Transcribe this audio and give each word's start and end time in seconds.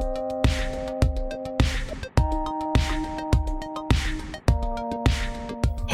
thank 0.00 0.18
you 0.18 0.27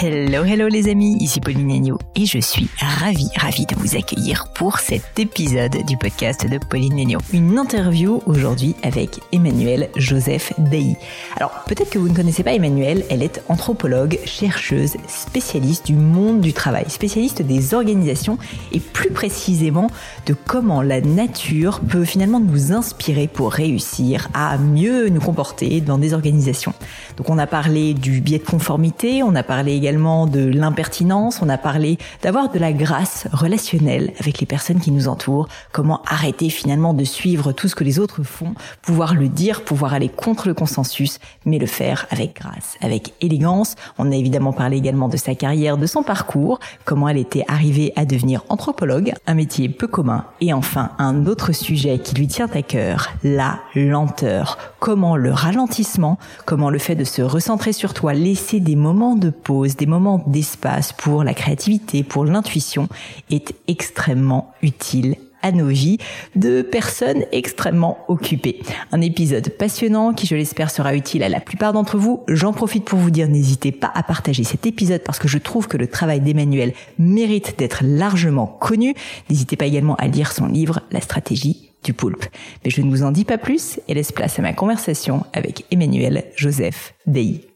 Hello, 0.07 0.45
hello 0.45 0.69
les 0.69 0.91
amis, 0.91 1.17
ici 1.21 1.41
Pauline 1.41 1.73
Agneau 1.73 1.99
et 2.15 2.27
je 2.27 2.39
suis 2.39 2.69
ravie, 2.79 3.31
ravie 3.37 3.65
de 3.65 3.75
vous 3.77 3.97
accueillir 3.97 4.49
pour 4.55 4.79
cet 4.79 5.19
épisode 5.19 5.79
du 5.87 5.97
podcast 5.97 6.47
de 6.47 6.59
Pauline 6.59 7.01
Agneau. 7.01 7.21
Une 7.33 7.59
interview 7.59 8.21
aujourd'hui 8.27 8.77
avec 8.83 9.21
Emmanuel 9.33 9.89
Joseph 9.97 10.53
Day. 10.59 10.99
Alors 11.37 11.53
peut-être 11.67 11.89
que 11.89 11.99
vous 11.99 12.11
ne 12.11 12.15
connaissez 12.15 12.43
pas 12.43 12.53
Emmanuel, 12.53 13.07
elle 13.09 13.23
est 13.23 13.43
anthropologue, 13.49 14.19
chercheuse, 14.27 14.99
spécialiste 15.09 15.87
du 15.87 15.95
monde 15.95 16.43
du 16.43 16.53
travail, 16.53 16.85
spécialiste 16.89 17.41
des 17.41 17.73
organisations 17.73 18.37
et 18.73 18.81
plus 18.81 19.11
précisément 19.11 19.87
de 20.27 20.35
comment 20.35 20.83
la 20.83 21.01
nature 21.01 21.81
peut 21.81 22.05
finalement 22.05 22.41
nous 22.41 22.73
inspirer 22.73 23.27
pour 23.27 23.53
réussir 23.53 24.29
à 24.35 24.59
mieux 24.59 25.09
nous 25.09 25.23
comporter 25.23 25.81
dans 25.81 25.97
des 25.97 26.13
organisations. 26.13 26.75
Donc 27.17 27.31
on 27.31 27.39
a 27.39 27.47
parlé 27.47 27.95
du 27.95 28.21
biais 28.21 28.39
de 28.39 28.45
conformité, 28.45 29.23
on 29.23 29.35
a 29.35 29.43
parlé 29.43 29.73
également 29.73 29.94
de 29.95 30.51
l'impertinence, 30.51 31.41
on 31.41 31.49
a 31.49 31.57
parlé 31.57 31.99
d'avoir 32.21 32.51
de 32.51 32.59
la 32.59 32.73
grâce 32.73 33.29
relationnelle 33.33 34.13
avec 34.19 34.41
les 34.41 34.47
personnes 34.47 34.81
qui 34.81 34.91
nous 34.91 35.07
entourent, 35.07 35.47
comment 35.73 36.03
arrêter 36.07 36.51
finalement 36.51 36.95
de 36.95 37.05
suivre 37.05 37.53
tout 37.53 37.69
ce 37.69 37.77
que 37.77 37.85
les 37.85 38.01
autres 38.01 38.25
font, 38.25 38.55
pouvoir 38.83 39.15
le 39.15 39.29
dire, 39.29 39.63
pouvoir 39.63 39.95
aller 39.95 40.09
contre 40.09 40.49
le 40.49 40.55
consensus, 40.55 41.21
mais 41.45 41.59
le 41.59 41.67
faire 41.67 42.07
avec 42.11 42.35
grâce, 42.35 42.77
avec 42.81 43.15
élégance. 43.21 43.77
On 43.97 44.11
a 44.11 44.17
évidemment 44.17 44.53
parlé 44.53 44.79
également 44.79 45.09
de 45.09 45.17
sa 45.17 45.37
carrière, 45.37 45.79
de 45.79 45.87
son 45.87 46.03
parcours, 46.03 46.59
comment 46.85 47.09
elle 47.09 47.19
était 47.19 47.45
arrivée 47.47 47.93
à 47.95 48.05
devenir 48.05 48.43
anthropologue, 48.49 49.15
un 49.29 49.35
métier 49.35 49.69
peu 49.69 49.87
commun, 49.87 50.25
et 50.41 50.53
enfin 50.53 50.91
un 50.99 51.27
autre 51.27 51.53
sujet 51.53 52.01
qui 52.01 52.17
lui 52.17 52.27
tient 52.27 52.51
à 52.53 52.63
cœur, 52.63 53.11
la 53.23 53.61
lenteur. 53.77 54.59
Comment 54.81 55.17
le 55.17 55.33
ralentissement, 55.33 56.19
comment 56.47 56.69
le 56.69 56.79
fait 56.79 56.97
de 56.97 57.05
se 57.05 57.23
recentrer 57.23 57.73
sur 57.73 57.95
toi, 57.95 58.13
laisser 58.13 58.61
des 58.61 58.77
moments 58.77 59.15
de 59.15 59.31
pause, 59.31 59.77
des 59.77 59.84
moments 59.87 60.23
d'espace 60.27 60.93
pour 60.93 61.25
la 61.25 61.35
créativité, 61.35 62.03
pour 62.03 62.25
l'intuition, 62.25 62.89
est 63.31 63.55
extrêmement 63.69 64.53
utile 64.63 65.17
à 65.45 65.53
nos 65.53 65.69
vies 65.69 65.99
de 66.35 66.63
personnes 66.63 67.25
extrêmement 67.31 67.99
occupées. 68.09 68.61
Un 68.93 69.03
épisode 69.03 69.51
passionnant 69.51 70.15
qui, 70.15 70.27
je 70.27 70.35
l'espère, 70.35 70.71
sera 70.71 70.97
utile 70.97 71.23
à 71.23 71.29
la 71.29 71.39
plupart 71.39 71.75
d'entre 71.75 71.99
vous. 71.99 72.25
J'en 72.29 72.53
profite 72.53 72.87
pour 72.87 72.99
vous 72.99 73.11
dire, 73.11 73.29
n'hésitez 73.29 73.71
pas 73.71 73.93
à 73.95 74.03
partager 74.03 74.43
cet 74.43 74.67
épisode 74.67 75.03
parce 75.05 75.19
que 75.19 75.29
je 75.29 75.39
trouve 75.39 75.69
que 75.69 75.77
le 75.77 75.87
travail 75.87 76.21
d'Emmanuel 76.21 76.73
mérite 76.99 77.59
d'être 77.59 77.85
largement 77.85 78.47
connu. 78.47 78.95
N'hésitez 79.29 79.57
pas 79.57 79.67
également 79.67 79.97
à 79.97 80.09
lire 80.09 80.33
son 80.33 80.47
livre 80.47 80.81
La 80.91 81.03
stratégie 81.03 81.71
du 81.85 81.93
poulpe. 81.93 82.25
Mais 82.65 82.71
je 82.71 82.81
ne 82.81 82.89
vous 82.89 83.03
en 83.03 83.13
dis 83.13 83.27
pas 83.27 83.37
plus 83.37 83.79
et 83.87 83.95
laisse 83.95 84.13
place 84.13 84.39
à 84.39 84.43
ma 84.43 84.55
conversation 84.55 85.27
avec 85.35 85.67
Emmanuel 85.71 86.25
Joseph 86.37 86.95
Dey. 87.07 87.54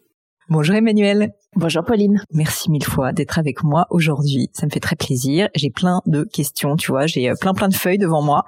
Bonjour 0.51 0.77
Emmanuel. 0.77 1.35
Bonjour 1.57 1.85
Pauline. 1.85 2.23
Merci 2.33 2.71
mille 2.71 2.83
fois 2.83 3.13
d'être 3.13 3.39
avec 3.39 3.63
moi 3.63 3.87
aujourd'hui. 3.91 4.49
Ça 4.55 4.65
me 4.65 4.71
fait 4.71 4.81
très 4.81 4.97
plaisir. 4.97 5.51
J'ai 5.55 5.69
plein 5.69 6.01
de 6.07 6.25
questions, 6.25 6.77
tu 6.77 6.91
vois, 6.91 7.07
j'ai 7.07 7.29
euh, 7.29 7.35
plein 7.39 7.53
plein 7.53 7.69
de 7.69 7.75
feuilles 7.75 7.99
devant 7.99 8.23
moi. 8.23 8.45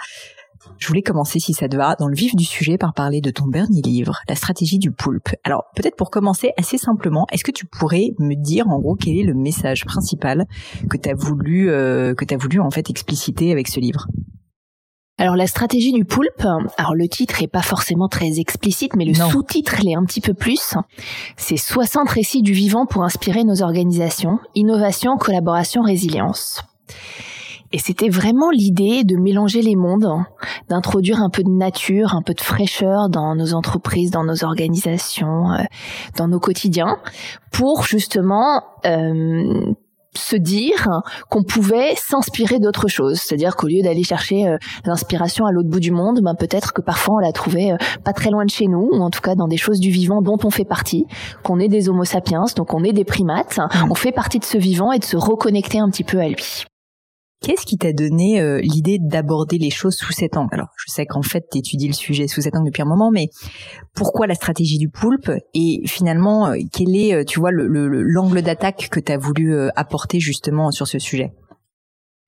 Je 0.79 0.89
voulais 0.89 1.03
commencer, 1.03 1.41
si 1.41 1.53
ça 1.53 1.69
te 1.69 1.77
va, 1.77 1.97
dans 1.97 2.09
le 2.09 2.15
vif 2.15 2.35
du 2.35 2.45
sujet 2.45 2.79
par 2.79 2.95
parler 2.95 3.21
de 3.21 3.31
ton 3.31 3.49
dernier 3.49 3.83
livre, 3.83 4.19
La 4.31 4.35
stratégie 4.35 4.79
du 4.79 4.91
poulpe. 4.91 5.29
Alors, 5.45 5.65
peut-être 5.77 5.97
pour 5.97 6.11
commencer 6.11 6.53
assez 6.57 6.79
simplement, 6.79 7.27
est-ce 7.33 7.45
que 7.45 7.51
tu 7.51 7.67
pourrais 7.67 8.13
me 8.19 8.35
dire 8.35 8.67
en 8.69 8.79
gros 8.79 8.95
quel 8.95 9.19
est 9.19 9.23
le 9.23 9.35
message 9.35 9.85
principal 9.85 10.47
que 10.89 10.97
tu 10.97 11.11
as 11.11 11.15
voulu 11.15 11.69
euh, 11.69 12.15
que 12.15 12.25
tu 12.25 12.33
as 12.33 12.39
voulu 12.39 12.61
en 12.61 12.71
fait 12.71 12.89
expliciter 12.89 13.53
avec 13.53 13.69
ce 13.69 13.79
livre? 13.79 14.07
Alors 15.21 15.37
la 15.37 15.47
stratégie 15.47 15.93
du 15.93 16.07
poulpe, 16.07 16.47
alors 16.79 16.95
le 16.95 17.07
titre 17.07 17.43
est 17.43 17.47
pas 17.47 17.61
forcément 17.61 18.09
très 18.09 18.41
explicite, 18.41 18.97
mais 18.97 19.05
le 19.05 19.13
sous-titre 19.13 19.77
l'est 19.83 19.95
un 19.95 20.05
petit 20.05 20.23
peu 20.23 20.33
plus. 20.33 20.75
C'est 21.37 21.59
60 21.59 22.09
récits 22.09 22.41
du 22.41 22.53
vivant 22.53 22.87
pour 22.87 23.05
inspirer 23.05 23.45
nos 23.45 23.63
organisations, 23.63 24.39
innovation, 24.55 25.19
collaboration, 25.19 25.83
résilience. 25.83 26.63
Et 27.73 27.79
c'était 27.79 28.09
vraiment 28.09 28.51
l'idée 28.51 29.05
de 29.05 29.17
mélanger 29.17 29.61
les 29.61 29.77
mondes, 29.77 30.09
d'introduire 30.71 31.21
un 31.21 31.29
peu 31.29 31.43
de 31.43 31.51
nature, 31.51 32.15
un 32.15 32.23
peu 32.23 32.33
de 32.33 32.41
fraîcheur 32.41 33.11
dans 33.11 33.37
nos 33.37 33.53
entreprises, 33.53 34.11
dans 34.11 34.25
nos 34.25 34.43
organisations, 34.43 35.53
euh, 35.53 35.63
dans 36.17 36.29
nos 36.29 36.41
quotidiens, 36.41 36.97
pour 37.53 37.85
justement 37.85 38.63
euh, 38.87 39.73
se 40.15 40.37
dire 40.37 40.89
qu'on 41.29 41.43
pouvait 41.43 41.95
s'inspirer 41.97 42.59
d'autre 42.59 42.89
chose. 42.89 43.21
C'est-à-dire 43.21 43.57
qu'au 43.57 43.69
lieu 43.69 43.83
d'aller 43.83 44.03
chercher 44.03 44.47
euh, 44.47 44.57
l'inspiration 44.85 45.47
à 45.47 45.53
l'autre 45.53 45.69
bout 45.69 45.81
du 45.81 45.93
monde, 45.93 46.21
ben 46.23 46.35
peut-être 46.35 46.73
que 46.73 46.81
parfois 46.81 47.17
on 47.17 47.19
la 47.19 47.33
trouvait 47.33 47.73
euh, 47.73 47.77
pas 48.05 48.13
très 48.13 48.31
loin 48.31 48.45
de 48.45 48.51
chez 48.51 48.67
nous, 48.67 48.89
ou 48.93 49.01
en 49.03 49.11
tout 49.11 49.21
cas 49.21 49.35
dans 49.35 49.49
des 49.49 49.57
choses 49.57 49.81
du 49.81 49.91
vivant 49.91 50.23
dont 50.23 50.39
on 50.45 50.51
fait 50.51 50.65
partie, 50.65 51.07
qu'on 51.43 51.61
est 51.61 51.69
des 51.69 51.89
homo 51.89 52.05
sapiens, 52.05 52.45
donc 52.57 52.75
on 52.75 52.83
est 52.83 52.93
des 52.93 53.05
primates, 53.05 53.59
mmh. 53.59 53.91
on 53.91 53.95
fait 53.95 54.13
partie 54.13 54.39
de 54.39 54.45
ce 54.45 54.59
vivant 54.59 54.93
et 54.93 54.99
de 54.99 55.05
se 55.05 55.17
reconnecter 55.17 55.79
un 55.79 55.89
petit 55.91 56.05
peu 56.05 56.19
à 56.19 56.29
lui. 56.29 56.65
Qu'est-ce 57.43 57.65
qui 57.65 57.79
t'a 57.79 57.95
donné 57.95 58.39
euh, 58.39 58.61
l'idée 58.61 58.99
d'aborder 59.01 59.57
les 59.57 59.71
choses 59.71 59.95
sous 59.95 60.13
cet 60.13 60.37
angle? 60.37 60.51
Alors, 60.53 60.69
je 60.77 60.93
sais 60.93 61.07
qu'en 61.07 61.23
fait, 61.23 61.47
tu 61.51 61.59
étudies 61.59 61.87
le 61.87 61.95
sujet 61.95 62.29
sous 62.29 62.43
cet 62.43 62.55
angle 62.55 62.67
depuis 62.67 62.83
un 62.83 62.87
moment, 62.87 63.11
mais 63.11 63.29
pourquoi 63.95 64.27
la 64.27 64.35
stratégie 64.35 64.77
du 64.77 64.91
poulpe? 64.91 65.33
Et 65.55 65.81
finalement, 65.87 66.49
euh, 66.49 66.57
quel 66.71 66.95
est, 66.95 67.15
euh, 67.15 67.25
tu 67.25 67.41
vois, 67.41 67.51
l'angle 67.51 68.35
le, 68.35 68.43
d'attaque 68.43 68.89
que 68.91 69.01
tu 69.01 69.11
as 69.11 69.17
voulu 69.17 69.57
apporter 69.75 70.21
justement 70.21 70.71
sur 70.71 70.87
ce 70.87 70.99
sujet? 70.99 71.33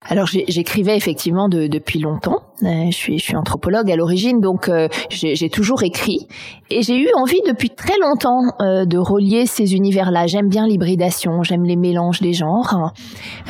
Alors 0.08 0.26
j'écrivais 0.26 0.96
effectivement 0.96 1.48
depuis 1.48 2.00
longtemps. 2.00 2.42
Euh, 2.62 2.86
je 2.90 2.96
suis, 2.96 3.18
je 3.18 3.24
suis 3.24 3.36
anthropologue 3.36 3.90
à 3.90 3.96
l'origine, 3.96 4.40
donc 4.40 4.68
euh, 4.68 4.88
j'ai 5.10 5.50
toujours 5.50 5.82
écrit. 5.82 6.28
Et 6.70 6.82
j'ai 6.82 6.96
eu 6.96 7.08
envie 7.16 7.40
depuis 7.46 7.70
très 7.70 7.98
longtemps 8.00 8.40
euh, 8.60 8.84
de 8.84 8.98
relier 8.98 9.46
ces 9.46 9.74
univers-là. 9.74 10.26
J'aime 10.26 10.48
bien 10.48 10.66
l'hybridation, 10.66 11.42
j'aime 11.42 11.64
les 11.64 11.76
mélanges 11.76 12.20
des 12.20 12.32
genres. 12.32 12.92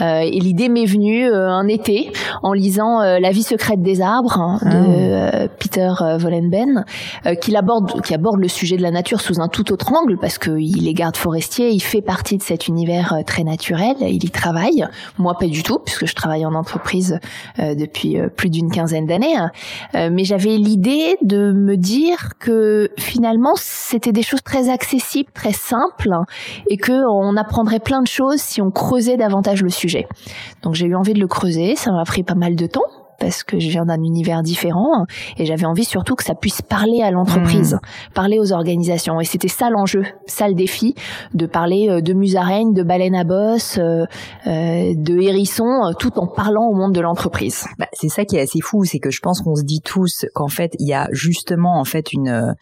et 0.00 0.40
l'idée 0.40 0.68
m'est 0.68 0.86
venue 0.86 1.30
un 1.32 1.68
été 1.68 2.12
en 2.42 2.52
lisant 2.52 3.00
La 3.00 3.30
vie 3.30 3.42
secrète 3.42 3.82
des 3.82 4.00
arbres 4.00 4.38
hein, 4.38 4.58
de 4.62 5.44
ah. 5.44 5.48
Peter 5.58 5.92
Vollenben, 6.18 6.84
qui 7.40 7.54
aborde, 7.56 8.02
qui 8.02 8.14
aborde 8.14 8.40
le 8.40 8.48
sujet 8.48 8.76
de 8.76 8.82
la 8.82 8.90
nature 8.90 9.20
sous 9.20 9.40
un 9.40 9.48
tout 9.48 9.72
autre 9.72 9.92
angle 9.92 10.18
parce 10.18 10.38
qu'il 10.38 10.88
est 10.88 10.94
garde 10.94 11.16
forestier, 11.16 11.70
il 11.70 11.80
fait 11.80 12.02
partie 12.02 12.38
de 12.38 12.42
cet 12.42 12.68
univers 12.68 13.16
très 13.26 13.44
naturel, 13.44 13.96
il 14.00 14.24
y 14.24 14.30
travaille. 14.30 14.86
Moi, 15.18 15.34
pas 15.38 15.46
du 15.46 15.62
tout, 15.62 15.78
puisque 15.78 16.06
je 16.06 16.14
travaille 16.14 16.41
en 16.44 16.54
entreprise 16.54 17.18
depuis 17.58 18.18
plus 18.36 18.50
d'une 18.50 18.70
quinzaine 18.70 19.06
d'années, 19.06 19.36
hein. 19.36 19.50
euh, 19.94 20.10
mais 20.12 20.24
j'avais 20.24 20.56
l'idée 20.56 21.16
de 21.22 21.52
me 21.52 21.76
dire 21.76 22.32
que 22.38 22.90
finalement 22.98 23.52
c'était 23.56 24.12
des 24.12 24.22
choses 24.22 24.42
très 24.42 24.68
accessibles, 24.68 25.30
très 25.32 25.52
simples, 25.52 26.10
et 26.68 26.76
que 26.76 26.92
on 27.08 27.36
apprendrait 27.36 27.80
plein 27.80 28.02
de 28.02 28.08
choses 28.08 28.40
si 28.40 28.60
on 28.60 28.70
creusait 28.70 29.16
davantage 29.16 29.62
le 29.62 29.70
sujet. 29.70 30.06
Donc 30.62 30.74
j'ai 30.74 30.86
eu 30.86 30.94
envie 30.94 31.14
de 31.14 31.20
le 31.20 31.28
creuser, 31.28 31.76
ça 31.76 31.92
m'a 31.92 32.04
pris 32.04 32.22
pas 32.22 32.34
mal 32.34 32.56
de 32.56 32.66
temps, 32.66 32.82
parce 33.18 33.42
que 33.42 33.58
je 33.58 33.68
viens 33.68 33.84
d'un 33.84 34.02
univers 34.02 34.42
différent 34.42 35.06
et 35.38 35.46
j'avais 35.46 35.64
envie 35.64 35.84
surtout 35.84 36.14
que 36.14 36.24
ça 36.24 36.34
puisse 36.34 36.62
parler 36.62 37.02
à 37.02 37.10
l'entreprise, 37.10 37.74
hmm. 37.74 38.12
parler 38.14 38.38
aux 38.38 38.52
organisations. 38.52 39.20
Et 39.20 39.24
c'était 39.24 39.48
ça 39.48 39.70
l'enjeu, 39.70 40.04
ça 40.26 40.48
le 40.48 40.54
défi, 40.54 40.94
de 41.34 41.46
parler 41.46 41.88
euh, 41.88 42.00
de 42.00 42.12
musaraignes, 42.12 42.72
de 42.72 42.82
baleines 42.82 43.14
à 43.14 43.24
bosse, 43.24 43.78
euh, 43.78 44.04
euh, 44.46 44.92
de 44.96 45.20
hérissons, 45.20 45.92
tout 45.98 46.18
en 46.18 46.26
parlant 46.26 46.66
au 46.66 46.74
monde 46.74 46.92
de 46.92 47.00
l'entreprise. 47.00 47.66
Bah, 47.78 47.86
c'est 47.92 48.08
ça 48.08 48.24
qui 48.24 48.36
est 48.36 48.40
assez 48.40 48.60
fou, 48.60 48.84
c'est 48.84 48.98
que 48.98 49.10
je 49.10 49.20
pense 49.20 49.40
qu'on 49.40 49.54
se 49.54 49.64
dit 49.64 49.80
tous 49.80 50.26
qu'en 50.34 50.48
fait 50.48 50.74
il 50.78 50.88
y 50.88 50.94
a 50.94 51.08
justement 51.12 51.78
en 51.78 51.84
fait 51.84 52.12
une 52.12 52.54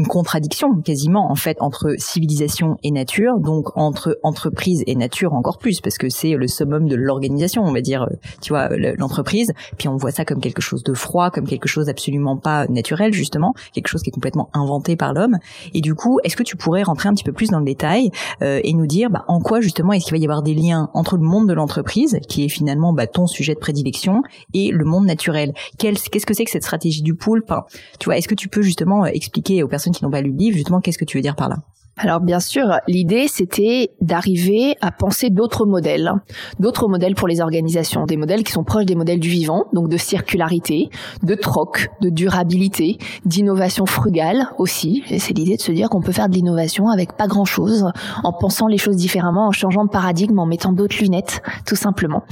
une 0.00 0.06
contradiction 0.06 0.80
quasiment 0.80 1.30
en 1.30 1.34
fait 1.34 1.58
entre 1.60 1.94
civilisation 1.98 2.78
et 2.82 2.90
nature, 2.90 3.38
donc 3.38 3.76
entre 3.76 4.18
entreprise 4.22 4.82
et 4.86 4.94
nature 4.94 5.34
encore 5.34 5.58
plus 5.58 5.82
parce 5.82 5.98
que 5.98 6.08
c'est 6.08 6.36
le 6.36 6.48
summum 6.48 6.88
de 6.88 6.96
l'organisation, 6.96 7.62
on 7.64 7.72
va 7.72 7.82
dire, 7.82 8.08
tu 8.40 8.54
vois, 8.54 8.70
l'entreprise. 8.96 9.52
Puis 9.76 9.88
on 9.88 9.96
voit 9.96 10.10
ça 10.10 10.24
comme 10.24 10.40
quelque 10.40 10.62
chose 10.62 10.82
de 10.84 10.94
froid, 10.94 11.30
comme 11.30 11.46
quelque 11.46 11.68
chose 11.68 11.84
d'absolument 11.84 12.38
pas 12.38 12.66
naturel 12.68 13.12
justement, 13.12 13.52
quelque 13.74 13.88
chose 13.88 14.02
qui 14.02 14.08
est 14.08 14.12
complètement 14.12 14.48
inventé 14.54 14.96
par 14.96 15.12
l'homme. 15.12 15.36
Et 15.74 15.82
du 15.82 15.94
coup, 15.94 16.18
est-ce 16.24 16.34
que 16.34 16.44
tu 16.44 16.56
pourrais 16.56 16.82
rentrer 16.82 17.10
un 17.10 17.12
petit 17.12 17.24
peu 17.24 17.32
plus 17.32 17.50
dans 17.50 17.58
le 17.58 17.66
détail 17.66 18.10
euh, 18.42 18.58
et 18.64 18.72
nous 18.72 18.86
dire 18.86 19.10
bah, 19.10 19.26
en 19.28 19.40
quoi 19.40 19.60
justement 19.60 19.92
est-ce 19.92 20.06
qu'il 20.06 20.14
va 20.14 20.18
y 20.18 20.24
avoir 20.24 20.42
des 20.42 20.54
liens 20.54 20.88
entre 20.94 21.18
le 21.18 21.24
monde 21.24 21.46
de 21.46 21.52
l'entreprise, 21.52 22.20
qui 22.26 22.46
est 22.46 22.48
finalement 22.48 22.94
bah, 22.94 23.06
ton 23.06 23.26
sujet 23.26 23.52
de 23.52 23.60
prédilection, 23.60 24.22
et 24.54 24.70
le 24.70 24.86
monde 24.86 25.04
naturel? 25.04 25.52
Qu'est-ce 25.76 26.08
que 26.08 26.32
c'est 26.32 26.44
que 26.46 26.50
cette 26.50 26.62
stratégie 26.62 27.02
du 27.02 27.14
poulpe? 27.14 27.52
Tu 27.98 28.06
vois, 28.06 28.16
est-ce 28.16 28.28
que 28.28 28.34
tu 28.34 28.48
peux 28.48 28.62
justement 28.62 29.04
euh, 29.04 29.08
expliquer 29.08 29.62
aux 29.62 29.68
personnes 29.68 29.89
qui 29.92 30.04
n'ont 30.04 30.10
pas 30.10 30.20
lu 30.20 30.30
le 30.30 30.36
livre, 30.36 30.56
justement, 30.56 30.80
qu'est-ce 30.80 30.98
que 30.98 31.04
tu 31.04 31.16
veux 31.16 31.22
dire 31.22 31.36
par 31.36 31.48
là? 31.48 31.56
Alors 32.02 32.20
bien 32.20 32.40
sûr, 32.40 32.78
l'idée 32.88 33.26
c'était 33.28 33.90
d'arriver 34.00 34.74
à 34.80 34.90
penser 34.90 35.28
d'autres 35.28 35.66
modèles, 35.66 36.10
d'autres 36.58 36.88
modèles 36.88 37.14
pour 37.14 37.28
les 37.28 37.42
organisations, 37.42 38.06
des 38.06 38.16
modèles 38.16 38.42
qui 38.42 38.52
sont 38.52 38.64
proches 38.64 38.86
des 38.86 38.94
modèles 38.94 39.20
du 39.20 39.28
vivant, 39.28 39.66
donc 39.74 39.90
de 39.90 39.98
circularité, 39.98 40.88
de 41.22 41.34
troc, 41.34 41.90
de 42.00 42.08
durabilité, 42.08 42.96
d'innovation 43.26 43.84
frugale 43.84 44.48
aussi. 44.56 45.04
Et 45.10 45.18
c'est 45.18 45.34
l'idée 45.34 45.58
de 45.58 45.60
se 45.60 45.72
dire 45.72 45.90
qu'on 45.90 46.00
peut 46.00 46.12
faire 46.12 46.30
de 46.30 46.34
l'innovation 46.34 46.88
avec 46.88 47.18
pas 47.18 47.26
grand-chose, 47.26 47.84
en 48.24 48.32
pensant 48.32 48.66
les 48.66 48.78
choses 48.78 48.96
différemment, 48.96 49.48
en 49.48 49.52
changeant 49.52 49.84
de 49.84 49.90
paradigme, 49.90 50.38
en 50.38 50.46
mettant 50.46 50.72
d'autres 50.72 50.96
lunettes, 51.02 51.42
tout 51.66 51.76
simplement. 51.76 52.22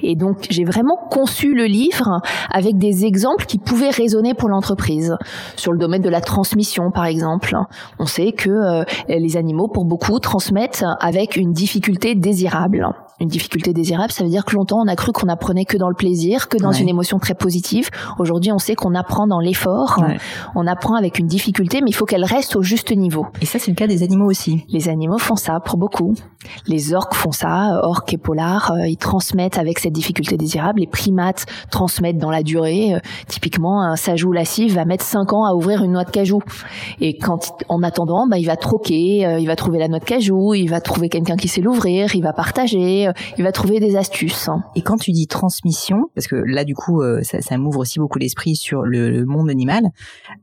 Et 0.00 0.14
donc 0.14 0.46
j'ai 0.48 0.64
vraiment 0.64 0.96
conçu 1.10 1.54
le 1.54 1.64
livre 1.64 2.20
avec 2.52 2.78
des 2.78 3.04
exemples 3.04 3.46
qui 3.46 3.58
pouvaient 3.58 3.90
résonner 3.90 4.34
pour 4.34 4.48
l'entreprise. 4.48 5.16
Sur 5.56 5.72
le 5.72 5.78
domaine 5.78 6.02
de 6.02 6.08
la 6.08 6.20
transmission, 6.20 6.92
par 6.92 7.06
exemple, 7.06 7.56
on 7.98 8.06
sait 8.06 8.30
que 8.30 8.48
euh, 8.48 8.84
les 9.08 9.36
animaux, 9.36 9.68
pour 9.68 9.84
beaucoup, 9.84 10.18
transmettent 10.18 10.84
avec 11.00 11.36
une 11.36 11.52
difficulté 11.52 12.14
désirable. 12.14 12.88
Une 13.20 13.28
difficulté 13.28 13.72
désirable, 13.72 14.12
ça 14.12 14.24
veut 14.24 14.30
dire 14.30 14.44
que 14.44 14.54
longtemps 14.54 14.78
on 14.78 14.88
a 14.88 14.96
cru 14.96 15.12
qu'on 15.12 15.28
apprenait 15.28 15.64
que 15.64 15.76
dans 15.76 15.88
le 15.88 15.94
plaisir, 15.94 16.48
que 16.48 16.56
dans 16.56 16.72
une 16.72 16.88
émotion 16.88 17.18
très 17.18 17.34
positive. 17.34 17.88
Aujourd'hui, 18.18 18.52
on 18.52 18.58
sait 18.58 18.74
qu'on 18.74 18.94
apprend 18.94 19.26
dans 19.26 19.40
l'effort, 19.40 20.00
on 20.54 20.66
apprend 20.66 20.94
avec 20.94 21.18
une 21.18 21.26
difficulté, 21.26 21.80
mais 21.82 21.90
il 21.90 21.94
faut 21.94 22.04
qu'elle 22.04 22.24
reste 22.24 22.56
au 22.56 22.62
juste 22.62 22.94
niveau. 22.94 23.26
Et 23.40 23.46
ça, 23.46 23.58
c'est 23.58 23.70
le 23.70 23.76
cas 23.76 23.86
des 23.86 24.02
animaux 24.02 24.28
aussi. 24.28 24.64
Les 24.68 24.88
animaux 24.88 25.18
font 25.18 25.36
ça 25.36 25.58
pour 25.64 25.78
beaucoup. 25.78 26.14
Les 26.66 26.94
orques 26.94 27.14
font 27.14 27.32
ça, 27.32 27.80
orques 27.82 28.12
et 28.12 28.18
polars, 28.18 28.72
euh, 28.72 28.86
ils 28.86 28.96
transmettent 28.96 29.58
avec 29.58 29.78
cette 29.78 29.92
difficulté 29.92 30.36
désirable. 30.36 30.80
Les 30.80 30.86
primates 30.86 31.46
transmettent 31.70 32.18
dans 32.18 32.30
la 32.30 32.42
durée. 32.42 32.94
Euh, 32.94 32.98
typiquement, 33.26 33.82
un 33.82 33.96
sajou 33.96 34.32
lascif 34.32 34.74
va 34.74 34.84
mettre 34.84 35.04
5 35.04 35.32
ans 35.32 35.44
à 35.44 35.54
ouvrir 35.54 35.82
une 35.82 35.92
noix 35.92 36.04
de 36.04 36.10
cajou. 36.10 36.40
Et 37.00 37.18
quand, 37.18 37.52
en 37.68 37.82
attendant, 37.82 38.26
bah, 38.28 38.38
il 38.38 38.46
va 38.46 38.56
troquer, 38.56 39.26
euh, 39.26 39.38
il 39.40 39.46
va 39.46 39.56
trouver 39.56 39.78
la 39.78 39.88
noix 39.88 39.98
de 39.98 40.04
cajou, 40.04 40.54
il 40.54 40.68
va 40.68 40.80
trouver 40.80 41.08
quelqu'un 41.08 41.36
qui 41.36 41.48
sait 41.48 41.60
l'ouvrir, 41.60 42.14
il 42.14 42.22
va 42.22 42.32
partager, 42.32 43.07
il 43.36 43.44
va 43.44 43.52
trouver 43.52 43.80
des 43.80 43.96
astuces. 43.96 44.48
Et 44.76 44.82
quand 44.82 44.96
tu 44.96 45.12
dis 45.12 45.26
transmission, 45.26 45.98
parce 46.14 46.26
que 46.26 46.36
là 46.36 46.64
du 46.64 46.74
coup 46.74 47.02
euh, 47.02 47.22
ça, 47.22 47.40
ça 47.40 47.58
m'ouvre 47.58 47.80
aussi 47.80 47.98
beaucoup 47.98 48.18
l'esprit 48.18 48.56
sur 48.56 48.82
le, 48.82 49.24
monde 49.24 49.50
animal, 49.50 49.82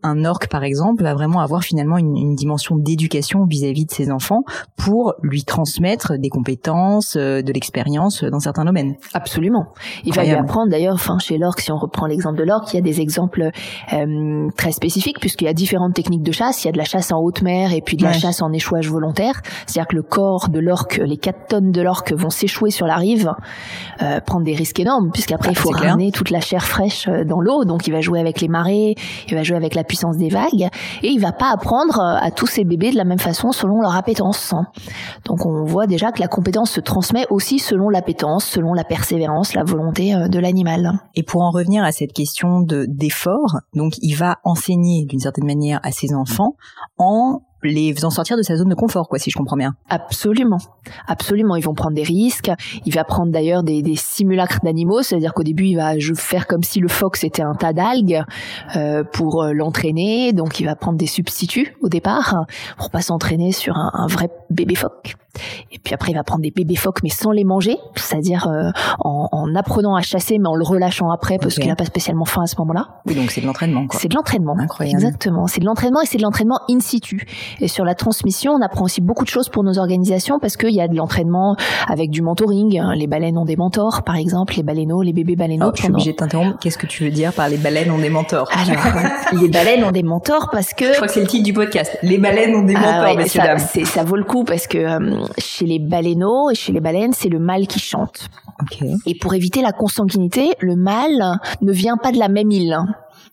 un 0.03 0.25
orque 0.25 0.47
par 0.47 0.63
exemple 0.63 1.03
va 1.03 1.13
vraiment 1.13 1.39
avoir 1.39 1.63
finalement 1.63 1.97
une, 1.97 2.15
une 2.15 2.35
dimension 2.35 2.75
d'éducation 2.75 3.45
vis-à-vis 3.45 3.85
de 3.85 3.91
ses 3.91 4.11
enfants 4.11 4.43
pour 4.75 5.13
lui 5.21 5.43
transmettre 5.43 6.13
des 6.17 6.29
compétences, 6.29 7.15
euh, 7.15 7.41
de 7.41 7.51
l'expérience 7.53 8.23
dans 8.23 8.39
certains 8.39 8.65
domaines. 8.65 8.95
Absolument. 9.13 9.67
Il 10.03 10.13
va 10.13 10.23
lui 10.23 10.31
apprendre 10.31 10.69
d'ailleurs, 10.69 10.95
enfin 10.95 11.17
chez 11.19 11.37
l'orque, 11.37 11.61
si 11.61 11.71
on 11.71 11.77
reprend 11.77 12.05
l'exemple 12.05 12.37
de 12.37 12.43
l'orque, 12.43 12.73
il 12.73 12.77
y 12.77 12.79
a 12.79 12.81
des 12.81 13.01
exemples 13.01 13.49
euh, 13.93 14.47
très 14.57 14.71
spécifiques 14.71 15.19
puisqu'il 15.19 15.45
y 15.45 15.47
a 15.47 15.53
différentes 15.53 15.93
techniques 15.93 16.23
de 16.23 16.31
chasse. 16.31 16.63
Il 16.63 16.67
y 16.67 16.69
a 16.69 16.71
de 16.71 16.77
la 16.77 16.83
chasse 16.83 17.11
en 17.11 17.19
haute 17.19 17.41
mer 17.41 17.73
et 17.73 17.81
puis 17.81 17.97
de 17.97 18.03
la 18.03 18.13
chasse 18.13 18.41
en 18.41 18.51
échouage 18.51 18.89
volontaire. 18.89 19.41
C'est-à-dire 19.65 19.87
que 19.87 19.95
le 19.95 20.03
corps 20.03 20.49
de 20.49 20.59
l'orque, 20.59 21.01
les 21.03 21.17
4 21.17 21.47
tonnes 21.47 21.71
de 21.71 21.81
l'orque 21.81 22.13
vont 22.13 22.29
s'échouer 22.29 22.54
sur 22.69 22.87
la 22.87 22.95
rive, 22.95 23.33
euh, 24.01 24.19
prendre 24.21 24.45
des 24.45 24.55
risques 24.55 24.79
énormes, 24.79 25.11
puisqu'après 25.11 25.51
il 25.51 25.57
ah, 25.57 25.61
faut 25.61 25.69
ramener 25.69 26.11
toute 26.11 26.29
la 26.29 26.39
chair 26.39 26.63
fraîche 26.63 27.07
euh, 27.07 27.23
dans 27.23 27.41
l'eau, 27.41 27.65
donc 27.65 27.87
il 27.87 27.91
va 27.91 28.01
jouer 28.01 28.19
avec 28.19 28.41
les 28.41 28.47
marées, 28.47 28.95
il 29.27 29.35
va 29.35 29.43
jouer 29.43 29.57
avec 29.57 29.75
la 29.75 29.83
puissance 29.83 30.17
des 30.17 30.29
vagues, 30.29 30.69
et 31.03 31.07
il 31.07 31.19
va 31.19 31.31
pas 31.31 31.51
apprendre 31.51 31.99
euh, 31.99 32.17
à 32.19 32.31
tous 32.31 32.47
ces 32.47 32.63
bébés 32.63 32.91
de 32.91 32.97
la 32.97 33.03
même 33.03 33.19
façon 33.19 33.51
selon 33.51 33.81
leur 33.81 33.95
appétence. 33.95 34.53
Donc 35.25 35.45
on 35.45 35.63
voit 35.63 35.87
déjà 35.87 36.11
que 36.11 36.19
la 36.19 36.27
compétence 36.27 36.71
se 36.71 36.79
transmet 36.79 37.25
aussi 37.29 37.59
selon 37.59 37.89
l'appétence, 37.89 38.45
selon 38.45 38.73
la 38.73 38.83
persévérance, 38.83 39.53
la 39.53 39.63
volonté 39.63 40.13
de 40.29 40.39
l'animal. 40.39 40.93
Et 41.15 41.23
pour 41.23 41.41
en 41.41 41.51
revenir 41.51 41.83
à 41.83 41.91
cette 41.91 42.13
question 42.13 42.61
de 42.61 42.85
d'effort, 42.87 43.59
donc 43.73 43.93
il 44.01 44.15
va 44.15 44.37
enseigner 44.43 45.05
d'une 45.05 45.19
certaine 45.19 45.45
manière 45.45 45.79
à 45.83 45.91
ses 45.91 46.13
enfants 46.13 46.55
en 46.97 47.41
les 47.69 47.93
faisant 47.93 48.09
sortir 48.09 48.37
de 48.37 48.41
sa 48.41 48.55
zone 48.55 48.69
de 48.69 48.75
confort, 48.75 49.07
quoi, 49.07 49.19
si 49.19 49.31
je 49.31 49.37
comprends 49.37 49.57
bien. 49.57 49.75
Absolument, 49.89 50.59
absolument. 51.07 51.55
Ils 51.55 51.63
vont 51.63 51.73
prendre 51.73 51.95
des 51.95 52.03
risques. 52.03 52.51
Il 52.85 52.93
va 52.93 53.03
prendre 53.03 53.31
d'ailleurs 53.31 53.63
des, 53.63 53.83
simulacres 53.95 54.59
d'animaux, 54.63 55.01
c'est-à-dire 55.01 55.33
qu'au 55.33 55.43
début, 55.43 55.65
il 55.65 55.75
va 55.75 55.93
faire 56.15 56.47
comme 56.47 56.63
si 56.63 56.79
le 56.79 56.87
phoque 56.87 57.17
c'était 57.17 57.41
un 57.41 57.53
tas 57.53 57.73
d'algues 57.73 58.23
euh, 58.75 59.03
pour 59.03 59.43
euh, 59.43 59.53
l'entraîner. 59.53 60.33
Donc, 60.33 60.59
il 60.59 60.65
va 60.65 60.75
prendre 60.75 60.97
des 60.97 61.07
substituts 61.07 61.75
au 61.81 61.89
départ 61.89 62.45
pour 62.77 62.89
pas 62.89 63.01
s'entraîner 63.01 63.51
sur 63.51 63.77
un, 63.77 63.91
un 63.93 64.07
vrai 64.07 64.29
bébé 64.49 64.75
phoque. 64.75 65.15
Et 65.71 65.79
puis 65.79 65.93
après, 65.93 66.11
il 66.11 66.15
va 66.15 66.23
prendre 66.23 66.41
des 66.41 66.51
bébés 66.51 66.75
phoques, 66.75 66.99
mais 67.03 67.09
sans 67.09 67.31
les 67.31 67.43
manger, 67.43 67.77
c'est-à-dire 67.95 68.47
euh, 68.47 68.71
en, 68.99 69.29
en, 69.31 69.55
apprenant 69.55 69.95
à 69.95 70.01
chasser, 70.01 70.37
mais 70.39 70.47
en 70.47 70.55
le 70.55 70.63
relâchant 70.63 71.11
après, 71.11 71.37
parce 71.37 71.55
qu'il 71.55 71.67
n'a 71.67 71.75
pas 71.75 71.85
spécialement 71.85 72.25
faim 72.25 72.43
à 72.43 72.47
ce 72.47 72.55
moment-là. 72.59 72.87
Oui, 73.05 73.15
donc 73.15 73.31
c'est 73.31 73.41
de 73.41 73.45
l'entraînement. 73.45 73.85
C'est 73.91 74.07
de 74.07 74.15
l'entraînement. 74.15 74.55
Incroyable. 74.57 74.97
Exactement. 74.97 75.47
C'est 75.47 75.59
de 75.59 75.65
l'entraînement 75.65 76.01
et 76.01 76.05
c'est 76.05 76.17
de 76.17 76.23
l'entraînement 76.23 76.59
in 76.69 76.79
situ. 76.79 77.25
Et 77.59 77.67
sur 77.67 77.85
la 77.85 77.95
transmission, 77.95 78.53
on 78.53 78.61
apprend 78.61 78.85
aussi 78.85 79.01
beaucoup 79.01 79.23
de 79.23 79.29
choses 79.29 79.49
pour 79.49 79.63
nos 79.63 79.77
organisations 79.77 80.39
parce 80.39 80.57
qu'il 80.57 80.71
y 80.73 80.81
a 80.81 80.87
de 80.87 80.95
l'entraînement 80.95 81.55
avec 81.87 82.09
du 82.09 82.21
mentoring. 82.21 82.81
Les 82.95 83.07
baleines 83.07 83.37
ont 83.37 83.45
des 83.45 83.55
mentors, 83.55 84.03
par 84.03 84.15
exemple, 84.15 84.55
les 84.57 84.63
baleineaux, 84.63 85.01
les 85.01 85.13
bébés 85.13 85.35
baleineaux. 85.35 85.71
je 85.75 85.83
suis 85.83 85.91
obligée 85.91 86.11
de 86.11 86.17
t'interrompre. 86.17 86.57
Qu'est-ce 86.59 86.77
que 86.77 86.87
tu 86.87 87.03
veux 87.03 87.11
dire 87.11 87.33
par 87.33 87.49
les 87.49 87.57
baleines 87.57 87.91
ont 87.91 87.97
des 87.97 88.09
mentors? 88.09 88.49
Alors, 88.51 89.41
les 89.41 89.49
baleines 89.49 89.83
ont 89.83 89.91
des 89.91 90.03
mentors 90.03 90.49
parce 90.51 90.73
que. 90.73 90.85
Je 90.85 90.93
crois 90.93 91.07
que 91.07 91.13
c'est 91.13 91.21
le 91.21 91.27
titre 91.27 91.43
du 91.43 91.53
podcast. 91.53 91.97
Les 92.03 92.17
baleines 92.17 92.55
ont 92.55 92.63
des 92.63 92.75
ah 92.75 93.01
mentors, 93.01 93.17
messieurs 93.17 93.41
ça, 93.41 93.85
Ça 93.85 94.03
vaut 94.03 94.15
le 94.15 94.23
coup 94.23 94.43
parce 94.43 94.67
que 94.67 94.77
euh, 94.77 95.24
chez 95.37 95.65
les 95.65 95.79
baleineaux 95.79 96.49
et 96.49 96.55
chez 96.55 96.71
les 96.71 96.79
baleines, 96.79 97.13
c'est 97.13 97.29
le 97.29 97.39
mâle 97.39 97.67
qui 97.67 97.79
chante. 97.79 98.29
Et 99.05 99.15
pour 99.15 99.33
éviter 99.33 99.61
la 99.61 99.71
consanguinité, 99.71 100.53
le 100.59 100.75
mâle 100.75 101.39
ne 101.61 101.71
vient 101.71 101.97
pas 101.97 102.11
de 102.11 102.17
la 102.17 102.29
même 102.29 102.51
île. 102.51 102.77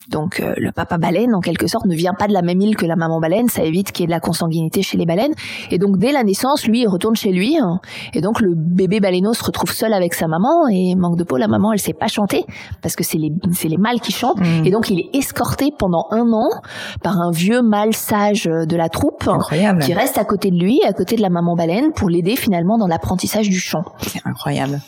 Donc 0.08 0.40
euh, 0.40 0.54
le 0.56 0.72
papa 0.72 0.98
baleine, 0.98 1.34
en 1.34 1.40
quelque 1.40 1.66
sorte, 1.66 1.86
ne 1.86 1.94
vient 1.94 2.14
pas 2.14 2.26
de 2.26 2.32
la 2.32 2.42
même 2.42 2.60
île 2.60 2.76
que 2.76 2.86
la 2.86 2.96
maman 2.96 3.20
baleine, 3.20 3.48
ça 3.48 3.62
évite 3.62 3.92
qu'il 3.92 4.02
y 4.02 4.04
ait 4.04 4.06
de 4.06 4.12
la 4.12 4.20
consanguinité 4.20 4.82
chez 4.82 4.96
les 4.96 5.06
baleines. 5.06 5.34
Et 5.70 5.78
donc 5.78 5.98
dès 5.98 6.12
la 6.12 6.24
naissance, 6.24 6.66
lui, 6.66 6.82
il 6.82 6.88
retourne 6.88 7.16
chez 7.16 7.30
lui. 7.30 7.56
et 8.12 8.20
donc 8.20 8.40
le 8.40 8.54
bébé 8.56 9.00
baleineau 9.00 9.34
se 9.34 9.44
retrouve 9.44 9.72
seul 9.72 9.92
avec 9.92 10.14
sa 10.14 10.26
maman. 10.26 10.68
Et 10.68 10.94
manque 10.96 11.16
de 11.16 11.24
peau, 11.24 11.36
la 11.36 11.48
maman, 11.48 11.72
elle 11.72 11.78
sait 11.78 11.92
pas 11.92 12.08
chanter 12.08 12.44
parce 12.82 12.96
que 12.96 13.04
c'est 13.04 13.18
les 13.18 13.32
c'est 13.52 13.68
les 13.68 13.78
mâles 13.78 14.00
qui 14.00 14.12
chantent. 14.12 14.40
Mm. 14.40 14.66
Et 14.66 14.70
donc 14.70 14.90
il 14.90 15.00
est 15.00 15.16
escorté 15.16 15.70
pendant 15.76 16.06
un 16.10 16.32
an 16.32 16.48
par 17.02 17.20
un 17.20 17.30
vieux 17.30 17.62
mâle 17.62 17.94
sage 17.94 18.44
de 18.44 18.76
la 18.76 18.88
troupe 18.88 19.26
incroyable. 19.28 19.82
qui 19.82 19.94
reste 19.94 20.18
à 20.18 20.24
côté 20.24 20.50
de 20.50 20.58
lui, 20.58 20.80
à 20.86 20.92
côté 20.92 21.16
de 21.16 21.22
la 21.22 21.30
maman 21.30 21.54
baleine, 21.54 21.92
pour 21.92 22.08
l'aider 22.08 22.36
finalement 22.36 22.78
dans 22.78 22.86
l'apprentissage 22.86 23.48
du 23.48 23.58
chant. 23.58 23.82
C'est 24.00 24.22
incroyable. 24.24 24.80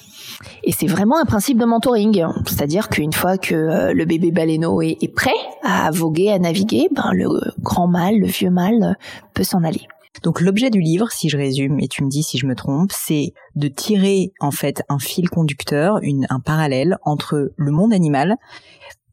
Et 0.63 0.73
c'est 0.73 0.87
vraiment 0.87 1.19
un 1.19 1.25
principe 1.25 1.59
de 1.59 1.65
mentoring, 1.65 2.25
c'est-à-dire 2.47 2.89
qu'une 2.89 3.13
fois 3.13 3.39
que 3.39 3.55
euh, 3.55 3.93
le 3.93 4.05
bébé 4.05 4.31
baleineau 4.31 4.83
est, 4.83 5.15
prêt 5.15 5.31
à 5.63 5.91
voguer, 5.91 6.31
à 6.31 6.39
naviguer, 6.39 6.89
ben 6.95 7.13
le 7.13 7.29
grand 7.61 7.87
mâle, 7.87 8.19
le 8.19 8.27
vieux 8.27 8.51
mâle 8.51 8.97
peut 9.33 9.45
s'en 9.45 9.65
aller. 9.65 9.87
Donc 10.23 10.41
l'objet 10.41 10.71
du 10.71 10.81
livre, 10.81 11.11
si 11.11 11.29
je 11.29 11.37
résume, 11.37 11.81
et 11.81 11.89
tu 11.89 12.05
me 12.05 12.09
dis 12.09 12.23
si 12.23 12.39
je 12.39 12.47
me 12.47 12.55
trompe, 12.55 12.93
c'est 12.93 13.35
de 13.57 13.69
tirer 13.69 14.33
en 14.41 14.51
fait 14.51 14.83
un 14.89 14.99
fil 14.99 15.29
conducteur, 15.29 16.01
un 16.31 16.41
parallèle 16.41 16.99
entre 17.03 17.53
le 17.57 17.71
monde 17.71 17.93
animal 17.93 18.37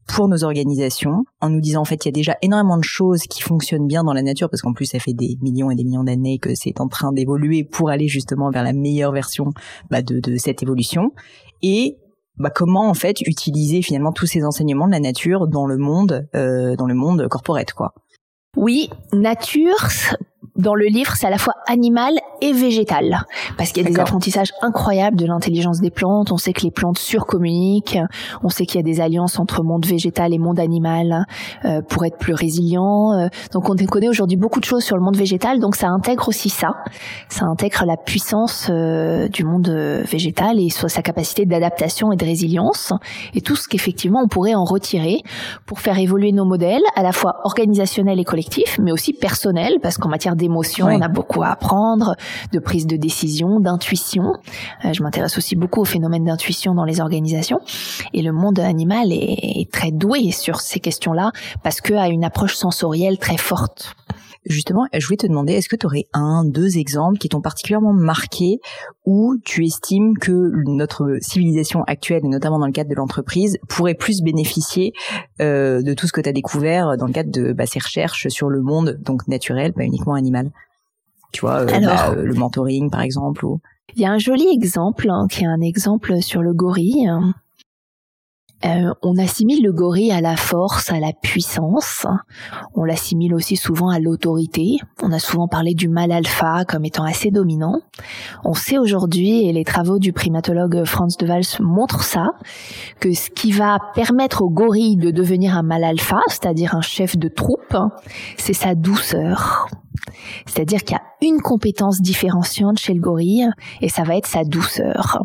pour 0.06 0.28
nos 0.28 0.44
organisations 0.44 1.24
en 1.40 1.50
nous 1.50 1.60
disant 1.60 1.82
en 1.82 1.84
fait 1.84 2.04
il 2.04 2.08
y 2.08 2.10
a 2.10 2.12
déjà 2.12 2.36
énormément 2.42 2.76
de 2.76 2.84
choses 2.84 3.22
qui 3.22 3.40
fonctionnent 3.40 3.86
bien 3.86 4.04
dans 4.04 4.12
la 4.12 4.22
nature 4.22 4.50
parce 4.50 4.62
qu'en 4.62 4.72
plus 4.72 4.86
ça 4.86 4.98
fait 4.98 5.12
des 5.12 5.38
millions 5.40 5.70
et 5.70 5.74
des 5.74 5.84
millions 5.84 6.04
d'années 6.04 6.38
que 6.38 6.54
c'est 6.54 6.80
en 6.80 6.88
train 6.88 7.12
d'évoluer 7.12 7.64
pour 7.64 7.90
aller 7.90 8.08
justement 8.08 8.50
vers 8.50 8.64
la 8.64 8.72
meilleure 8.72 9.12
version 9.12 9.52
bah, 9.90 10.02
de, 10.02 10.36
cette 10.36 10.62
évolution 10.62 11.12
et 11.62 11.98
bah, 12.36 12.50
comment 12.50 12.88
en 12.88 12.94
fait 12.94 13.20
utiliser 13.22 13.82
finalement 13.82 14.12
tous 14.12 14.26
ces 14.26 14.44
enseignements 14.44 14.86
de 14.86 14.92
la 14.92 15.00
nature 15.00 15.46
dans 15.46 15.66
le 15.66 15.76
monde 15.76 16.28
euh, 16.34 16.76
dans 16.76 16.86
le 16.86 16.94
monde 16.94 17.28
corporate 17.28 17.72
quoi. 17.72 17.94
Oui, 18.56 18.90
nature, 19.14 19.88
dans 20.56 20.74
le 20.74 20.86
livre, 20.86 21.14
c'est 21.16 21.26
à 21.26 21.30
la 21.30 21.38
fois 21.38 21.54
animal 21.66 22.14
et 22.40 22.52
végétal, 22.52 23.24
parce 23.56 23.72
qu'il 23.72 23.84
y 23.84 23.86
a 23.86 23.90
des 23.90 23.98
apprentissages 23.98 24.52
incroyables 24.60 25.16
de 25.16 25.26
l'intelligence 25.26 25.80
des 25.80 25.90
plantes. 25.90 26.32
On 26.32 26.36
sait 26.36 26.52
que 26.52 26.62
les 26.62 26.70
plantes 26.70 26.98
surcommuniquent. 26.98 27.98
On 28.42 28.48
sait 28.48 28.66
qu'il 28.66 28.76
y 28.76 28.80
a 28.80 28.82
des 28.82 29.00
alliances 29.00 29.38
entre 29.38 29.62
monde 29.62 29.86
végétal 29.86 30.34
et 30.34 30.38
monde 30.38 30.58
animal 30.58 31.26
euh, 31.64 31.80
pour 31.82 32.04
être 32.04 32.18
plus 32.18 32.34
résilient. 32.34 33.12
Euh, 33.12 33.28
donc, 33.52 33.70
on 33.70 33.76
connaît 33.86 34.08
aujourd'hui 34.08 34.36
beaucoup 34.36 34.60
de 34.60 34.64
choses 34.64 34.84
sur 34.84 34.96
le 34.96 35.02
monde 35.02 35.16
végétal. 35.16 35.60
Donc, 35.60 35.76
ça 35.76 35.88
intègre 35.88 36.28
aussi 36.28 36.50
ça. 36.50 36.74
Ça 37.28 37.44
intègre 37.46 37.84
la 37.86 37.96
puissance 37.96 38.68
euh, 38.70 39.28
du 39.28 39.44
monde 39.44 39.68
végétal 39.68 40.58
et 40.60 40.68
sa 40.70 41.02
capacité 41.02 41.46
d'adaptation 41.46 42.12
et 42.12 42.16
de 42.16 42.24
résilience 42.24 42.92
et 43.34 43.40
tout 43.40 43.56
ce 43.56 43.68
qu'effectivement 43.68 44.20
on 44.22 44.28
pourrait 44.28 44.54
en 44.54 44.64
retirer 44.64 45.22
pour 45.66 45.80
faire 45.80 45.98
évoluer 45.98 46.32
nos 46.32 46.44
modèles, 46.44 46.82
à 46.96 47.02
la 47.02 47.12
fois 47.12 47.40
organisationnels 47.44 48.18
et 48.18 48.24
collectifs, 48.24 48.78
mais 48.80 48.92
aussi 48.92 49.12
personnels, 49.12 49.78
parce 49.82 49.98
qu'en 49.98 50.08
matière 50.08 50.31
d'émotion, 50.34 50.86
on 50.86 51.00
a 51.00 51.08
beaucoup 51.08 51.42
à 51.42 51.48
apprendre, 51.48 52.16
de 52.52 52.58
prise 52.58 52.86
de 52.86 52.96
décision, 52.96 53.60
d'intuition. 53.60 54.34
Euh, 54.84 54.92
je 54.92 55.02
m'intéresse 55.02 55.38
aussi 55.38 55.56
beaucoup 55.56 55.80
au 55.80 55.84
phénomène 55.84 56.24
d'intuition 56.24 56.74
dans 56.74 56.84
les 56.84 57.00
organisations. 57.00 57.60
Et 58.12 58.22
le 58.22 58.32
monde 58.32 58.58
animal 58.58 59.12
est, 59.12 59.70
très 59.72 59.90
doué 59.90 60.30
sur 60.32 60.60
ces 60.60 60.80
questions-là 60.80 61.32
parce 61.62 61.80
a 61.98 62.08
une 62.08 62.24
approche 62.24 62.56
sensorielle 62.56 63.18
très 63.18 63.36
forte. 63.36 63.94
Justement, 64.44 64.86
je 64.92 65.06
voulais 65.06 65.16
te 65.16 65.26
demander, 65.26 65.52
est-ce 65.52 65.68
que 65.68 65.76
tu 65.76 65.86
aurais 65.86 66.06
un, 66.12 66.44
deux 66.44 66.76
exemples 66.76 67.18
qui 67.18 67.28
t'ont 67.28 67.40
particulièrement 67.40 67.92
marqué 67.92 68.58
où 69.04 69.36
tu 69.44 69.64
estimes 69.64 70.18
que 70.18 70.50
notre 70.66 71.18
civilisation 71.20 71.84
actuelle, 71.84 72.22
et 72.24 72.28
notamment 72.28 72.58
dans 72.58 72.66
le 72.66 72.72
cadre 72.72 72.90
de 72.90 72.94
l'entreprise, 72.96 73.58
pourrait 73.68 73.94
plus 73.94 74.20
bénéficier 74.20 74.92
euh, 75.40 75.82
de 75.82 75.94
tout 75.94 76.08
ce 76.08 76.12
que 76.12 76.20
tu 76.20 76.28
as 76.28 76.32
découvert 76.32 76.96
dans 76.96 77.06
le 77.06 77.12
cadre 77.12 77.30
de 77.30 77.52
bah, 77.52 77.66
ces 77.66 77.78
recherches 77.78 78.28
sur 78.28 78.48
le 78.48 78.62
monde, 78.62 78.98
donc 79.00 79.28
naturel, 79.28 79.72
pas 79.72 79.84
uniquement 79.84 80.14
animal? 80.14 80.50
Tu 81.32 81.42
vois, 81.42 81.64
bah, 81.64 82.14
le 82.14 82.34
mentoring 82.34 82.90
par 82.90 83.02
exemple 83.02 83.44
ou... 83.46 83.60
Il 83.94 84.02
y 84.02 84.06
a 84.06 84.10
un 84.10 84.18
joli 84.18 84.46
exemple 84.52 85.08
hein, 85.10 85.26
qui 85.30 85.44
est 85.44 85.46
un 85.46 85.60
exemple 85.60 86.20
sur 86.22 86.42
le 86.42 86.52
gorille. 86.52 87.08
Euh, 88.64 88.92
on 89.02 89.18
assimile 89.18 89.62
le 89.64 89.72
gorille 89.72 90.12
à 90.12 90.20
la 90.20 90.36
force, 90.36 90.92
à 90.92 91.00
la 91.00 91.12
puissance. 91.12 92.06
On 92.74 92.84
l'assimile 92.84 93.34
aussi 93.34 93.56
souvent 93.56 93.88
à 93.88 93.98
l'autorité. 93.98 94.78
On 95.02 95.10
a 95.10 95.18
souvent 95.18 95.48
parlé 95.48 95.74
du 95.74 95.88
mal 95.88 96.12
alpha 96.12 96.64
comme 96.66 96.84
étant 96.84 97.04
assez 97.04 97.30
dominant. 97.30 97.80
On 98.44 98.54
sait 98.54 98.78
aujourd'hui, 98.78 99.48
et 99.48 99.52
les 99.52 99.64
travaux 99.64 99.98
du 99.98 100.12
primatologue 100.12 100.84
Franz 100.84 101.16
de 101.18 101.26
Waals 101.26 101.60
montrent 101.60 102.04
ça, 102.04 102.30
que 103.00 103.12
ce 103.12 103.30
qui 103.30 103.50
va 103.50 103.78
permettre 103.94 104.42
au 104.42 104.50
gorille 104.50 104.96
de 104.96 105.10
devenir 105.10 105.56
un 105.56 105.62
mal 105.62 105.82
alpha, 105.82 106.20
c'est-à-dire 106.28 106.76
un 106.76 106.82
chef 106.82 107.16
de 107.16 107.28
troupe, 107.28 107.76
c'est 108.36 108.52
sa 108.52 108.74
douceur. 108.74 109.66
C'est-à-dire 110.46 110.82
qu'il 110.82 110.96
y 110.96 110.98
a 110.98 111.28
une 111.28 111.40
compétence 111.40 112.00
différenciante 112.00 112.78
chez 112.78 112.94
le 112.94 113.00
gorille 113.00 113.48
et 113.80 113.88
ça 113.88 114.02
va 114.02 114.16
être 114.16 114.26
sa 114.26 114.44
douceur. 114.44 115.24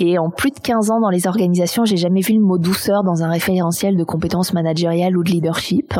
Et 0.00 0.18
en 0.18 0.30
plus 0.30 0.50
de 0.50 0.58
15 0.58 0.90
ans 0.90 1.00
dans 1.00 1.10
les 1.10 1.26
organisations, 1.26 1.84
j'ai 1.84 1.96
jamais 1.96 2.20
vu 2.20 2.34
le 2.34 2.40
mot 2.40 2.58
douceur 2.58 3.04
dans 3.04 3.22
un 3.22 3.28
référentiel 3.28 3.96
de 3.96 4.04
compétences 4.04 4.52
managériales 4.52 5.16
ou 5.16 5.22
de 5.22 5.30
leadership. 5.30 5.94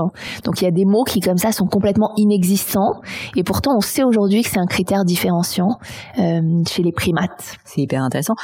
Donc 0.44 0.60
il 0.60 0.64
y 0.64 0.66
a 0.66 0.72
des 0.72 0.84
mots 0.84 1.04
qui 1.04 1.20
comme 1.20 1.38
ça 1.38 1.52
sont 1.52 1.66
complètement 1.66 2.12
inexistants 2.16 3.00
et 3.36 3.44
pourtant 3.44 3.76
on 3.76 3.80
sait 3.80 4.02
aujourd'hui 4.02 4.42
que 4.42 4.50
c'est 4.50 4.58
un 4.58 4.66
critère 4.66 5.04
différenciant 5.04 5.78
euh, 6.18 6.62
chez 6.68 6.82
les 6.82 6.92
primates. 6.92 7.56
C'est 7.64 7.82
hyper 7.82 8.02
intéressant. 8.02 8.34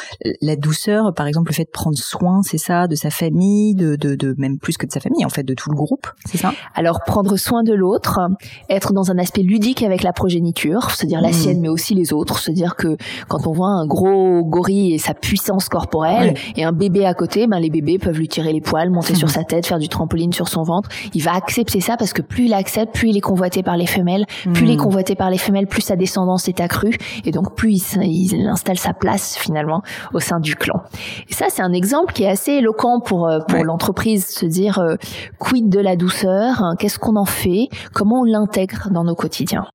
La 0.40 0.54
douceur, 0.54 1.12
par 1.14 1.26
exemple, 1.26 1.50
le 1.50 1.54
fait 1.54 1.64
de 1.64 1.71
prendre 1.71 1.99
soin, 1.99 2.42
c'est 2.42 2.59
ça, 2.59 2.87
de 2.87 2.95
sa 2.95 3.11
famille, 3.11 3.75
de, 3.75 3.97
de, 3.97 4.14
de 4.14 4.35
même 4.38 4.59
plus 4.59 4.76
que 4.76 4.87
de 4.87 4.92
sa 4.92 5.00
famille, 5.00 5.25
en 5.25 5.30
fait, 5.30 5.42
de 5.42 5.54
tout 5.54 5.71
le 5.71 5.76
groupe, 5.76 6.07
c'est 6.26 6.38
ça? 6.38 6.52
Alors 6.75 7.00
prendre 7.04 7.37
soin 7.37 7.62
de 7.64 7.75
l'autre, 7.75 8.21
être 8.69 8.92
dans 8.92 9.11
un 9.11 9.19
aspect 9.19 9.42
ludique 9.42 9.83
avec 9.83 10.02
la 10.02 10.12
progéniture, 10.12 10.90
c'est-à-dire 10.92 11.21
la 11.21 11.30
mmh. 11.30 11.33
sienne 11.33 11.61
mais 11.61 11.69
aussi 11.69 11.95
les 11.95 12.12
autres, 12.12 12.38
c'est-à-dire 12.38 12.76
que 12.76 12.97
quand 13.28 13.47
on 13.47 13.52
voit 13.52 13.71
un 13.71 13.87
gros 13.87 14.45
gorille 14.45 14.95
et 14.95 14.99
sa 14.99 15.14
puissance 15.14 15.40
puissance 15.41 15.69
corporelle 15.71 16.35
et 16.55 16.65
un 16.65 16.73
bébé 16.73 17.07
à 17.07 17.15
côté, 17.15 17.47
ben 17.47 17.59
les 17.59 17.71
bébés 17.71 17.99
peuvent 17.99 18.19
lui 18.19 18.29
tirer 18.29 18.53
les 18.53 18.61
poils, 18.61 18.91
monter 18.91 19.15
sur 19.15 19.31
sa 19.37 19.43
tête, 19.43 19.67
faire 19.67 19.79
du 19.79 19.89
trampoline 19.89 20.33
sur 20.33 20.49
son 20.49 20.63
ventre. 20.63 20.91
Il 21.15 21.23
va 21.23 21.35
accepter 21.35 21.81
ça 21.81 21.97
parce 21.97 22.13
que 22.13 22.21
plus 22.21 22.45
il 22.45 22.55
accepte, 22.55 22.95
plus 22.95 23.09
il 23.09 23.17
est 23.17 23.23
convoité 23.23 23.63
par 23.63 23.77
les 23.77 23.87
femelles, 23.87 24.27
plus 24.53 24.67
il 24.67 24.71
est 24.71 24.77
hmm. 24.77 24.83
convoité 24.83 25.15
par 25.15 25.31
les 25.31 25.39
femelles, 25.39 25.67
plus 25.67 25.81
sa 25.81 25.97
descendance 25.97 26.49
est 26.49 26.61
accrue 26.61 26.99
et 27.25 27.31
donc 27.31 27.55
plus 27.55 27.97
il, 28.03 28.49
installe 28.49 28.79
sa 28.79 28.93
place 28.93 29.37
finalement 29.39 29.83
au 30.13 30.21
sein 30.21 30.41
du 30.41 30.57
clan. 30.57 30.83
Et 31.29 31.33
ça 31.33 31.47
c'est 31.49 31.63
un 31.63 31.73
exemple 31.73 32.13
qui 32.13 32.25
est 32.25 32.29
assez 32.29 32.53
éloquent 32.53 33.01
pour 33.01 33.27
euh, 33.27 33.39
pour 33.49 33.65
l'entreprise 33.65 34.27
se 34.27 34.45
dire 34.47 34.79
euh, 34.79 34.97
quid 35.39 35.71
de 35.71 35.81
la 35.81 35.97
douceur, 35.97 36.63
hein, 36.63 36.75
qu'est-ce 36.79 36.99
qu'on 36.99 37.17
en 37.17 37.25
fait, 37.25 37.69
comment 37.95 38.21
on 38.21 38.25
l'intègre 38.25 38.91
dans 38.91 39.05
nos 39.05 39.15
quotidiens. 39.15 39.67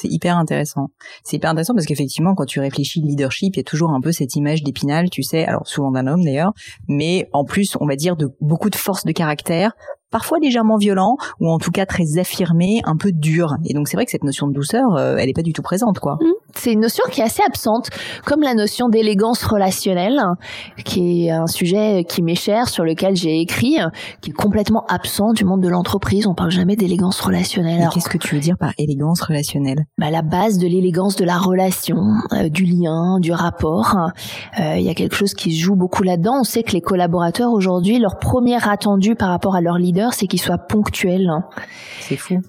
C'est 0.00 0.06
hyper 0.06 0.38
intéressant. 0.38 0.90
C'est 1.24 1.38
hyper 1.38 1.50
intéressant 1.50 1.74
parce 1.74 1.84
qu'effectivement, 1.86 2.36
quand 2.36 2.44
tu 2.44 2.60
réfléchis 2.60 3.00
leadership, 3.00 3.56
il 3.56 3.58
y 3.58 3.60
a 3.60 3.64
toujours 3.64 3.90
un 3.90 4.00
peu 4.00 4.12
cette 4.12 4.36
image 4.36 4.62
d'épinal, 4.62 5.10
tu 5.10 5.24
sais, 5.24 5.44
alors 5.44 5.66
souvent 5.66 5.90
d'un 5.90 6.06
homme 6.06 6.22
d'ailleurs, 6.22 6.52
mais 6.86 7.28
en 7.32 7.44
plus, 7.44 7.76
on 7.80 7.86
va 7.86 7.96
dire 7.96 8.14
de 8.14 8.28
beaucoup 8.40 8.70
de 8.70 8.76
force 8.76 9.04
de 9.04 9.10
caractère, 9.10 9.72
parfois 10.12 10.38
légèrement 10.38 10.76
violent 10.76 11.16
ou 11.40 11.50
en 11.50 11.58
tout 11.58 11.72
cas 11.72 11.84
très 11.84 12.16
affirmé, 12.16 12.80
un 12.84 12.96
peu 12.96 13.10
dur. 13.10 13.56
Et 13.64 13.74
donc 13.74 13.88
c'est 13.88 13.96
vrai 13.96 14.04
que 14.04 14.12
cette 14.12 14.22
notion 14.22 14.46
de 14.46 14.52
douceur, 14.52 14.94
euh, 14.96 15.16
elle 15.16 15.28
est 15.28 15.34
pas 15.34 15.42
du 15.42 15.52
tout 15.52 15.62
présente, 15.62 15.98
quoi. 15.98 16.16
Mmh. 16.20 16.26
C'est 16.54 16.72
une 16.72 16.80
notion 16.80 17.04
qui 17.10 17.20
est 17.20 17.24
assez 17.24 17.42
absente, 17.46 17.90
comme 18.24 18.42
la 18.42 18.54
notion 18.54 18.88
d'élégance 18.88 19.44
relationnelle, 19.44 20.20
qui 20.84 21.26
est 21.26 21.30
un 21.30 21.46
sujet 21.46 22.04
qui 22.08 22.22
m'est 22.22 22.34
cher, 22.34 22.68
sur 22.68 22.84
lequel 22.84 23.16
j'ai 23.16 23.40
écrit, 23.40 23.76
qui 24.22 24.30
est 24.30 24.34
complètement 24.34 24.84
absent 24.88 25.32
du 25.32 25.44
monde 25.44 25.62
de 25.62 25.68
l'entreprise. 25.68 26.26
On 26.26 26.34
parle 26.34 26.50
jamais 26.50 26.76
d'élégance 26.76 27.20
relationnelle. 27.20 27.88
Qu'est-ce 27.92 28.08
que 28.08 28.18
tu 28.18 28.34
veux 28.34 28.40
dire 28.40 28.56
par 28.58 28.72
élégance 28.78 29.20
relationnelle? 29.20 29.84
Bah, 29.98 30.10
La 30.10 30.22
base 30.22 30.58
de 30.58 30.66
l'élégance 30.66 31.16
de 31.16 31.24
la 31.24 31.38
relation, 31.38 31.98
euh, 32.32 32.48
du 32.48 32.64
lien, 32.64 33.18
du 33.20 33.32
rapport. 33.32 33.96
Euh, 34.58 34.76
il 34.76 34.82
y 34.82 34.90
a 34.90 34.94
quelque 34.94 35.14
chose 35.14 35.34
qui 35.34 35.54
se 35.54 35.62
joue 35.62 35.76
beaucoup 35.76 36.02
là-dedans. 36.02 36.40
On 36.40 36.44
sait 36.44 36.62
que 36.62 36.72
les 36.72 36.80
collaborateurs 36.80 37.52
aujourd'hui, 37.52 37.98
leur 37.98 38.18
premier 38.18 38.56
attendu 38.68 39.14
par 39.14 39.28
rapport 39.28 39.54
à 39.54 39.60
leur 39.60 39.78
leader 39.78 40.12
c'est 40.12 40.26
qu'il 40.26 40.40
soit 40.40 40.58
ponctuel. 40.58 41.30
C'est 42.00 42.16
fou. 42.16 42.40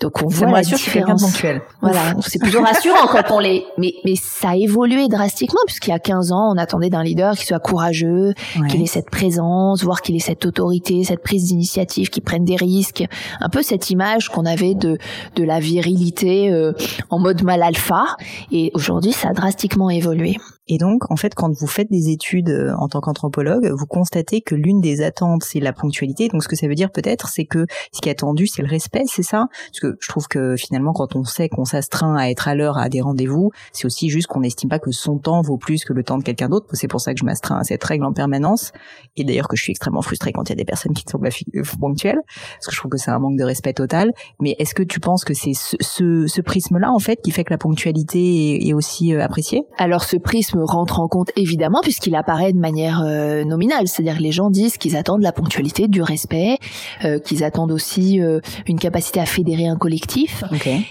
Donc 0.00 0.22
on 0.22 0.26
voit 0.26 0.50
la 0.50 0.62
différence. 0.62 1.24
Voilà, 1.80 2.14
c'est 2.20 2.38
plutôt 2.38 2.62
rassurant 2.62 3.06
quand 3.06 3.30
on 3.30 3.38
les. 3.38 3.64
Mais 3.78 3.94
mais 4.04 4.14
ça 4.16 4.50
a 4.50 4.56
évolué 4.56 5.08
drastiquement 5.08 5.60
puisqu'il 5.66 5.90
y 5.90 5.92
a 5.92 5.98
15 5.98 6.32
ans, 6.32 6.52
on 6.52 6.56
attendait 6.56 6.90
d'un 6.90 7.02
leader 7.02 7.36
qui 7.36 7.44
soit 7.46 7.58
courageux, 7.58 8.32
qu'il 8.68 8.82
ait 8.82 8.86
cette 8.86 9.10
présence, 9.10 9.82
voire 9.82 10.00
qu'il 10.00 10.16
ait 10.16 10.20
cette 10.20 10.46
autorité, 10.46 11.04
cette 11.04 11.22
prise 11.22 11.44
d'initiative, 11.44 12.08
qu'il 12.08 12.22
prenne 12.22 12.44
des 12.44 12.56
risques. 12.56 13.04
Un 13.40 13.48
peu 13.48 13.62
cette 13.62 13.90
image 13.90 14.28
qu'on 14.28 14.46
avait 14.46 14.74
de 14.74 14.98
de 15.36 15.44
la 15.44 15.60
virilité 15.60 16.50
euh, 16.50 16.72
en 17.10 17.18
mode 17.18 17.42
mal 17.42 17.62
alpha. 17.62 18.04
Et 18.50 18.70
aujourd'hui, 18.74 19.12
ça 19.12 19.30
a 19.30 19.32
drastiquement 19.32 19.90
évolué. 19.90 20.36
Et 20.66 20.78
donc, 20.78 21.10
en 21.10 21.16
fait, 21.16 21.34
quand 21.34 21.52
vous 21.52 21.66
faites 21.66 21.90
des 21.90 22.08
études 22.08 22.48
euh, 22.48 22.74
en 22.78 22.88
tant 22.88 23.00
qu'anthropologue, 23.00 23.70
vous 23.70 23.86
constatez 23.86 24.40
que 24.40 24.54
l'une 24.54 24.80
des 24.80 25.02
attentes, 25.02 25.44
c'est 25.44 25.60
la 25.60 25.72
ponctualité. 25.72 26.28
Donc, 26.28 26.42
ce 26.42 26.48
que 26.48 26.56
ça 26.56 26.66
veut 26.66 26.74
dire 26.74 26.90
peut-être, 26.90 27.28
c'est 27.28 27.44
que 27.44 27.66
ce 27.92 28.00
qui 28.00 28.08
est 28.08 28.12
attendu, 28.12 28.46
c'est 28.46 28.62
le 28.62 28.68
respect, 28.68 29.02
c'est 29.06 29.22
ça? 29.22 29.46
Parce 29.70 29.80
que 29.80 29.96
je 30.00 30.08
trouve 30.08 30.26
que 30.26 30.56
finalement, 30.56 30.92
quand 30.92 31.16
on 31.16 31.24
sait 31.24 31.48
qu'on 31.48 31.64
s'astreint 31.64 32.16
à 32.16 32.30
être 32.30 32.48
à 32.48 32.54
l'heure 32.54 32.78
à 32.78 32.88
des 32.88 33.00
rendez-vous, 33.00 33.50
c'est 33.72 33.84
aussi 33.84 34.08
juste 34.08 34.26
qu'on 34.26 34.40
n'estime 34.40 34.70
pas 34.70 34.78
que 34.78 34.90
son 34.90 35.18
temps 35.18 35.42
vaut 35.42 35.58
plus 35.58 35.84
que 35.84 35.92
le 35.92 36.02
temps 36.02 36.18
de 36.18 36.22
quelqu'un 36.22 36.48
d'autre. 36.48 36.66
C'est 36.72 36.88
pour 36.88 37.00
ça 37.00 37.12
que 37.12 37.20
je 37.20 37.24
m'astreins 37.24 37.58
à 37.58 37.64
cette 37.64 37.84
règle 37.84 38.04
en 38.04 38.12
permanence. 38.12 38.72
Et 39.16 39.24
d'ailleurs 39.24 39.48
que 39.48 39.56
je 39.56 39.62
suis 39.62 39.72
extrêmement 39.72 40.02
frustrée 40.02 40.32
quand 40.32 40.48
il 40.48 40.50
y 40.50 40.54
a 40.54 40.56
des 40.56 40.64
personnes 40.64 40.94
qui 40.94 41.04
ne 41.06 41.10
sont 41.10 41.18
pas 41.18 41.28
euh, 41.28 41.62
ponctuelles, 41.78 42.20
parce 42.54 42.66
que 42.66 42.72
je 42.72 42.78
trouve 42.78 42.90
que 42.90 42.98
c'est 42.98 43.10
un 43.10 43.18
manque 43.18 43.36
de 43.36 43.44
respect 43.44 43.74
total. 43.74 44.12
Mais 44.40 44.56
est-ce 44.58 44.74
que 44.74 44.82
tu 44.82 45.00
penses 45.00 45.24
que 45.24 45.34
c'est 45.34 45.54
ce, 45.54 45.76
ce, 45.80 46.26
ce 46.26 46.40
prisme-là, 46.40 46.90
en 46.90 46.98
fait, 46.98 47.20
qui 47.22 47.32
fait 47.32 47.44
que 47.44 47.52
la 47.52 47.58
ponctualité 47.58 48.18
est, 48.54 48.68
est 48.68 48.72
aussi 48.72 49.14
euh, 49.14 49.22
appréciée? 49.22 49.62
Alors, 49.76 50.04
ce 50.04 50.16
prisme 50.16 50.53
rentre 50.58 51.00
en 51.00 51.08
compte 51.08 51.30
évidemment 51.36 51.80
puisqu'il 51.82 52.14
apparaît 52.14 52.52
de 52.52 52.58
manière 52.58 53.02
euh, 53.04 53.44
nominale, 53.44 53.88
c'est-à-dire 53.88 54.18
que 54.18 54.22
les 54.22 54.32
gens 54.32 54.50
disent 54.50 54.76
qu'ils 54.78 54.96
attendent 54.96 55.22
la 55.22 55.32
ponctualité, 55.32 55.88
du 55.88 56.02
respect, 56.02 56.58
euh, 57.04 57.18
qu'ils 57.18 57.44
attendent 57.44 57.72
aussi 57.72 58.20
euh, 58.20 58.40
une 58.66 58.78
capacité 58.78 59.20
à 59.20 59.26
fédérer 59.26 59.66
un 59.66 59.76
collectif. 59.76 60.44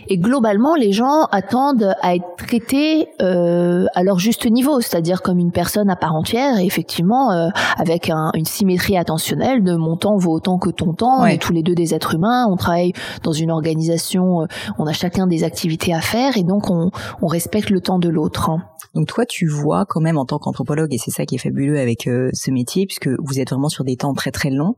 Et 0.07 0.17
globalement, 0.17 0.75
les 0.75 0.91
gens 0.91 1.23
attendent 1.31 1.95
à 2.01 2.15
être 2.15 2.25
traités 2.37 3.07
à 3.19 4.03
leur 4.03 4.19
juste 4.19 4.49
niveau, 4.49 4.81
c'est-à-dire 4.81 5.21
comme 5.21 5.39
une 5.39 5.51
personne 5.51 5.89
à 5.89 5.95
part 5.95 6.15
entière 6.15 6.59
et 6.59 6.65
effectivement 6.65 7.51
avec 7.77 8.09
une 8.09 8.45
symétrie 8.45 8.97
attentionnelle 8.97 9.63
de 9.63 9.75
mon 9.75 9.95
temps 9.95 10.17
vaut 10.17 10.33
autant 10.33 10.57
que 10.57 10.69
ton 10.69 10.93
temps. 10.93 11.21
On 11.21 11.25
est 11.25 11.41
tous 11.41 11.53
les 11.53 11.63
deux 11.63 11.75
des 11.75 11.93
êtres 11.93 12.15
humains, 12.15 12.45
on 12.49 12.55
travaille 12.55 12.93
dans 13.23 13.31
une 13.31 13.51
organisation, 13.51 14.47
on 14.77 14.85
a 14.85 14.93
chacun 14.93 15.27
des 15.27 15.43
activités 15.43 15.93
à 15.93 16.01
faire 16.01 16.37
et 16.37 16.43
donc 16.43 16.69
on, 16.69 16.91
on 17.21 17.27
respecte 17.27 17.69
le 17.69 17.81
temps 17.81 17.99
de 17.99 18.09
l'autre. 18.09 18.51
Donc 18.93 19.07
toi, 19.07 19.25
tu 19.25 19.47
vois 19.47 19.85
quand 19.85 20.01
même 20.01 20.17
en 20.17 20.25
tant 20.25 20.39
qu'anthropologue, 20.39 20.93
et 20.93 20.97
c'est 20.97 21.11
ça 21.11 21.25
qui 21.25 21.35
est 21.35 21.39
fabuleux 21.39 21.79
avec 21.79 22.07
euh, 22.07 22.29
ce 22.33 22.51
métier, 22.51 22.85
puisque 22.85 23.09
vous 23.19 23.39
êtes 23.39 23.49
vraiment 23.49 23.69
sur 23.69 23.83
des 23.83 23.97
temps 23.97 24.13
très 24.13 24.31
très 24.31 24.49
longs, 24.49 24.75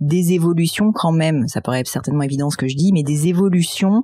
des 0.00 0.32
évolutions 0.32 0.92
quand 0.92 1.12
même, 1.12 1.48
ça 1.48 1.60
paraît 1.60 1.84
certainement 1.84 2.22
évident 2.22 2.50
ce 2.50 2.56
que 2.56 2.68
je 2.68 2.76
dis, 2.76 2.92
mais 2.92 3.02
des 3.02 3.28
évolutions 3.28 4.02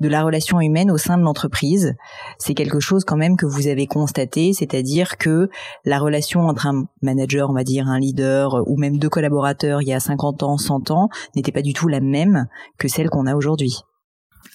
de 0.00 0.08
la 0.08 0.22
relation 0.22 0.60
humaine 0.60 0.90
au 0.90 0.98
sein 0.98 1.18
de 1.18 1.22
l'entreprise. 1.22 1.96
C'est 2.38 2.54
quelque 2.54 2.80
chose 2.80 3.04
quand 3.04 3.16
même 3.16 3.36
que 3.36 3.46
vous 3.46 3.66
avez 3.66 3.86
constaté, 3.86 4.52
c'est-à-dire 4.52 5.18
que 5.18 5.48
la 5.84 5.98
relation 5.98 6.40
entre 6.42 6.66
un 6.66 6.84
manager, 7.02 7.50
on 7.50 7.54
va 7.54 7.64
dire, 7.64 7.88
un 7.88 7.98
leader, 7.98 8.62
ou 8.66 8.76
même 8.78 8.98
deux 8.98 9.08
collaborateurs 9.08 9.82
il 9.82 9.88
y 9.88 9.92
a 9.92 10.00
50 10.00 10.42
ans, 10.42 10.56
100 10.56 10.90
ans, 10.90 11.08
n'était 11.34 11.52
pas 11.52 11.62
du 11.62 11.72
tout 11.72 11.88
la 11.88 12.00
même 12.00 12.46
que 12.78 12.88
celle 12.88 13.10
qu'on 13.10 13.26
a 13.26 13.34
aujourd'hui. 13.34 13.82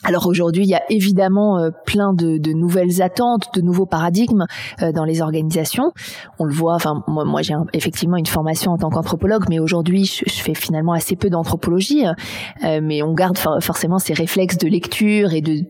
Alors 0.04 0.28
aujourd'hui, 0.28 0.64
il 0.64 0.70
y 0.70 0.76
a 0.76 0.84
évidemment 0.90 1.60
euh, 1.60 1.70
plein 1.86 2.14
de, 2.14 2.54
nouvelles 2.54 3.02
attentes, 3.02 3.50
de 3.56 3.62
nouveaux 3.62 3.86
paradigmes 3.86 4.46
euh, 4.82 4.92
dans 4.92 5.06
les 5.06 5.22
organisations. 5.22 5.92
On 6.40 6.46
le 6.46 6.54
voit. 6.54 6.76
Enfin, 6.76 7.04
moi, 7.08 7.24
moi 7.24 7.42
j'ai 7.42 7.54
effectivement 7.74 8.18
une 8.18 8.26
formation 8.26 8.72
en 8.72 8.78
tant 8.78 8.90
qu'anthropologue, 8.90 9.46
mais 9.50 9.60
aujourd'hui, 9.60 10.06
je, 10.06 10.42
fais 10.42 10.54
finalement 10.54 10.94
assez 10.94 11.16
peu 11.16 11.30
d'anthropologie. 11.30 12.06
Euh, 12.06 12.80
mais 12.82 13.02
on 13.02 13.14
garde 13.14 13.38
forcément 13.38 13.98
ces 13.98 14.14
réflexes 14.14 14.58
de 14.58 14.68
lecture 14.68 15.34
et 15.34 15.42
de 15.42 15.64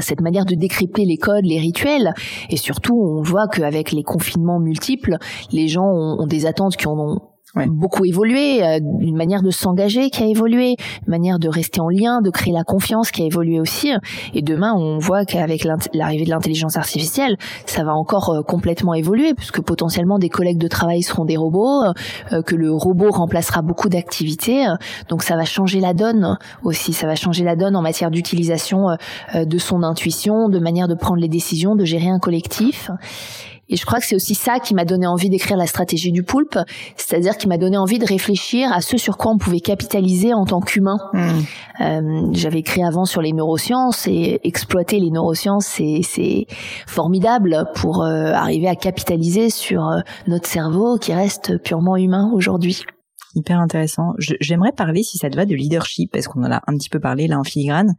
cette 0.00 0.20
manière 0.20 0.44
de 0.44 0.54
décrypter 0.54 1.04
les 1.04 1.16
codes, 1.16 1.44
les 1.44 1.58
rituels. 1.58 2.14
Et 2.50 2.56
surtout, 2.56 2.94
on 2.94 3.22
voit 3.22 3.48
qu'avec 3.48 3.90
les 3.90 4.04
confinements 4.04 4.60
multiples, 4.60 5.16
les 5.52 5.66
gens 5.66 5.86
ont, 5.86 6.20
ont 6.20 6.26
des 6.26 6.46
attentes 6.46 6.76
qui 6.76 6.86
en 6.86 6.98
ont 6.98 7.20
beaucoup 7.54 8.04
évolué, 8.04 8.62
euh, 8.62 8.78
une 9.00 9.16
manière 9.16 9.42
de 9.42 9.50
s'engager 9.50 10.10
qui 10.10 10.22
a 10.22 10.26
évolué, 10.26 10.76
une 11.06 11.10
manière 11.10 11.38
de 11.38 11.48
rester 11.48 11.80
en 11.80 11.88
lien, 11.88 12.20
de 12.20 12.30
créer 12.30 12.52
la 12.52 12.64
confiance 12.64 13.10
qui 13.10 13.22
a 13.22 13.26
évolué 13.26 13.60
aussi. 13.60 13.92
Et 14.34 14.42
demain, 14.42 14.74
on 14.74 14.98
voit 14.98 15.24
qu'avec 15.24 15.66
l'arrivée 15.94 16.24
de 16.24 16.30
l'intelligence 16.30 16.76
artificielle, 16.76 17.36
ça 17.64 17.84
va 17.84 17.94
encore 17.94 18.30
euh, 18.30 18.42
complètement 18.42 18.94
évoluer, 18.94 19.34
puisque 19.34 19.60
potentiellement 19.60 20.18
des 20.18 20.28
collègues 20.28 20.58
de 20.58 20.68
travail 20.68 21.02
seront 21.02 21.24
des 21.24 21.36
robots, 21.36 21.84
euh, 22.32 22.42
que 22.42 22.54
le 22.54 22.72
robot 22.72 23.10
remplacera 23.10 23.62
beaucoup 23.62 23.88
d'activités. 23.88 24.66
Donc 25.08 25.22
ça 25.22 25.36
va 25.36 25.44
changer 25.44 25.80
la 25.80 25.94
donne 25.94 26.38
aussi, 26.62 26.92
ça 26.92 27.06
va 27.06 27.14
changer 27.14 27.44
la 27.44 27.56
donne 27.56 27.76
en 27.76 27.82
matière 27.82 28.10
d'utilisation 28.10 28.96
de 29.34 29.58
son 29.58 29.82
intuition, 29.82 30.48
de 30.48 30.58
manière 30.58 30.88
de 30.88 30.94
prendre 30.94 31.20
les 31.20 31.28
décisions, 31.28 31.74
de 31.76 31.84
gérer 31.84 32.08
un 32.08 32.18
collectif. 32.18 32.90
Et 33.68 33.76
je 33.76 33.84
crois 33.84 33.98
que 33.98 34.06
c'est 34.06 34.14
aussi 34.14 34.34
ça 34.34 34.58
qui 34.60 34.74
m'a 34.74 34.84
donné 34.84 35.06
envie 35.06 35.28
d'écrire 35.28 35.56
la 35.56 35.66
stratégie 35.66 36.12
du 36.12 36.22
poulpe, 36.22 36.58
c'est-à-dire 36.96 37.36
qui 37.36 37.48
m'a 37.48 37.58
donné 37.58 37.76
envie 37.76 37.98
de 37.98 38.06
réfléchir 38.06 38.72
à 38.72 38.80
ce 38.80 38.96
sur 38.96 39.16
quoi 39.16 39.32
on 39.32 39.38
pouvait 39.38 39.60
capitaliser 39.60 40.34
en 40.34 40.44
tant 40.44 40.60
qu'humain. 40.60 40.98
Hmm. 41.12 41.40
Euh, 41.80 42.28
J'avais 42.32 42.60
écrit 42.60 42.84
avant 42.84 43.04
sur 43.04 43.22
les 43.22 43.32
neurosciences 43.32 44.06
et 44.06 44.40
exploiter 44.44 45.00
les 45.00 45.10
neurosciences, 45.10 45.66
c'est 45.66 46.46
formidable 46.86 47.66
pour 47.74 48.02
euh, 48.02 48.32
arriver 48.32 48.68
à 48.68 48.76
capitaliser 48.76 49.50
sur 49.50 49.88
euh, 49.88 50.00
notre 50.26 50.46
cerveau 50.46 50.98
qui 50.98 51.12
reste 51.12 51.62
purement 51.62 51.96
humain 51.96 52.30
aujourd'hui. 52.34 52.82
Hyper 53.34 53.60
intéressant. 53.60 54.14
J'aimerais 54.18 54.72
parler, 54.72 55.02
si 55.02 55.18
ça 55.18 55.28
te 55.28 55.36
va, 55.36 55.44
de 55.44 55.54
leadership, 55.54 56.10
parce 56.10 56.26
qu'on 56.26 56.42
en 56.42 56.50
a 56.50 56.62
un 56.66 56.76
petit 56.76 56.88
peu 56.88 57.00
parlé 57.00 57.26
là 57.26 57.38
en 57.38 57.44
filigrane. 57.44 57.94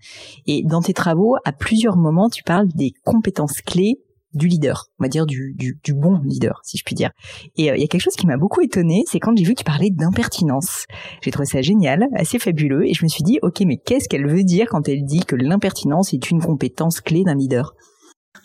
Et 0.48 0.64
dans 0.64 0.82
tes 0.82 0.94
travaux, 0.94 1.36
à 1.46 1.52
plusieurs 1.52 1.96
moments, 1.96 2.28
tu 2.28 2.42
parles 2.42 2.68
des 2.70 2.92
compétences 3.06 3.62
clés 3.62 4.00
du 4.38 4.48
leader, 4.48 4.86
on 5.00 5.04
va 5.04 5.10
dire 5.10 5.26
du, 5.26 5.54
du, 5.58 5.80
du 5.84 5.94
bon 5.94 6.20
leader, 6.24 6.62
si 6.64 6.78
je 6.78 6.84
puis 6.84 6.96
dire. 6.96 7.12
Et 7.58 7.72
euh, 7.72 7.76
il 7.76 7.82
y 7.82 7.84
a 7.84 7.88
quelque 7.88 8.02
chose 8.02 8.16
qui 8.16 8.28
m'a 8.28 8.38
beaucoup 8.38 8.62
étonné, 8.62 9.04
c'est 9.08 9.20
quand 9.20 9.36
j'ai 9.36 9.44
vu 9.44 9.54
que 9.54 9.60
tu 9.60 9.66
parlais 9.66 9.90
d'impertinence. 9.90 10.86
J'ai 11.22 11.32
trouvé 11.32 11.46
ça 11.46 11.62
génial, 11.62 12.08
assez 12.16 12.40
fabuleux, 12.40 12.88
et 12.88 12.94
je 12.94 13.04
me 13.04 13.10
suis 13.10 13.24
dit, 13.24 13.40
ok, 13.42 13.62
mais 13.66 13.78
qu'est-ce 13.78 14.08
qu'elle 14.08 14.28
veut 14.28 14.44
dire 14.44 14.68
quand 14.70 14.88
elle 14.88 15.04
dit 15.04 15.22
que 15.22 15.36
l'impertinence 15.36 16.14
est 16.14 16.32
une 16.32 16.42
compétence 16.42 17.02
clé 17.02 17.24
d'un 17.24 17.36
leader? 17.36 17.74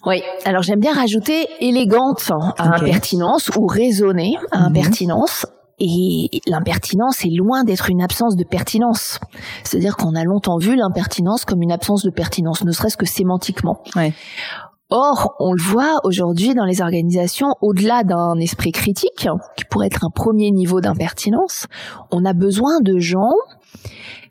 Oui, 0.04 0.22
alors 0.44 0.62
j'aime 0.62 0.80
bien 0.80 0.92
rajouter 0.94 1.46
élégante 1.60 2.30
à 2.58 2.76
impertinence 2.76 3.50
ou 3.56 3.66
raisonnée 3.66 4.34
à 4.50 4.60
mhm. 4.60 4.76
impertinence. 4.76 5.46
Et 5.84 6.40
l'impertinence 6.46 7.24
est 7.24 7.34
loin 7.34 7.64
d'être 7.64 7.90
une 7.90 8.02
absence 8.02 8.36
de 8.36 8.44
pertinence. 8.44 9.18
C'est-à-dire 9.64 9.96
qu'on 9.96 10.14
a 10.14 10.22
longtemps 10.22 10.58
vu 10.58 10.76
l'impertinence 10.76 11.44
comme 11.44 11.62
une 11.62 11.72
absence 11.72 12.04
de 12.04 12.10
pertinence, 12.10 12.64
ne 12.64 12.70
serait-ce 12.70 12.96
que 12.96 13.06
sémantiquement. 13.06 13.82
Ouais. 13.96 14.12
Or, 14.94 15.36
on 15.38 15.54
le 15.54 15.62
voit 15.62 16.00
aujourd'hui 16.04 16.52
dans 16.52 16.66
les 16.66 16.82
organisations, 16.82 17.54
au-delà 17.62 18.04
d'un 18.04 18.36
esprit 18.36 18.72
critique, 18.72 19.26
qui 19.56 19.64
pourrait 19.64 19.86
être 19.86 20.04
un 20.04 20.10
premier 20.10 20.50
niveau 20.50 20.82
d'impertinence, 20.82 21.66
on 22.10 22.26
a 22.26 22.34
besoin 22.34 22.80
de 22.82 22.98
gens 22.98 23.32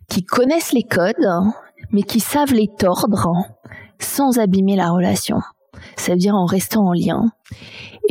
qui 0.07 0.23
connaissent 0.23 0.71
les 0.71 0.83
codes, 0.83 1.27
mais 1.89 2.03
qui 2.03 2.19
savent 2.19 2.53
les 2.53 2.67
tordre 2.67 3.33
sans 3.97 4.37
abîmer 4.37 4.75
la 4.75 4.91
relation. 4.91 5.39
Ça 5.97 6.11
veut 6.11 6.19
dire 6.19 6.35
en 6.35 6.45
restant 6.45 6.85
en 6.85 6.93
lien 6.93 7.31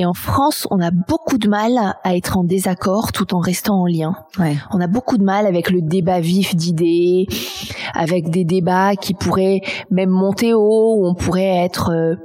et 0.01 0.07
en 0.07 0.15
France, 0.15 0.67
on 0.71 0.81
a 0.81 0.91
beaucoup 0.91 1.37
de 1.37 1.47
mal 1.47 1.77
à 2.05 2.17
être 2.17 2.39
en 2.39 2.43
désaccord 2.43 3.13
tout 3.13 3.35
en 3.35 3.39
restant 3.39 3.83
en 3.83 3.87
lien. 3.87 4.17
Ouais. 4.39 4.57
On 4.71 4.81
a 4.81 4.87
beaucoup 4.87 5.19
de 5.19 5.23
mal 5.23 5.47
avec 5.47 5.69
le 5.69 5.83
débat 5.83 6.21
vif 6.21 6.57
d'idées, 6.57 7.27
avec 7.93 8.31
des 8.31 8.45
débats 8.45 8.97
qui 8.97 9.13
pourraient 9.13 9.61
même 9.91 10.09
monter 10.09 10.55
haut, 10.55 10.95
où 10.97 11.07
on 11.07 11.13
pourrait 11.13 11.55
être 11.67 12.17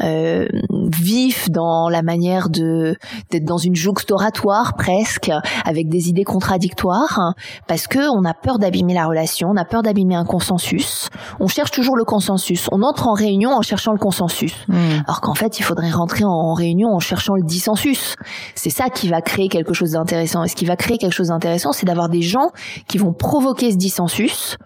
euh, 0.00 0.46
vif 0.70 1.50
dans 1.50 1.88
la 1.88 2.02
manière 2.02 2.48
de 2.48 2.96
d'être 3.30 3.44
dans 3.44 3.58
une 3.58 3.74
oratoire 4.10 4.74
presque, 4.76 5.30
avec 5.64 5.88
des 5.88 6.08
idées 6.08 6.24
contradictoires, 6.24 7.34
parce 7.66 7.86
que 7.86 8.08
on 8.10 8.24
a 8.24 8.34
peur 8.34 8.58
d'abîmer 8.58 8.94
la 8.94 9.06
relation, 9.06 9.48
on 9.50 9.56
a 9.56 9.64
peur 9.64 9.82
d'abîmer 9.82 10.14
un 10.14 10.24
consensus. 10.24 11.08
On 11.40 11.48
cherche 11.48 11.70
toujours 11.70 11.96
le 11.96 12.04
consensus. 12.04 12.68
On 12.72 12.82
entre 12.82 13.08
en 13.08 13.12
réunion 13.12 13.50
en 13.52 13.62
cherchant 13.62 13.92
le 13.92 13.98
consensus, 13.98 14.54
hmm. 14.68 15.02
alors 15.06 15.20
qu'en 15.20 15.34
fait, 15.34 15.58
il 15.58 15.62
faudrait 15.62 15.90
rentrer 15.90 16.24
en 16.24 16.52
réunion 16.54 16.94
en 16.94 17.00
cherchant 17.00 17.34
le 17.34 17.42
dissensus. 17.42 18.14
C'est 18.54 18.70
ça 18.70 18.88
qui 18.88 19.08
va 19.08 19.20
créer 19.20 19.48
quelque 19.48 19.74
chose 19.74 19.92
d'intéressant. 19.92 20.44
Et 20.44 20.48
ce 20.48 20.56
qui 20.56 20.64
va 20.64 20.76
créer 20.76 20.98
quelque 20.98 21.14
chose 21.14 21.28
d'intéressant, 21.28 21.72
c'est 21.72 21.86
d'avoir 21.86 22.08
des 22.08 22.22
gens 22.22 22.50
qui 22.86 22.98
vont 22.98 23.12
provoquer 23.12 23.72
ce 23.72 23.76
dissensus 23.76 24.56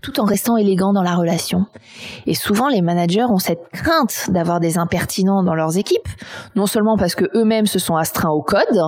tout 0.00 0.20
en 0.20 0.24
restant 0.24 0.56
élégants 0.56 0.92
dans 0.92 1.02
la 1.02 1.14
relation. 1.14 1.66
Et 2.26 2.34
souvent, 2.34 2.68
les 2.68 2.82
managers 2.82 3.24
ont 3.24 3.38
cette 3.38 3.68
crainte 3.72 4.30
d'avoir 4.30 4.60
des 4.60 4.78
impertinents 4.78 5.42
dans 5.42 5.54
leurs 5.54 5.76
équipes, 5.78 6.08
non 6.56 6.66
seulement 6.66 6.96
parce 6.96 7.14
que 7.14 7.24
eux-mêmes 7.34 7.66
se 7.66 7.78
sont 7.78 7.96
astreints 7.96 8.30
au 8.30 8.42
code, 8.42 8.82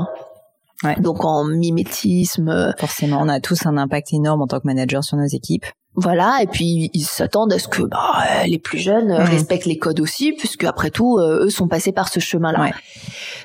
Donc 0.98 1.24
en 1.24 1.44
mimétisme. 1.44 2.74
Forcément, 2.78 3.18
on 3.20 3.28
a 3.28 3.40
tous 3.40 3.64
un 3.66 3.78
impact 3.78 4.12
énorme 4.12 4.42
en 4.42 4.46
tant 4.46 4.60
que 4.60 4.66
manager 4.66 5.02
sur 5.02 5.16
nos 5.16 5.26
équipes. 5.26 5.64
Voilà, 5.96 6.38
et 6.42 6.46
puis 6.46 6.90
ils 6.92 7.04
s'attendent 7.04 7.52
à 7.52 7.58
ce 7.60 7.68
que 7.68 7.82
bah, 7.82 8.44
les 8.46 8.58
plus 8.58 8.78
jeunes 8.78 9.12
mmh. 9.12 9.22
respectent 9.22 9.66
les 9.66 9.78
codes 9.78 10.00
aussi, 10.00 10.32
puisque 10.32 10.64
après 10.64 10.90
tout, 10.90 11.18
euh, 11.18 11.44
eux 11.44 11.50
sont 11.50 11.68
passés 11.68 11.92
par 11.92 12.08
ce 12.08 12.18
chemin-là. 12.18 12.72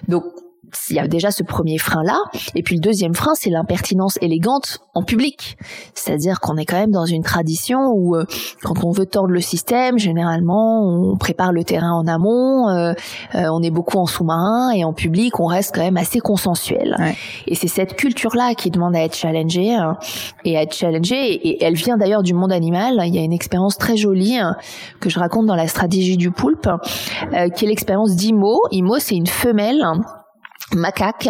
Donc 0.08 0.24
il 0.90 0.96
y 0.96 1.00
a 1.00 1.08
déjà 1.08 1.32
ce 1.32 1.44
premier 1.44 1.78
frein 1.78 2.04
là 2.04 2.18
et 2.56 2.64
puis 2.64 2.76
le 2.76 2.82
deuxième 2.82 3.16
frein 3.16 3.34
c'est 3.36 3.50
l'impertinence 3.50 4.18
élégante 4.22 4.80
en 4.94 5.04
public. 5.04 5.58
C'est-à-dire 5.94 6.40
qu'on 6.40 6.58
est 6.58 6.66
quand 6.66 6.78
même 6.78 6.92
dans 6.92 7.06
une 7.06 7.24
tradition 7.24 7.92
où 7.94 8.16
euh, 8.16 8.26
quand 8.64 8.84
on 8.84 8.92
veut 8.92 9.06
tordre 9.06 9.32
le 9.32 9.42
système 9.42 9.98
généralement 9.98 10.84
on 10.84 11.18
prépare 11.18 11.52
le 11.52 11.64
terrain 11.64 11.92
en 11.92 12.08
amont 12.08 12.70
euh, 12.70 12.94
euh, 13.36 13.48
on 13.52 13.62
est 13.62 13.72
beaucoup 13.72 13.98
en 13.98 14.06
sous-marin 14.06 14.72
et 14.72 14.84
en 14.84 14.94
public 14.94 15.40
on 15.40 15.46
reste 15.46 15.74
quand 15.74 15.82
même 15.82 15.98
assez 15.98 16.20
consensuel. 16.20 16.96
Et 17.48 17.56
c'est 17.56 17.68
cette 17.68 17.96
culture 17.96 18.36
là 18.36 18.54
qui 18.54 18.70
demande 18.70 18.96
à 18.96 19.04
être 19.04 19.16
challengée 19.16 19.74
hein, 19.74 19.98
et 20.44 20.58
à 20.58 20.64
être 20.64 20.74
challengée. 20.74 21.34
Et, 21.34 21.64
elle 21.64 21.76
vient 21.76 21.98
d'ailleurs 21.98 22.24
du 22.24 22.34
monde 22.34 22.52
animal. 22.52 23.02
Il 23.06 23.16
y 23.16 23.20
a 23.20 23.22
une 23.22 23.34
expérience 23.34 23.78
très 23.78 23.98
jolie 23.98 24.38
hein, 24.38 24.56
que 25.00 25.10
je 25.10 25.20
raconte 25.20 25.46
dans 25.46 25.56
la 25.56 25.68
stratégie 25.68 26.18
du 26.18 26.32
poulpe 26.32 26.70
qui 27.56 27.66
est 27.66 27.68
l'expérience 27.68 28.16
d'Imo. 28.16 28.62
Imo 28.72 28.98
c'est 29.00 29.16
une 29.16 29.28
femelle 29.28 29.84
macaque 30.76 31.30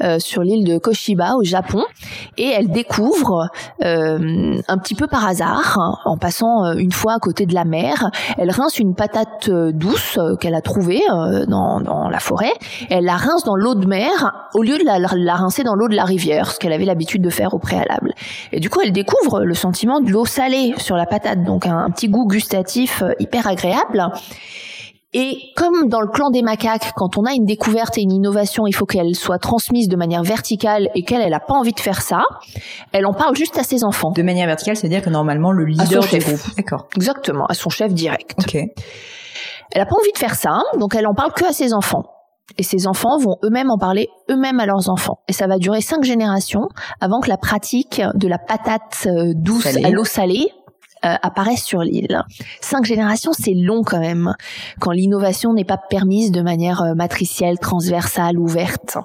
euh, 0.00 0.18
sur 0.18 0.42
l'île 0.42 0.64
de 0.64 0.78
Koshiba 0.78 1.34
au 1.36 1.44
Japon. 1.44 1.84
Et 2.36 2.48
elle 2.48 2.70
découvre 2.70 3.48
euh, 3.84 4.60
un 4.66 4.78
petit 4.78 4.94
peu 4.94 5.06
par 5.06 5.26
hasard 5.26 6.00
en 6.04 6.16
passant 6.16 6.64
euh, 6.64 6.74
une 6.74 6.92
fois 6.92 7.14
à 7.14 7.18
côté 7.18 7.46
de 7.46 7.54
la 7.54 7.64
mer 7.64 8.10
elle 8.38 8.50
rince 8.50 8.78
une 8.78 8.94
patate 8.94 9.50
douce 9.50 10.18
qu'elle 10.40 10.54
a 10.54 10.60
trouvée 10.60 11.02
dans, 11.48 11.80
dans, 11.80 12.08
la 12.08 12.20
forêt. 12.20 12.52
Elle 12.88 13.04
la 13.04 13.16
rince 13.16 13.44
dans 13.44 13.56
l'eau 13.56 13.74
de 13.74 13.86
mer 13.86 14.48
au 14.54 14.62
lieu 14.62 14.78
de 14.78 14.84
la, 14.84 14.98
la 14.98 15.34
rincer 15.34 15.62
dans 15.62 15.74
l'eau 15.74 15.88
de 15.88 15.96
la 15.96 16.04
rivière 16.04 16.50
ce 16.50 16.58
qu'elle 16.58 16.72
avait 16.72 16.84
l'habitude 16.84 17.22
de 17.22 17.30
faire 17.30 17.54
au 17.54 17.58
préalable. 17.58 18.14
Et 18.52 18.60
du 18.60 18.70
coup 18.70 18.80
elle 18.82 18.92
découvre 18.92 19.42
le 19.42 19.54
sentiment 19.54 20.00
de 20.00 20.10
l'eau 20.10 20.24
salée 20.24 20.74
sur 20.78 20.96
la 20.96 21.06
patate. 21.06 21.44
Donc 21.44 21.66
un 21.66 21.90
petit 21.90 22.08
goût 22.08 22.26
gustatif 22.26 23.02
hyper 23.18 23.46
agréable 23.46 24.10
et 25.12 25.38
comme 25.56 25.88
dans 25.88 26.00
le 26.00 26.06
clan 26.06 26.30
des 26.30 26.42
macaques, 26.42 26.92
quand 26.94 27.18
on 27.18 27.24
a 27.24 27.32
une 27.32 27.44
découverte 27.44 27.98
et 27.98 28.02
une 28.02 28.12
innovation, 28.12 28.68
il 28.68 28.72
faut 28.72 28.86
qu'elle 28.86 29.16
soit 29.16 29.38
transmise 29.38 29.88
de 29.88 29.96
manière 29.96 30.22
verticale 30.22 30.88
et 30.94 31.02
qu'elle, 31.02 31.20
elle 31.20 31.34
a 31.34 31.40
pas 31.40 31.54
envie 31.54 31.72
de 31.72 31.80
faire 31.80 32.00
ça, 32.00 32.22
elle 32.92 33.06
en 33.06 33.12
parle 33.12 33.34
juste 33.34 33.58
à 33.58 33.64
ses 33.64 33.82
enfants. 33.82 34.12
De 34.12 34.22
manière 34.22 34.46
verticale, 34.46 34.76
c'est-à-dire 34.76 35.02
que 35.02 35.10
normalement 35.10 35.50
le 35.50 35.64
leader 35.64 36.04
du 36.04 36.18
groupe. 36.18 36.56
D'accord. 36.56 36.86
Exactement, 36.94 37.46
à 37.46 37.54
son 37.54 37.70
chef 37.70 37.92
direct. 37.92 38.34
Ok. 38.38 38.54
Elle 39.72 39.82
a 39.82 39.86
pas 39.86 39.96
envie 40.00 40.12
de 40.12 40.18
faire 40.18 40.36
ça, 40.36 40.60
donc 40.78 40.94
elle 40.94 41.08
en 41.08 41.14
parle 41.14 41.32
que 41.32 41.44
à 41.44 41.52
ses 41.52 41.74
enfants. 41.74 42.04
Et 42.58 42.62
ses 42.62 42.86
enfants 42.86 43.18
vont 43.18 43.36
eux-mêmes 43.44 43.70
en 43.70 43.78
parler 43.78 44.08
eux-mêmes 44.30 44.60
à 44.60 44.66
leurs 44.66 44.90
enfants. 44.90 45.20
Et 45.28 45.32
ça 45.32 45.46
va 45.46 45.58
durer 45.58 45.80
cinq 45.80 46.02
générations 46.02 46.68
avant 47.00 47.20
que 47.20 47.28
la 47.28 47.36
pratique 47.36 48.02
de 48.14 48.28
la 48.28 48.38
patate 48.38 49.06
euh, 49.06 49.32
douce 49.34 49.66
à 49.66 49.90
l'eau 49.90 50.04
salée 50.04 50.50
euh, 51.04 51.14
apparaissent 51.22 51.64
sur 51.64 51.80
l'île. 51.80 52.22
Cinq 52.60 52.84
générations, 52.84 53.32
c'est 53.32 53.54
long 53.54 53.82
quand 53.82 54.00
même, 54.00 54.34
quand 54.80 54.90
l'innovation 54.90 55.54
n'est 55.54 55.64
pas 55.64 55.78
permise 55.78 56.30
de 56.30 56.42
manière 56.42 56.82
euh, 56.82 56.94
matricielle, 56.94 57.58
transversale, 57.58 58.38
ouverte. 58.38 58.98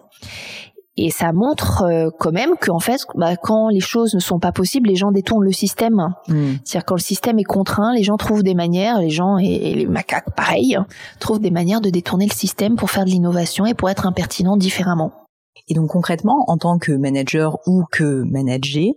Et 0.97 1.10
ça 1.10 1.34
montre 1.34 1.84
euh, 1.84 2.10
quand 2.19 2.31
même 2.31 2.51
qu'en 2.60 2.79
fait, 2.79 3.01
bah, 3.15 3.36
quand 3.36 3.67
les 3.69 3.81
choses 3.81 4.13
ne 4.13 4.19
sont 4.19 4.39
pas 4.39 4.53
possibles, 4.53 4.89
les 4.89 4.95
gens 4.95 5.12
détournent 5.12 5.43
le 5.43 5.51
système. 5.51 6.13
Hmm. 6.27 6.55
C'est-à-dire 6.63 6.86
quand 6.86 6.95
le 6.95 7.01
système 7.01 7.38
est 7.39 7.43
contraint, 7.43 7.93
les 7.93 8.03
gens 8.03 8.15
trouvent 8.15 8.43
des 8.43 8.55
manières, 8.55 8.99
les 8.99 9.10
gens 9.10 9.38
et, 9.38 9.73
les 9.73 9.86
macaques 9.86 10.34
pareil, 10.36 10.77
trouvent 11.19 11.41
des 11.41 11.51
manières 11.51 11.81
de 11.81 11.89
détourner 11.89 12.27
le 12.27 12.34
système 12.34 12.75
pour 12.75 12.91
faire 12.91 13.03
de 13.03 13.10
l'innovation 13.10 13.65
et 13.65 13.73
pour 13.73 13.89
être 13.89 14.05
impertinents 14.05 14.58
différemment. 14.58 15.24
Et 15.67 15.73
donc 15.73 15.89
concrètement, 15.89 16.45
en 16.47 16.57
tant 16.57 16.77
que 16.77 16.91
manager 16.91 17.57
ou 17.67 17.83
que 17.91 18.23
manager, 18.23 18.93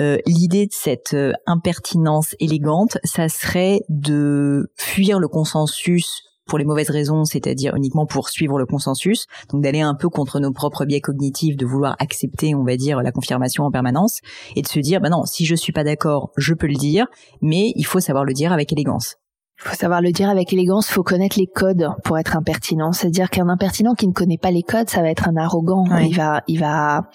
euh, 0.00 0.18
l'idée 0.26 0.66
de 0.66 0.72
cette 0.72 1.14
euh, 1.14 1.32
impertinence 1.46 2.34
élégante, 2.40 2.98
ça 3.04 3.28
serait 3.28 3.80
de 3.88 4.70
fuir 4.76 5.18
le 5.18 5.28
consensus 5.28 6.22
pour 6.50 6.58
les 6.58 6.64
mauvaises 6.64 6.90
raisons, 6.90 7.24
c'est-à-dire 7.24 7.76
uniquement 7.76 8.06
pour 8.06 8.28
suivre 8.28 8.58
le 8.58 8.66
consensus, 8.66 9.26
donc 9.52 9.62
d'aller 9.62 9.82
un 9.82 9.94
peu 9.94 10.08
contre 10.08 10.40
nos 10.40 10.52
propres 10.52 10.84
biais 10.84 11.00
cognitifs, 11.00 11.56
de 11.56 11.64
vouloir 11.64 11.94
accepter, 12.00 12.56
on 12.56 12.64
va 12.64 12.76
dire, 12.76 13.02
la 13.02 13.12
confirmation 13.12 13.64
en 13.64 13.70
permanence, 13.70 14.18
et 14.56 14.62
de 14.62 14.66
se 14.66 14.80
dire, 14.80 15.00
bah 15.00 15.10
non, 15.10 15.24
si 15.26 15.46
je 15.46 15.54
suis 15.54 15.72
pas 15.72 15.84
d'accord, 15.84 16.32
je 16.36 16.52
peux 16.52 16.66
le 16.66 16.74
dire, 16.74 17.06
mais 17.40 17.72
il 17.76 17.86
faut 17.86 18.00
savoir 18.00 18.24
le 18.24 18.32
dire 18.32 18.52
avec 18.52 18.72
élégance. 18.72 19.19
Il 19.62 19.68
faut 19.68 19.76
savoir 19.76 20.00
le 20.00 20.10
dire 20.10 20.30
avec 20.30 20.52
élégance, 20.54 20.88
il 20.88 20.92
faut 20.94 21.02
connaître 21.02 21.38
les 21.38 21.46
codes 21.46 21.90
pour 22.02 22.18
être 22.18 22.36
impertinent. 22.36 22.92
C'est-à-dire 22.92 23.28
qu'un 23.28 23.48
impertinent 23.48 23.94
qui 23.94 24.08
ne 24.08 24.12
connaît 24.12 24.38
pas 24.38 24.50
les 24.50 24.62
codes, 24.62 24.88
ça 24.88 25.02
va 25.02 25.10
être 25.10 25.28
un 25.28 25.36
arrogant. 25.36 25.84
Il 26.00 26.16
va, 26.16 26.42
il 26.48 26.58
va, 26.58 27.10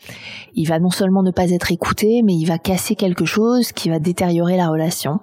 il 0.54 0.68
va 0.68 0.80
non 0.80 0.92
seulement 0.92 1.24
ne 1.24 1.32
pas 1.32 1.50
être 1.50 1.72
écouté, 1.72 2.22
mais 2.24 2.36
il 2.36 2.46
va 2.46 2.60
casser 2.60 2.96
quelque 2.96 3.26
chose 3.26 3.72
qui 3.72 3.90
va 3.90 3.98
détériorer 3.98 4.58
la 4.58 4.70
relation. 4.70 5.20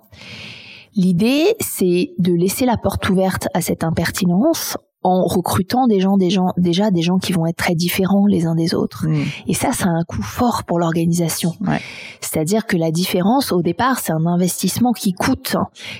L'idée, 0.97 1.55
c'est 1.61 2.11
de 2.19 2.33
laisser 2.33 2.67
la 2.67 2.77
porte 2.77 3.09
ouverte 3.09 3.49
à 3.55 3.61
cette 3.61 3.85
impertinence 3.85 4.77
en 5.03 5.25
recrutant 5.25 5.87
des 5.87 6.01
gens, 6.01 6.17
des 6.17 6.31
gens, 6.31 6.53
déjà 6.57 6.91
des 6.91 7.03
gens 7.03 7.19
qui 7.19 7.33
vont 7.33 7.47
être 7.47 7.57
très 7.57 7.75
différents 7.75 8.27
les 8.27 8.47
uns 8.47 8.55
des 8.55 8.75
autres. 8.75 9.07
Mm. 9.09 9.25
Et 9.49 9.55
ça, 9.55 9.71
c'est 9.73 9.87
un 9.87 10.03
coût 10.07 10.23
fort 10.23 10.65
pour 10.65 10.79
l'organisation. 10.79 11.55
Ouais. 11.61 11.81
C'est-à-dire 12.21 12.67
que 12.67 12.77
la 12.77 12.91
différence, 12.91 13.53
au 13.53 13.62
départ, 13.62 13.99
c'est 13.99 14.12
un 14.12 14.27
investissement 14.27 14.93
qui 14.93 15.12
coûte, 15.12 15.57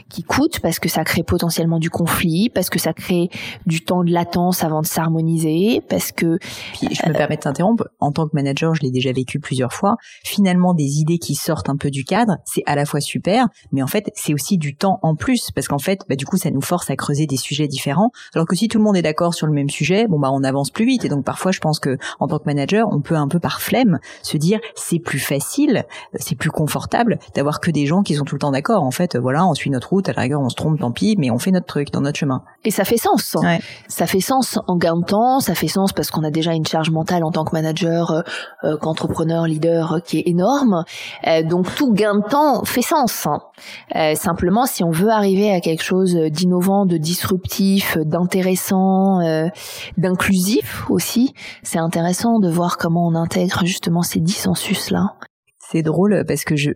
qui 0.09 0.23
coûte 0.23 0.61
parce 0.61 0.79
que 0.79 0.89
ça 0.89 1.05
crée 1.05 1.23
potentiellement 1.23 1.79
du 1.79 1.91
conflit, 1.91 2.49
parce 2.49 2.71
que 2.71 2.79
ça 2.79 2.93
crée 2.93 3.29
du 3.67 3.85
temps 3.85 4.05
de 4.05 4.11
latence 4.13 4.63
avant 4.63 4.81
de 4.81 4.87
s'harmoniser, 4.87 5.83
parce 5.89 6.13
que 6.13 6.39
Puis 6.75 6.89
je 6.95 7.09
me 7.09 7.13
permets 7.13 7.37
de 7.37 7.43
t'interrompre. 7.43 7.89
En 8.01 8.13
tant 8.13 8.27
que 8.27 8.35
manager, 8.35 8.75
je 8.75 8.83
l'ai 8.83 8.91
déjà 8.91 9.13
vécu 9.13 9.41
plusieurs 9.41 9.73
fois. 9.73 9.97
Finalement, 10.25 10.75
des 10.75 11.01
idées 11.01 11.19
qui 11.19 11.35
sortent 11.35 11.69
un 11.69 11.77
peu 11.77 11.91
du 11.91 12.05
cadre, 12.05 12.37
c'est 12.45 12.63
à 12.67 12.77
la 12.77 12.85
fois 12.85 13.01
super, 13.01 13.47
mais 13.73 13.83
en 13.83 13.87
fait, 13.87 14.11
c'est 14.15 14.33
aussi 14.33 14.59
du 14.59 14.77
temps 14.77 14.99
en 15.03 15.15
plus 15.17 15.51
parce 15.55 15.69
qu'en 15.69 15.79
fait, 15.79 16.01
bah, 16.09 16.17
du 16.17 16.25
coup, 16.25 16.37
ça 16.37 16.51
nous 16.51 16.61
force 16.61 16.91
à 16.91 16.97
creuser 16.97 17.27
des 17.27 17.37
sujets 17.37 17.69
différents. 17.69 18.11
Alors 18.35 18.47
que 18.47 18.57
si 18.57 18.69
tout 18.69 18.79
le 18.79 18.85
monde 18.85 18.92
est 18.95 19.03
d'accord 19.03 19.35
sur 19.35 19.47
le 19.47 19.53
même 19.53 19.71
sujet, 19.71 20.07
bon 20.09 20.19
bah 20.19 20.29
on 20.33 20.45
avance 20.45 20.71
plus 20.71 20.85
vite. 20.85 21.05
Et 21.05 21.09
donc 21.09 21.25
parfois, 21.25 21.53
je 21.53 21.61
pense 21.61 21.79
que 21.79 21.99
en 22.21 22.27
tant 22.29 22.39
que 22.39 22.45
manager, 22.47 22.89
on 22.91 23.01
peut 23.01 23.17
un 23.17 23.29
peu 23.29 23.39
par 23.39 23.61
flemme 23.61 23.99
se 24.23 24.37
dire 24.37 24.59
c'est 24.75 24.99
plus 24.99 25.19
facile, 25.19 25.85
c'est 26.17 26.35
plus 26.37 26.51
confortable 26.51 27.19
d'avoir 27.35 27.61
que 27.61 27.71
des 27.71 27.87
gens 27.87 28.03
qui 28.03 28.15
sont 28.15 28.25
tout 28.25 28.35
le 28.35 28.41
temps 28.41 28.51
d'accord. 28.53 28.83
En 28.83 28.91
fait, 28.91 29.17
voilà, 29.17 29.47
on 29.47 29.55
suit 29.55 29.71
notre 29.71 29.91
route. 29.91 30.09
À 30.09 30.13
la 30.13 30.23
rigueur, 30.23 30.41
on 30.41 30.49
se 30.49 30.57
trompe, 30.57 30.81
tant 30.81 30.91
pis, 30.93 31.17
mais 31.19 31.31
on 31.31 31.39
fait 31.39 31.51
notre 31.51 31.67
truc 31.67 31.91
dans 31.93 32.01
notre 32.01 32.19
chemin. 32.19 32.43
et 32.65 32.71
ça 32.71 32.85
fait 32.85 32.97
sens. 32.97 33.37
Ouais. 33.43 33.61
Ça 33.89 34.07
fait 34.07 34.21
sens 34.21 34.59
en 34.67 34.77
gain 34.77 34.97
de 34.97 35.05
temps, 35.05 35.41
ça 35.41 35.55
fait 35.55 35.69
sens 35.69 35.93
parce 35.93 36.11
qu'on 36.11 36.25
a 36.25 36.31
déjà 36.31 36.53
une 36.53 36.67
charge 36.67 36.91
mentale 36.91 37.25
en 37.25 37.31
tant 37.31 37.45
que 37.45 37.53
manager, 37.53 38.11
euh, 38.11 38.23
euh, 38.65 38.77
qu'entrepreneur, 38.77 39.47
leader, 39.47 39.95
euh, 39.95 39.99
qui 40.01 40.19
est 40.19 40.29
énorme. 40.29 40.85
Euh, 41.27 41.43
donc 41.43 41.75
tout 41.75 41.93
gain 41.93 42.17
de 42.17 42.29
temps 42.29 42.65
fait 42.65 42.83
sens. 42.83 43.27
hein. 43.27 43.41
Simplement, 44.15 44.67
si 44.67 44.83
on 44.85 44.91
veut 44.91 45.11
arriver 45.11 45.53
à 45.53 45.61
quelque 45.61 45.83
chose 45.83 46.15
d'innovant, 46.15 46.87
de 46.87 46.97
disruptif, 46.97 47.97
d'intéressant, 47.99 48.82
euh, 49.21 49.49
d'inclusif 49.97 50.91
aussi, 50.91 51.35
c'est 51.63 51.79
intéressant 51.79 52.39
de 52.39 52.49
voir 52.49 52.77
comment 52.79 53.07
on 53.07 53.15
intègre 53.15 53.65
justement 53.65 54.03
ces 54.03 54.21
dissensus-là. 54.21 55.15
C'est 55.73 55.83
drôle 55.83 56.25
parce 56.29 56.45
que 56.45 56.55
je 56.55 56.73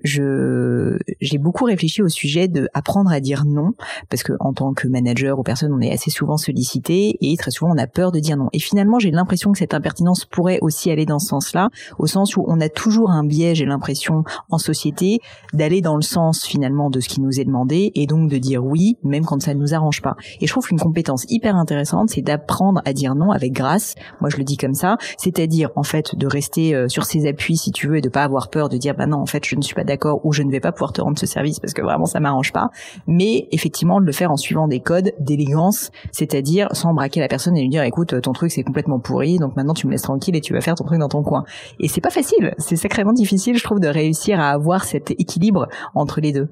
j'ai 1.21 1.37
beaucoup 1.39 1.65
réfléchi 1.65 2.01
au 2.01 2.09
sujet 2.09 2.49
de 2.49 2.69
apprendre 2.73 3.11
à 3.11 3.21
dire 3.21 3.45
non 3.45 3.73
parce 4.09 4.23
que 4.23 4.33
en 4.41 4.55
tant 4.55 4.73
que 4.73 4.89
manager 4.89 5.39
ou 5.39 5.43
personne 5.43 5.71
on 5.75 5.81
est 5.83 5.93
assez 5.93 6.11
souvent 6.11 6.39
sollicité 6.39 7.19
et 7.21 7.37
très 7.37 7.51
souvent 7.51 7.73
on 7.75 7.79
a 7.79 7.87
peur 7.87 8.11
de 8.11 8.21
dire 8.21 8.39
non. 8.39 8.49
Et 8.55 8.59
finalement 8.59 8.99
j'ai 8.99 9.11
l'impression 9.11 9.53
que 9.53 9.59
cette 9.59 9.75
impertinence 9.75 10.25
pourrait 10.25 10.61
aussi 10.63 10.91
aller 10.91 11.05
dans 11.05 11.19
ce 11.19 11.27
sens-là 11.27 11.69
au 11.99 12.07
sens 12.07 12.39
où 12.39 12.45
on 12.49 12.59
a 12.63 12.71
toujours 12.71 13.11
un 13.11 13.23
biais 13.23 13.55
j'ai 13.55 13.67
l'impression 13.67 14.25
en 14.49 14.57
société 14.57 15.19
d'aller 15.53 15.83
dans 15.83 15.97
le 15.97 16.03
sens 16.03 16.47
finalement 16.47 16.89
de 16.89 17.01
ce 17.01 17.11
qui 17.11 17.21
nous 17.21 17.39
est 17.39 17.45
demandé 17.45 17.93
et 17.95 18.07
donc 18.07 18.31
de 18.31 18.39
dire 18.39 18.65
oui 18.65 18.97
même 19.03 19.27
quand 19.27 19.43
ça 19.43 19.53
ne 19.53 19.61
nous 19.61 19.75
arrange 19.75 20.01
pas. 20.01 20.17
Et 20.41 20.47
je 20.47 20.53
trouve 20.53 20.67
qu'une 20.67 20.81
compétence 20.81 21.27
hyper 21.29 21.57
intéressante 21.57 22.09
c'est 22.09 22.23
d'apprendre 22.23 22.81
à 22.87 22.95
dire 22.95 23.15
non 23.15 23.31
avec 23.31 23.53
grâce. 23.53 23.95
Moi 24.23 24.31
je 24.31 24.39
le 24.39 24.45
dis 24.45 24.57
comme 24.57 24.75
ça. 24.75 24.97
C'est-à-dire 25.19 25.69
en 25.77 25.83
fait 25.83 26.17
de 26.17 26.27
rester 26.27 26.75
euh, 26.75 26.89
sur 26.89 27.05
ses 27.05 27.27
appuis 27.29 27.59
si 27.59 27.73
tu 27.73 27.89
veux 27.89 27.99
et 27.99 28.01
de 28.01 28.09
pas 28.09 28.25
avoir 28.25 28.49
peur 28.49 28.71
de 28.71 28.79
dire 28.79 28.86
bah 28.95 29.07
non 29.07 29.19
en 29.19 29.27
fait 29.27 29.45
je 29.45 29.57
ne 29.57 29.63
suis 29.63 29.75
pas 29.75 29.85
d'accord 29.85 30.21
ou 30.25 30.33
je 30.33 30.43
ne 30.43 30.51
vais 30.51 30.61
pas 30.61 30.73
pouvoir 30.73 30.93
te 30.93 31.01
rendre 31.01 31.19
ce 31.19 31.27
service 31.27 31.61
parce 31.61 31.73
que 31.73 31.83
vraiment 31.83 32.07
ça 32.07 32.21
m'arrange 32.21 32.53
pas. 32.53 32.71
Mais 33.07 33.49
effectivement 33.53 34.01
de 34.01 34.07
le 34.07 34.13
faire 34.13 34.31
en 34.31 34.37
suivant 34.37 34.69
des 34.69 34.81
codes 34.81 35.13
d'élégance 35.19 35.91
c'est-à-dire 36.13 36.69
sans 36.73 36.95
braquer 36.95 37.21
la 37.21 37.29
personne 37.29 37.57
et 37.57 37.63
lui 37.63 37.69
dire 37.69 37.83
écoute 37.83 38.21
ton 38.21 38.33
truc 38.33 38.51
c'est 38.51 38.63
complètement 38.63 39.01
pourri 39.01 39.39
donc 39.39 39.57
maintenant 39.57 39.75
tu 39.75 39.87
me 39.87 39.93
laisses 39.93 40.03
tranquille 40.03 40.37
et 40.37 40.41
tu 40.41 40.53
vas 40.53 40.61
faire 40.61 40.75
ton 40.75 40.85
truc 40.85 40.99
dans 40.99 41.09
ton 41.09 41.23
coin. 41.23 41.45
Et 41.81 41.89
c'est 41.89 42.01
pas 42.01 42.11
facile. 42.11 42.55
C'est 42.59 42.77
sacrément 42.77 43.13
difficile 43.13 43.57
je 43.57 43.65
trouve 43.65 43.81
de 43.81 43.89
réussir 43.89 44.41
à 44.41 44.51
avoir 44.51 44.85
cet 44.85 45.11
équilibre 45.11 45.69
entre 45.95 46.21
les 46.21 46.33
deux 46.33 46.49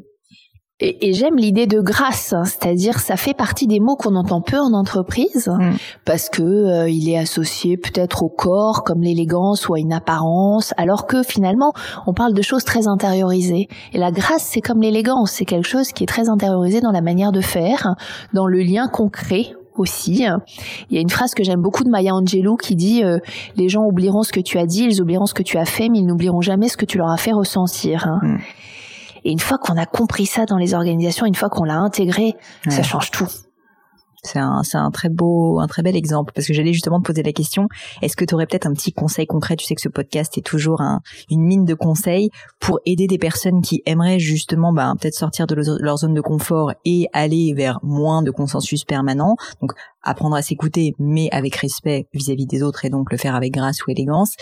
Et, 0.81 1.09
et 1.09 1.13
j'aime 1.13 1.37
l'idée 1.37 1.69
de 1.69 1.81
grâce, 1.81 2.33
hein, 2.33 2.45
c'est-à-dire 2.45 2.99
ça 2.99 3.17
fait 3.17 3.33
partie 3.33 3.69
des 3.69 3.79
mots 3.79 3.95
qu'on 3.95 4.17
entend 4.17 4.41
peu 4.41 4.59
en 4.59 4.73
entreprise 4.73 5.49
Mm. 5.49 5.77
parce 6.05 6.29
que 6.29 6.43
euh, 6.43 6.89
il 6.91 7.09
est 7.09 7.17
associé 7.17 7.77
peut-être 7.77 8.25
au 8.25 8.29
corps 8.29 8.83
comme 8.83 9.01
l'élégance 9.01 9.69
ou 9.69 9.75
à 9.75 9.79
une 9.79 9.93
apparence, 9.93 10.75
alors 10.77 11.07
que 11.07 11.23
finalement 11.23 11.73
on 12.09 12.13
parle 12.13 12.35
de 12.35 12.43
choses 12.43 12.65
très 12.65 12.89
intériorisées. 12.89 13.69
Et 13.93 13.99
la 13.99 14.11
grâce 14.11 14.43
c'est 14.43 14.61
comme 14.61 14.81
l'élégance, 14.83 15.31
c'est 15.31 15.45
quelque 15.45 15.69
chose 15.69 15.93
qui 15.93 16.03
est 16.03 16.09
très 16.09 16.29
intériorisé 16.29 16.81
dans 16.81 16.91
la 16.93 17.03
manière 17.03 17.31
de 17.31 17.41
faire, 17.41 17.95
dans 18.33 18.47
le 18.47 18.59
lien 18.59 18.89
concret 18.89 19.55
aussi. 19.77 20.25
Il 20.91 20.95
y 20.95 20.99
a 20.99 21.01
une 21.01 21.11
phrase 21.11 21.35
que 21.35 21.45
j'aime 21.45 21.61
beaucoup 21.61 21.85
de 21.85 21.89
Maya 21.91 22.15
Angelou 22.15 22.57
qui 22.57 22.75
dit 22.75 23.05
euh, 23.05 23.19
les 23.57 23.69
gens 23.69 23.85
oublieront 23.85 24.23
ce 24.25 24.33
que 24.33 24.41
tu 24.41 24.59
as 24.59 24.67
dit, 24.67 24.85
ils 24.91 25.01
oublieront 25.01 25.27
ce 25.27 25.35
que 25.35 25.43
tu 25.45 25.57
as 25.57 25.65
fait, 25.67 25.89
mais 25.89 25.99
ils 25.99 26.07
n'oublieront 26.07 26.41
jamais 26.41 26.69
ce 26.69 26.77
que 26.77 26.85
tu 26.85 26.99
leur 26.99 27.11
as 27.11 27.17
fait 27.17 27.33
ressentir. 27.33 28.07
hein. 28.09 28.19
Et 29.25 29.33
une 29.33 29.41
fois 29.41 29.59
qu'on 29.59 29.77
a 29.77 29.87
compris 29.87 30.27
ça 30.27 30.45
dans 30.47 30.59
les 30.59 30.75
organisations, 30.75 31.27
une 31.27 31.35
fois 31.35 31.49
qu'on 31.49 31.65
l'a 31.65 31.79
intégré, 31.79 32.35
ça 32.69 32.83
change 32.83 33.11
tout. 33.11 33.29
C'est 34.27 34.39
un, 34.39 34.63
c'est 34.63 34.79
un 34.79 34.91
très 34.91 35.11
beau, 35.11 35.61
un 35.61 35.67
très 35.67 35.83
bel 35.83 35.97
exemple 35.97 36.33
parce 36.35 36.47
que 36.47 36.55
j'allais 36.55 36.73
justement 36.73 36.99
te 36.99 37.05
poser 37.05 37.23
la 37.23 37.33
question. 37.33 37.69
Est-ce 38.01 38.17
que 38.17 38.25
tu 38.25 38.35
aurais 38.35 38.47
peut-être 38.47 38.67
un 38.67 38.73
petit 38.73 38.91
conseil 38.91 39.27
concret? 39.27 39.55
Tu 39.55 39.67
sais 39.67 39.75
que 39.75 39.83
ce 39.83 39.91
podcast 39.91 40.39
est 40.39 40.41
toujours 40.41 40.81
un- 40.81 41.01
une 41.31 41.43
mine 41.43 41.67
de 41.67 41.75
conseils 41.75 42.31
pour 42.59 42.81
aider 42.87 43.07
des 43.07 43.19
personnes 43.19 43.61
qui 43.61 43.83
aimeraient 43.85 44.19
justement, 44.19 44.73
ben, 44.73 44.95
peut-être 44.99 45.15
sortir 45.15 45.47
de 45.47 45.55
leur 45.55 45.77
leur 45.79 45.99
zone 45.99 46.15
de 46.15 46.23
confort 46.23 46.73
et 46.87 47.07
aller 47.13 47.53
vers 47.55 47.81
moins 47.83 48.23
de 48.23 48.31
consensus 48.31 48.85
permanent. 48.85 49.37
Donc, 49.61 49.73
apprendre 50.03 50.37
à 50.37 50.41
s'écouter, 50.43 50.95
mais 50.99 51.29
avec 51.31 51.57
respect 51.57 52.07
vis-à-vis 52.15 52.47
des 52.47 52.63
autres 52.63 52.87
et 52.87 52.89
donc 52.91 53.13
le 53.13 53.19
faire 53.19 53.35
avec 53.35 53.53
grâce 53.53 53.85
ou 53.87 53.91
élégance. 53.91 54.37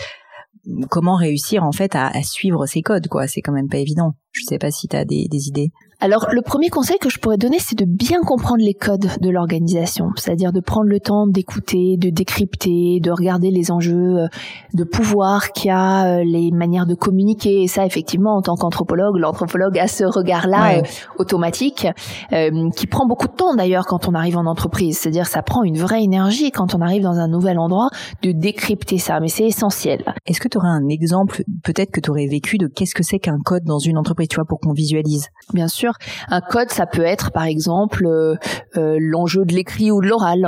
Comment 0.89 1.17
réussir 1.17 1.63
en 1.65 1.73
fait 1.73 1.93
à, 1.93 2.07
à 2.07 2.23
suivre 2.23 2.65
ces 2.67 2.81
codes 2.81 3.09
quoi? 3.09 3.27
C'est 3.27 3.41
quand 3.41 3.51
même 3.51 3.67
pas 3.67 3.79
évident. 3.79 4.13
Je 4.33 4.43
sais 4.43 4.57
pas 4.57 4.71
si 4.71 4.87
tu 4.87 4.95
des 5.05 5.47
idées. 5.47 5.71
Alors, 5.99 6.27
le 6.31 6.41
premier 6.41 6.69
conseil 6.69 6.97
que 6.99 7.09
je 7.09 7.19
pourrais 7.19 7.37
donner, 7.37 7.57
c'est 7.59 7.77
de 7.77 7.85
bien 7.85 8.21
comprendre 8.21 8.59
les 8.63 8.73
codes 8.73 9.07
de 9.21 9.29
l'organisation, 9.29 10.07
c'est-à-dire 10.17 10.51
de 10.51 10.59
prendre 10.59 10.87
le 10.87 10.99
temps 10.99 11.27
d'écouter, 11.27 11.95
de 11.97 12.09
décrypter, 12.09 12.99
de 13.01 13.11
regarder 13.11 13.51
les 13.51 13.71
enjeux 13.71 14.17
euh, 14.19 14.27
de 14.73 14.83
pouvoir 14.83 15.51
qu'il 15.53 15.67
y 15.69 15.71
a, 15.71 16.05
euh, 16.19 16.23
les 16.25 16.51
manières 16.51 16.85
de 16.85 16.95
communiquer. 16.95 17.63
Et 17.63 17.67
ça, 17.67 17.85
effectivement, 17.85 18.35
en 18.35 18.41
tant 18.41 18.55
qu'anthropologue, 18.55 19.17
l'anthropologue 19.17 19.77
a 19.79 19.87
ce 19.87 20.03
regard-là 20.03 20.61
Ouais. 20.63 20.79
euh, 20.79 21.19
automatique, 21.19 21.87
euh, 22.33 22.69
qui 22.75 22.87
prend 22.87 23.05
beaucoup 23.05 23.27
de 23.27 23.33
temps 23.33 23.55
d'ailleurs 23.55 23.85
quand 23.85 24.07
on 24.07 24.13
arrive 24.13 24.37
en 24.37 24.45
entreprise. 24.45 24.97
C'est-à-dire, 24.97 25.27
ça 25.27 25.41
prend 25.41 25.63
une 25.63 25.77
vraie 25.77 26.03
énergie 26.03 26.51
quand 26.51 26.75
on 26.75 26.81
arrive 26.81 27.03
dans 27.03 27.17
un 27.19 27.27
nouvel 27.27 27.59
endroit 27.59 27.89
de 28.21 28.31
décrypter 28.31 28.97
ça, 28.97 29.19
mais 29.21 29.27
c'est 29.29 29.45
essentiel. 29.45 30.03
Est-ce 30.25 30.39
que 30.41 30.47
tu 30.49 30.57
aurais 30.57 30.69
un 30.69 30.87
exemple, 30.89 31.43
peut-être 31.63 31.91
que 31.91 32.01
tu 32.01 32.09
aurais 32.09 32.27
vécu, 32.27 32.57
de 32.57 32.67
qu'est-ce 32.67 32.95
que 32.95 33.03
c'est 33.03 33.19
qu'un 33.19 33.39
code 33.43 33.63
dans 33.63 33.79
une 33.79 33.97
entreprise, 33.97 34.27
tu 34.27 34.35
vois, 34.35 34.45
pour 34.45 34.59
qu'on 34.59 34.73
visualise? 34.73 35.27
Bien 35.53 35.67
sûr, 35.67 35.92
un 36.29 36.41
code, 36.41 36.69
ça 36.71 36.85
peut 36.85 37.03
être 37.03 37.31
par 37.31 37.43
exemple 37.45 38.05
euh, 38.05 38.35
euh, 38.77 38.97
l'enjeu 38.99 39.45
de 39.45 39.53
l'écrit 39.53 39.91
ou 39.91 40.01
de 40.01 40.07
l'oral. 40.07 40.47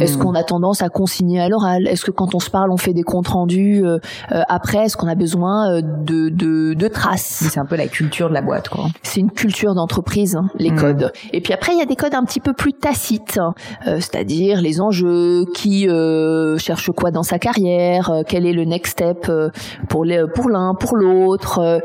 Est-ce 0.00 0.16
Hmm. 0.16 0.22
qu'on 0.22 0.34
a 0.34 0.42
tendance 0.44 0.82
à 0.82 0.88
consigner 0.88 1.40
à 1.40 1.48
l'oral? 1.48 1.86
Est-ce 1.88 2.04
que 2.04 2.10
quand 2.10 2.34
on 2.34 2.38
se 2.40 2.50
parle, 2.50 2.70
on 2.70 2.76
fait 2.76 2.92
des 2.92 3.02
comptes 3.02 3.28
rendus 3.28 3.82
euh, 3.84 3.98
après? 4.48 4.84
Est-ce 4.84 4.96
qu'on 4.96 5.08
a 5.08 5.14
besoin 5.14 5.80
de, 5.80 6.28
de, 6.28 6.74
de 6.74 6.88
traces? 6.88 7.44
C'est 7.50 7.58
un 7.60 7.64
peu 7.66 7.76
la 7.76 7.86
culture 7.88 8.28
de 8.28 8.34
la 8.34 8.42
boîte, 8.42 8.68
quoi. 8.68 8.86
C'est 9.02 9.20
une 9.20 9.30
culture 9.30 9.74
d'entreprise, 9.74 10.36
hein, 10.36 10.48
les 10.58 10.70
Mm. 10.70 10.76
codes. 10.76 11.12
Et 11.32 11.40
puis 11.40 11.52
après, 11.52 11.72
il 11.72 11.78
y 11.78 11.82
a 11.82 11.86
des 11.86 11.96
codes 11.96 12.14
un 12.14 12.24
petit 12.24 12.40
peu 12.40 12.52
plus 12.52 12.72
tacites, 12.72 13.38
hein, 13.38 13.54
c'est-à-dire 13.84 14.60
les 14.60 14.80
enjeux, 14.80 15.44
qui 15.54 15.88
cherche 16.58 16.90
quoi 16.92 17.10
dans 17.10 17.22
sa 17.22 17.38
carrière, 17.38 18.10
quel 18.26 18.46
est 18.46 18.52
le 18.52 18.64
next 18.64 18.92
step 18.92 19.30
pour 19.88 20.04
les, 20.04 20.24
pour 20.34 20.48
l'un, 20.48 20.74
pour 20.74 20.96
l'autre. 20.96 21.80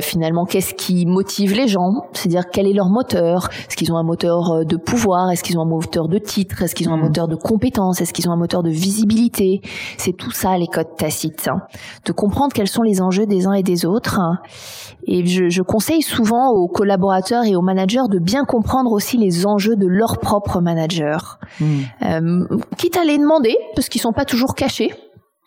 finalement, 0.00 0.44
qu'est-ce 0.44 0.74
qui 0.74 1.06
motive 1.06 1.54
les 1.54 1.68
gens? 1.68 2.06
C'est-à-dire 2.30 2.50
quel 2.52 2.66
est 2.68 2.72
leur 2.72 2.88
moteur 2.88 3.48
Est-ce 3.68 3.76
qu'ils 3.76 3.92
ont 3.92 3.96
un 3.96 4.02
moteur 4.04 4.50
euh, 4.50 4.64
de 4.64 4.76
pouvoir? 4.76 5.30
Est-ce 5.30 5.42
qu'ils 5.42 5.58
ont 5.58 5.62
un 5.62 5.68
moteur 5.68 6.06
de 6.08 6.18
titre? 6.18 6.62
Est-ce 6.62 6.74
qu'ils 6.74 6.88
ont 6.88 6.92
un 6.94 6.96
Mm. 6.96 7.02
moteur 7.02 7.28
de 7.28 7.34
compétence 7.34 8.00
Est-ce 8.00 8.12
qu'ils 8.12 8.28
ont 8.28 8.32
un 8.32 8.36
moteur 8.36 8.62
de 8.62 8.70
visibilité? 8.70 9.60
C'est 9.98 10.12
tout 10.12 10.30
ça 10.30 10.56
les 10.58 10.66
codes 10.68 10.94
tacites. 10.96 11.48
hein. 11.48 11.62
De 12.06 12.12
comprendre 12.12 12.52
quels 12.52 12.68
sont 12.68 12.82
les 12.82 13.00
enjeux 13.02 13.26
des 13.26 13.46
uns 13.46 13.52
et 13.54 13.62
des 13.62 13.84
autres. 13.84 14.20
Et 15.06 15.24
je, 15.26 15.48
je 15.48 15.62
conseille 15.62 16.02
souvent 16.02 16.50
aux 16.50 16.68
collaborateurs 16.68 17.44
et 17.44 17.56
aux 17.56 17.62
managers 17.62 18.06
de 18.08 18.18
bien 18.18 18.44
comprendre 18.44 18.92
aussi 18.92 19.16
les 19.16 19.46
enjeux 19.46 19.74
de 19.76 19.86
leur 19.88 20.18
propre 20.18 20.60
manager. 20.60 21.38
Hmm. 21.60 21.80
Euh, 22.02 22.44
quitte 22.76 22.96
à 22.96 23.04
les 23.04 23.18
demander, 23.18 23.56
parce 23.74 23.88
qu'ils 23.88 24.00
sont 24.00 24.12
pas 24.12 24.24
toujours 24.24 24.54
cachés. 24.54 24.94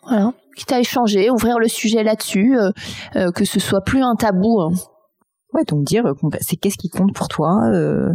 Voilà. 0.07 0.33
Quitte 0.57 0.71
à 0.71 0.79
échanger, 0.79 1.29
ouvrir 1.31 1.57
le 1.59 1.67
sujet 1.67 2.03
là-dessus, 2.03 2.57
euh, 2.57 2.71
euh, 3.15 3.31
que 3.31 3.45
ce 3.45 3.59
soit 3.59 3.81
plus 3.81 4.03
un 4.03 4.15
tabou. 4.15 4.59
hein. 4.61 4.71
Ouais, 5.53 5.63
donc 5.65 5.83
dire, 5.83 6.05
euh, 6.05 6.13
c'est 6.41 6.55
qu'est-ce 6.55 6.77
qui 6.77 6.89
compte 6.89 7.13
pour 7.13 7.27
toi 7.27 7.61
euh, 7.71 8.13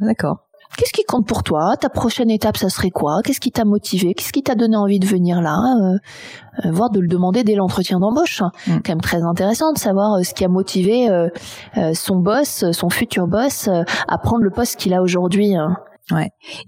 D'accord. 0.00 0.38
Qu'est-ce 0.78 0.92
qui 0.92 1.04
compte 1.04 1.26
pour 1.26 1.42
toi? 1.42 1.76
Ta 1.78 1.90
prochaine 1.90 2.30
étape, 2.30 2.56
ça 2.56 2.70
serait 2.70 2.90
quoi? 2.90 3.20
Qu'est-ce 3.22 3.40
qui 3.40 3.52
t'a 3.52 3.66
motivé? 3.66 4.14
Qu'est-ce 4.14 4.32
qui 4.32 4.42
t'a 4.42 4.54
donné 4.54 4.76
envie 4.76 4.98
de 4.98 5.06
venir 5.06 5.42
là 5.42 5.58
euh, 5.78 5.98
euh, 6.64 6.70
Voire 6.72 6.88
de 6.88 6.98
le 6.98 7.08
demander 7.08 7.44
dès 7.44 7.54
l'entretien 7.54 8.00
d'embauche? 8.00 8.40
Mm. 8.66 8.76
Quand 8.84 8.88
même 8.88 9.00
très 9.02 9.22
intéressant 9.22 9.72
de 9.72 9.78
savoir 9.78 10.24
ce 10.24 10.32
qui 10.32 10.44
a 10.44 10.48
motivé 10.48 11.10
euh, 11.10 11.28
son 11.92 12.16
boss, 12.16 12.70
son 12.72 12.88
futur 12.88 13.26
boss, 13.26 13.68
à 13.68 14.18
prendre 14.18 14.44
le 14.44 14.50
poste 14.50 14.76
qu'il 14.76 14.94
a 14.94 15.02
aujourd'hui. 15.02 15.54
hein. 15.56 15.76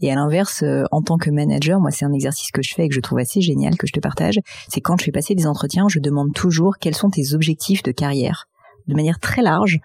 Et 0.01 0.11
à 0.11 0.15
l'inverse, 0.15 0.63
euh, 0.63 0.85
en 0.91 1.03
tant 1.03 1.17
que 1.17 1.31
manager, 1.31 1.81
moi, 1.81 1.91
c'est 1.91 2.05
un 2.05 2.13
exercice 2.13 2.51
que 2.51 2.63
je 2.63 2.75
fais 2.75 2.85
et 2.85 2.89
que 2.89 2.95
je 2.95 3.01
trouve 3.01 3.19
assez 3.19 3.41
génial, 3.41 3.77
que 3.77 3.87
je 3.87 3.93
te 3.93 4.01
partage. 4.01 4.39
C'est 4.69 4.81
quand 4.81 4.99
je 4.99 5.05
fais 5.05 5.13
passer 5.13 5.35
des 5.35 5.47
entretiens, 5.47 5.87
je 5.89 5.99
demande 5.99 6.33
toujours 6.35 6.77
quels 6.79 6.95
sont 6.95 7.11
tes 7.11 7.35
objectifs 7.35 7.83
de 7.83 7.93
carrière, 7.93 8.47
de 8.89 8.95
manière 8.95 9.19
très 9.19 9.43
large. 9.43 9.81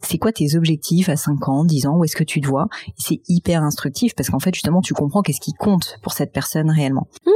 c'est 0.00 0.18
quoi 0.18 0.32
tes 0.32 0.54
objectifs 0.54 1.08
à 1.08 1.16
5 1.16 1.48
ans, 1.48 1.64
10 1.64 1.86
ans, 1.86 1.96
où 1.96 2.04
est-ce 2.04 2.16
que 2.16 2.24
tu 2.24 2.40
te 2.40 2.46
vois? 2.46 2.68
C'est 2.96 3.20
hyper 3.28 3.62
instructif 3.62 4.14
parce 4.14 4.28
qu'en 4.28 4.38
fait, 4.38 4.54
justement, 4.54 4.82
tu 4.82 4.92
comprends 4.92 5.22
qu'est-ce 5.22 5.40
qui 5.40 5.54
compte 5.54 5.96
pour 6.02 6.12
cette 6.12 6.32
personne 6.32 6.70
réellement. 6.70 7.08
Mmh. 7.26 7.30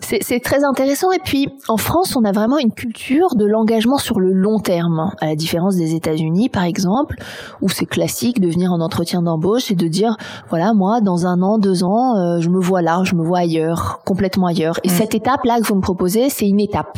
C'est 0.00 0.40
très 0.40 0.64
intéressant. 0.64 1.12
Et 1.12 1.18
puis, 1.22 1.48
en 1.68 1.76
France, 1.76 2.16
on 2.16 2.24
a 2.24 2.32
vraiment 2.32 2.58
une 2.58 2.72
culture 2.72 3.34
de 3.34 3.44
l'engagement 3.44 3.98
sur 3.98 4.20
le 4.20 4.32
long 4.32 4.58
terme, 4.58 5.10
à 5.20 5.26
la 5.26 5.36
différence 5.36 5.76
des 5.76 5.94
États-Unis, 5.94 6.48
par 6.48 6.64
exemple, 6.64 7.16
où 7.60 7.68
c'est 7.68 7.84
classique 7.84 8.40
de 8.40 8.48
venir 8.48 8.72
en 8.72 8.80
entretien 8.80 9.22
d'embauche 9.22 9.70
et 9.70 9.74
de 9.74 9.86
dire, 9.86 10.16
voilà, 10.48 10.72
moi, 10.72 11.00
dans 11.02 11.26
un 11.26 11.42
an, 11.42 11.58
deux 11.58 11.84
ans, 11.84 12.16
euh, 12.16 12.40
je 12.40 12.48
me 12.48 12.60
vois 12.60 12.80
là, 12.80 13.02
je 13.04 13.14
me 13.14 13.22
vois 13.22 13.40
ailleurs, 13.40 14.00
complètement 14.06 14.46
ailleurs. 14.46 14.78
Et 14.82 14.88
mmh. 14.88 14.92
cette 14.92 15.14
étape-là 15.14 15.60
que 15.60 15.66
vous 15.66 15.74
me 15.74 15.82
proposez, 15.82 16.30
c'est 16.30 16.48
une 16.48 16.60
étape. 16.60 16.96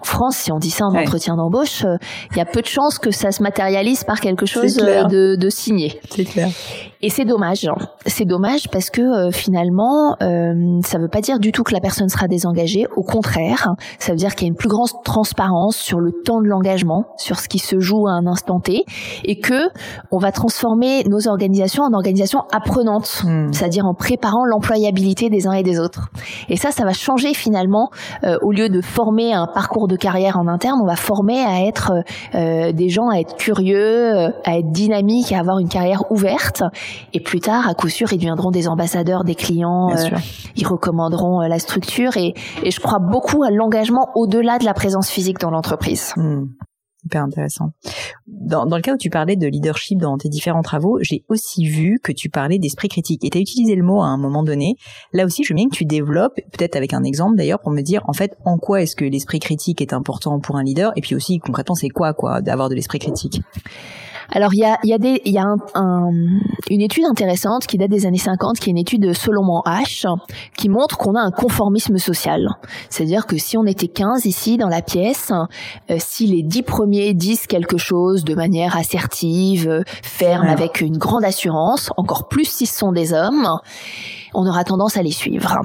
En 0.00 0.04
France, 0.04 0.36
si 0.36 0.52
on 0.52 0.58
dit 0.58 0.70
ça 0.70 0.86
en 0.86 0.94
entretien 0.94 1.36
d'embauche, 1.36 1.84
euh, 1.84 1.96
il 2.30 2.38
y 2.38 2.40
a 2.40 2.46
peu 2.46 2.62
de 2.62 2.66
chances 2.66 2.98
que 2.98 3.10
ça 3.10 3.32
se 3.32 3.42
matérialise 3.42 4.04
par 4.04 4.20
quelque 4.20 4.46
chose 4.46 4.78
euh, 4.78 5.04
de, 5.04 5.36
de 5.36 5.50
signé. 5.50 6.00
C'est 6.10 6.24
clair. 6.24 6.48
Et 7.04 7.10
c'est 7.10 7.24
dommage. 7.24 7.68
C'est 8.06 8.24
dommage 8.24 8.68
parce 8.70 8.88
que 8.88 9.00
euh, 9.00 9.30
finalement, 9.32 10.16
euh, 10.22 10.80
ça 10.84 10.98
ne 10.98 11.02
veut 11.02 11.08
pas 11.08 11.20
dire 11.20 11.40
du 11.40 11.50
tout 11.50 11.64
que 11.64 11.72
la 11.72 11.80
personne 11.80 12.08
sera 12.08 12.28
désengagée. 12.28 12.86
Au 12.94 13.02
contraire, 13.02 13.74
ça 13.98 14.12
veut 14.12 14.18
dire 14.18 14.36
qu'il 14.36 14.46
y 14.46 14.48
a 14.48 14.52
une 14.52 14.56
plus 14.56 14.68
grande 14.68 14.88
transparence 15.04 15.76
sur 15.76 15.98
le 15.98 16.12
temps 16.12 16.40
de 16.40 16.46
l'engagement, 16.46 17.06
sur 17.16 17.40
ce 17.40 17.48
qui 17.48 17.58
se 17.58 17.80
joue 17.80 18.06
à 18.06 18.12
un 18.12 18.28
instant 18.28 18.60
T, 18.60 18.84
et 19.24 19.40
que 19.40 19.68
on 20.12 20.18
va 20.18 20.30
transformer 20.30 21.02
nos 21.08 21.26
organisations 21.26 21.82
en 21.82 21.92
organisations 21.92 22.44
apprenantes, 22.52 23.24
hmm. 23.24 23.52
c'est-à-dire 23.52 23.84
en 23.84 23.94
préparant 23.94 24.44
l'employabilité 24.44 25.28
des 25.28 25.48
uns 25.48 25.54
et 25.54 25.64
des 25.64 25.80
autres. 25.80 26.08
Et 26.48 26.56
ça, 26.56 26.70
ça 26.70 26.84
va 26.84 26.92
changer 26.92 27.34
finalement. 27.34 27.90
Euh, 28.22 28.38
au 28.42 28.52
lieu 28.52 28.68
de 28.68 28.80
former 28.80 29.32
un 29.32 29.48
parcours 29.48 29.88
de 29.88 29.96
carrière 29.96 30.38
en 30.38 30.46
interne, 30.46 30.78
on 30.80 30.86
va 30.86 30.96
former 30.96 31.40
à 31.40 31.64
être 31.66 31.92
des 32.32 32.88
gens 32.88 33.08
à 33.08 33.18
être 33.18 33.36
curieux, 33.36 34.32
à 34.44 34.58
être 34.58 34.70
dynamiques, 34.70 35.32
à 35.32 35.40
avoir 35.40 35.58
une 35.58 35.68
carrière 35.68 36.10
ouverte 36.10 36.62
et 37.12 37.20
plus 37.20 37.40
tard, 37.40 37.68
à 37.68 37.74
coup 37.74 37.88
sûr, 37.88 38.12
ils 38.12 38.18
deviendront 38.18 38.50
des 38.50 38.68
ambassadeurs 38.68 39.24
des 39.24 39.34
clients. 39.34 39.90
Euh, 39.90 40.18
ils 40.56 40.66
recommanderont 40.66 41.42
euh, 41.42 41.48
la 41.48 41.58
structure. 41.58 42.16
Et, 42.16 42.34
et, 42.62 42.70
je 42.70 42.80
crois 42.80 42.98
beaucoup 42.98 43.42
à 43.42 43.50
l'engagement 43.50 44.08
au-delà 44.14 44.58
de 44.58 44.64
la 44.64 44.74
présence 44.74 45.10
physique 45.10 45.38
dans 45.38 45.50
l'entreprise. 45.50 46.12
Hmm. 46.16 46.44
Hyper 47.04 47.24
intéressant. 47.24 47.70
Dans, 48.28 48.64
dans, 48.64 48.76
le 48.76 48.82
cas 48.82 48.94
où 48.94 48.96
tu 48.96 49.10
parlais 49.10 49.34
de 49.34 49.48
leadership 49.48 49.98
dans 49.98 50.16
tes 50.18 50.28
différents 50.28 50.62
travaux, 50.62 50.98
j'ai 51.02 51.24
aussi 51.28 51.66
vu 51.66 51.98
que 52.00 52.12
tu 52.12 52.28
parlais 52.28 52.60
d'esprit 52.60 52.88
critique 52.88 53.24
et 53.24 53.30
tu 53.30 53.38
as 53.38 53.40
utilisé 53.40 53.74
le 53.74 53.82
mot 53.82 54.02
à 54.02 54.06
un 54.06 54.16
moment 54.16 54.44
donné. 54.44 54.76
Là 55.12 55.24
aussi, 55.24 55.42
je 55.42 55.52
veux 55.52 55.56
bien 55.56 55.68
que 55.68 55.74
tu 55.74 55.84
développes, 55.84 56.36
peut-être 56.52 56.76
avec 56.76 56.94
un 56.94 57.02
exemple 57.02 57.36
d'ailleurs, 57.36 57.58
pour 57.58 57.72
me 57.72 57.82
dire 57.82 58.02
en 58.06 58.12
fait 58.12 58.36
en 58.44 58.56
quoi 58.56 58.82
est-ce 58.82 58.94
que 58.94 59.04
l'esprit 59.04 59.40
critique 59.40 59.80
est 59.80 59.92
important 59.92 60.38
pour 60.38 60.56
un 60.56 60.62
leader 60.62 60.92
et 60.94 61.00
puis 61.00 61.16
aussi 61.16 61.40
concrètement 61.40 61.74
c'est 61.74 61.88
quoi 61.88 62.14
quoi 62.14 62.40
d'avoir 62.40 62.68
de 62.68 62.76
l'esprit 62.76 63.00
critique? 63.00 63.42
Alors 64.34 64.54
il 64.54 64.60
y 64.60 64.64
a, 64.64 64.78
y 64.82 64.92
a, 64.94 64.98
des, 64.98 65.20
y 65.26 65.38
a 65.38 65.44
un, 65.74 66.10
une 66.70 66.80
étude 66.80 67.04
intéressante 67.04 67.66
qui 67.66 67.76
date 67.76 67.90
des 67.90 68.06
années 68.06 68.18
50, 68.18 68.58
qui 68.58 68.70
est 68.70 68.72
une 68.72 68.78
étude 68.78 69.02
de 69.02 69.12
Solomon 69.12 69.60
H, 69.66 70.06
qui 70.56 70.70
montre 70.70 70.96
qu'on 70.96 71.14
a 71.14 71.20
un 71.20 71.30
conformisme 71.30 71.98
social. 71.98 72.48
C'est-à-dire 72.88 73.26
que 73.26 73.36
si 73.36 73.58
on 73.58 73.66
était 73.66 73.88
15 73.88 74.24
ici 74.24 74.56
dans 74.56 74.68
la 74.68 74.80
pièce, 74.80 75.32
euh, 75.90 75.96
si 75.98 76.26
les 76.26 76.42
10 76.42 76.62
premiers 76.62 77.12
disent 77.12 77.46
quelque 77.46 77.76
chose 77.76 78.24
de 78.24 78.34
manière 78.34 78.76
assertive, 78.76 79.84
ferme, 80.02 80.46
avec 80.46 80.80
une 80.80 80.96
grande 80.96 81.24
assurance, 81.24 81.90
encore 81.98 82.28
plus 82.28 82.46
si 82.46 82.64
ce 82.66 82.78
sont 82.78 82.92
des 82.92 83.12
hommes, 83.12 83.46
on 84.32 84.46
aura 84.46 84.64
tendance 84.64 84.96
à 84.96 85.02
les 85.02 85.12
suivre. 85.12 85.60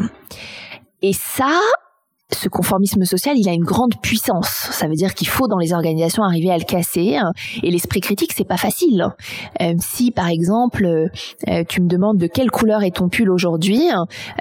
Et 1.01 1.13
ça, 1.13 1.60
ce 2.34 2.50
conformisme 2.50 3.06
social, 3.06 3.38
il 3.38 3.48
a 3.48 3.54
une 3.54 3.63
grande 3.63 3.94
puissance. 4.02 4.50
Ça 4.72 4.88
veut 4.88 4.96
dire 4.96 5.13
qu'il 5.13 5.28
faut 5.30 5.48
dans 5.48 5.58
les 5.58 5.74
organisations 5.74 6.24
arriver 6.24 6.52
à 6.52 6.58
le 6.58 6.66
casser. 6.66 7.18
Et 7.63 7.72
l'esprit 7.72 8.02
critique, 8.02 8.34
c'est 8.36 8.48
pas 8.48 8.58
facile. 8.58 9.08
Euh, 9.62 9.74
si 9.80 10.12
par 10.12 10.28
exemple, 10.28 10.86
euh, 10.86 11.63
tu 11.70 11.82
me 11.82 11.88
demandes 11.88 12.18
de 12.18 12.28
quelle 12.28 12.52
couleur 12.52 12.84
est 12.84 12.98
ton 12.98 13.08
pull 13.08 13.30
aujourd'hui, 13.30 13.82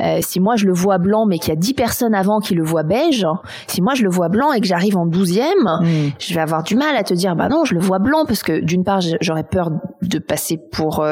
euh, 0.00 0.18
si 0.20 0.40
moi 0.40 0.56
je 0.56 0.66
le 0.66 0.72
vois 0.72 0.98
blanc, 0.98 1.26
mais 1.26 1.38
qu'il 1.38 1.50
y 1.50 1.52
a 1.52 1.60
dix 1.60 1.74
personnes 1.74 2.14
avant 2.14 2.40
qui 2.40 2.54
le 2.54 2.64
voient 2.64 2.82
beige, 2.82 3.26
si 3.68 3.80
moi 3.80 3.94
je 3.94 4.02
le 4.02 4.10
vois 4.10 4.28
blanc 4.28 4.52
et 4.52 4.60
que 4.60 4.66
j'arrive 4.66 4.96
en 4.96 5.06
douzième, 5.06 5.46
hmm. 5.64 6.10
je 6.18 6.34
vais 6.34 6.40
avoir 6.40 6.64
du 6.64 6.74
mal 6.74 6.96
à 6.96 7.04
te 7.04 7.14
dire, 7.14 7.36
bah 7.36 7.48
non, 7.48 7.64
je 7.64 7.74
le 7.74 7.80
vois 7.80 8.00
blanc 8.00 8.24
parce 8.26 8.42
que 8.42 8.60
d'une 8.60 8.82
part, 8.82 9.00
j'aurais 9.20 9.44
peur 9.44 9.70
de 10.02 10.18
passer 10.18 10.58
pour 10.58 11.06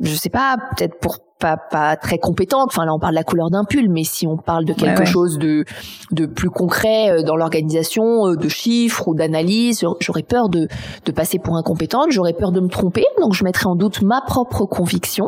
je 0.00 0.14
sais 0.14 0.28
pas, 0.28 0.56
peut-être 0.76 0.98
pour 1.00 1.25
pas 1.38 1.56
pas 1.56 1.96
très 1.96 2.18
compétente. 2.18 2.68
Enfin 2.68 2.84
là, 2.84 2.92
on 2.94 2.98
parle 2.98 3.12
de 3.12 3.18
la 3.18 3.24
couleur 3.24 3.50
d'un 3.50 3.64
pull, 3.64 3.88
mais 3.90 4.04
si 4.04 4.26
on 4.26 4.36
parle 4.36 4.64
de 4.64 4.72
quelque 4.72 5.04
chose 5.04 5.38
de 5.38 5.64
de 6.12 6.26
plus 6.26 6.50
concret 6.50 7.10
euh, 7.10 7.22
dans 7.22 7.36
l'organisation, 7.36 8.28
euh, 8.28 8.36
de 8.36 8.48
chiffres 8.48 9.08
ou 9.08 9.14
d'analyse, 9.14 9.84
j'aurais 10.00 10.22
peur 10.22 10.48
de 10.48 10.68
de 11.04 11.12
passer 11.12 11.38
pour 11.38 11.56
incompétente. 11.56 12.06
J'aurais 12.10 12.32
peur 12.32 12.52
de 12.52 12.60
me 12.60 12.68
tromper, 12.68 13.04
donc 13.20 13.34
je 13.34 13.44
mettrais 13.44 13.66
en 13.66 13.76
doute 13.76 14.02
ma 14.02 14.20
propre 14.20 14.64
conviction. 14.64 15.26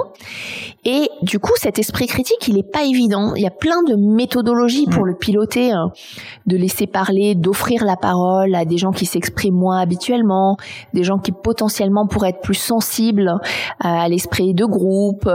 Et 0.84 1.10
du 1.22 1.38
coup, 1.38 1.52
cet 1.56 1.78
esprit 1.78 2.06
critique, 2.06 2.48
il 2.48 2.56
est 2.56 2.70
pas 2.70 2.84
évident. 2.84 3.34
Il 3.34 3.42
y 3.42 3.46
a 3.46 3.50
plein 3.50 3.82
de 3.82 3.94
méthodologies 3.94 4.86
pour 4.86 5.04
le 5.04 5.14
piloter, 5.14 5.72
hein. 5.72 5.90
de 6.46 6.56
laisser 6.56 6.86
parler, 6.86 7.34
d'offrir 7.34 7.84
la 7.84 7.96
parole 7.96 8.54
à 8.54 8.64
des 8.64 8.78
gens 8.78 8.92
qui 8.92 9.04
s'expriment 9.04 9.58
moins 9.58 9.80
habituellement, 9.80 10.56
des 10.94 11.04
gens 11.04 11.18
qui 11.18 11.32
potentiellement 11.32 12.06
pourraient 12.06 12.30
être 12.30 12.40
plus 12.40 12.54
sensibles 12.54 13.34
à 13.80 14.08
l'esprit 14.08 14.54
de 14.54 14.64
groupe 14.64 15.28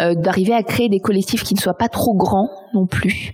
euh, 0.00 0.14
d'arriver 0.14 0.54
à 0.54 0.62
créer 0.62 0.88
des 0.88 1.00
collectifs 1.00 1.42
qui 1.42 1.54
ne 1.54 1.60
soient 1.60 1.76
pas 1.76 1.88
trop 1.88 2.14
grands 2.14 2.50
non 2.74 2.86
plus. 2.86 3.32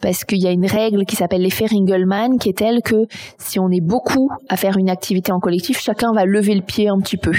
Parce 0.00 0.24
qu'il 0.24 0.42
y 0.42 0.48
a 0.48 0.50
une 0.50 0.66
règle 0.66 1.04
qui 1.04 1.14
s'appelle 1.14 1.42
l'effet 1.42 1.66
Ringelmann, 1.66 2.38
qui 2.38 2.48
est 2.48 2.58
telle 2.58 2.82
que 2.82 3.06
si 3.38 3.60
on 3.60 3.70
est 3.70 3.80
beaucoup 3.80 4.30
à 4.48 4.56
faire 4.56 4.76
une 4.76 4.90
activité 4.90 5.30
en 5.30 5.38
collectif, 5.38 5.80
chacun 5.80 6.12
va 6.12 6.24
lever 6.24 6.54
le 6.54 6.62
pied 6.62 6.88
un 6.88 6.98
petit 6.98 7.16
peu 7.16 7.32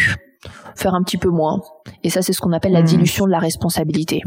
faire 0.75 0.93
un 0.93 1.03
petit 1.03 1.17
peu 1.17 1.29
moins. 1.29 1.61
Et 2.03 2.09
ça, 2.09 2.21
c'est 2.21 2.33
ce 2.33 2.41
qu'on 2.41 2.51
appelle 2.51 2.71
la 2.71 2.81
mmh. 2.81 2.85
dilution 2.85 3.25
de 3.25 3.31
la 3.31 3.39
responsabilité. 3.39 4.21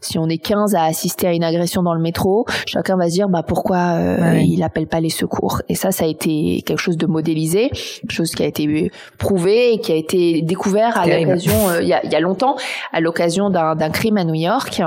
Si 0.00 0.18
on 0.18 0.28
est 0.28 0.38
15 0.38 0.74
à 0.74 0.84
assister 0.84 1.26
à 1.26 1.32
une 1.32 1.44
agression 1.44 1.82
dans 1.82 1.94
le 1.94 2.00
métro, 2.00 2.46
chacun 2.66 2.96
va 2.96 3.08
se 3.08 3.14
dire 3.14 3.28
bah 3.28 3.42
pourquoi 3.42 3.94
euh, 3.94 4.38
il 4.38 4.62
appelle 4.62 4.86
pas 4.86 5.00
les 5.00 5.10
secours? 5.10 5.62
Et 5.68 5.74
ça, 5.74 5.90
ça 5.90 6.04
a 6.04 6.08
été 6.08 6.62
quelque 6.66 6.80
chose 6.80 6.96
de 6.96 7.06
modélisé, 7.06 7.68
quelque 7.70 8.12
chose 8.12 8.30
qui 8.30 8.42
a 8.42 8.46
été 8.46 8.90
prouvé 9.18 9.74
et 9.74 9.78
qui 9.80 9.92
a 9.92 9.96
été 9.96 10.42
découvert 10.42 10.98
à 10.98 11.06
l'occasion 11.06 11.52
euh, 11.68 11.82
il, 11.82 11.88
y 11.88 11.92
a, 11.92 12.04
y, 12.06 12.14
a, 12.14 12.20
longtemps, 12.20 12.56
à 12.92 13.00
l'occasion 13.00 13.50
d'un 13.50 13.90
crime 13.90 14.16
à 14.16 14.24
New 14.24 14.34
York 14.34 14.82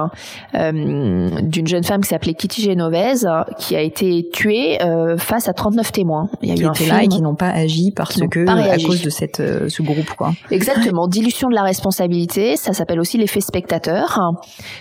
euh, 0.55 1.29
d'une 1.41 1.67
jeune 1.67 1.83
femme 1.83 2.01
qui 2.01 2.09
s'appelait 2.09 2.33
Kitty 2.33 2.63
Genovese, 2.63 3.27
qui 3.57 3.75
a 3.75 3.81
été 3.81 4.27
tuée 4.31 4.79
face 5.17 5.47
à 5.47 5.53
39 5.53 5.91
témoins. 5.91 6.29
Il 6.41 6.49
y 6.49 6.51
a 6.51 6.55
qui 6.55 6.83
eu 6.83 6.87
un 6.87 6.93
là 6.93 7.03
et 7.03 7.07
qui 7.07 7.21
n'ont 7.21 7.35
pas 7.35 7.49
agi 7.49 7.91
parce 7.91 8.19
que 8.29 8.47
à 8.47 8.77
cause 8.77 9.01
de 9.01 9.09
cette 9.09 9.41
ce 9.67 9.81
groupe 9.81 10.09
quoi. 10.17 10.31
Exactement, 10.49 10.80
dilution 11.07 11.49
de 11.49 11.55
la 11.55 11.63
responsabilité, 11.63 12.55
ça 12.55 12.73
s'appelle 12.73 12.99
aussi 12.99 13.17
l'effet 13.17 13.41
spectateur. 13.41 14.19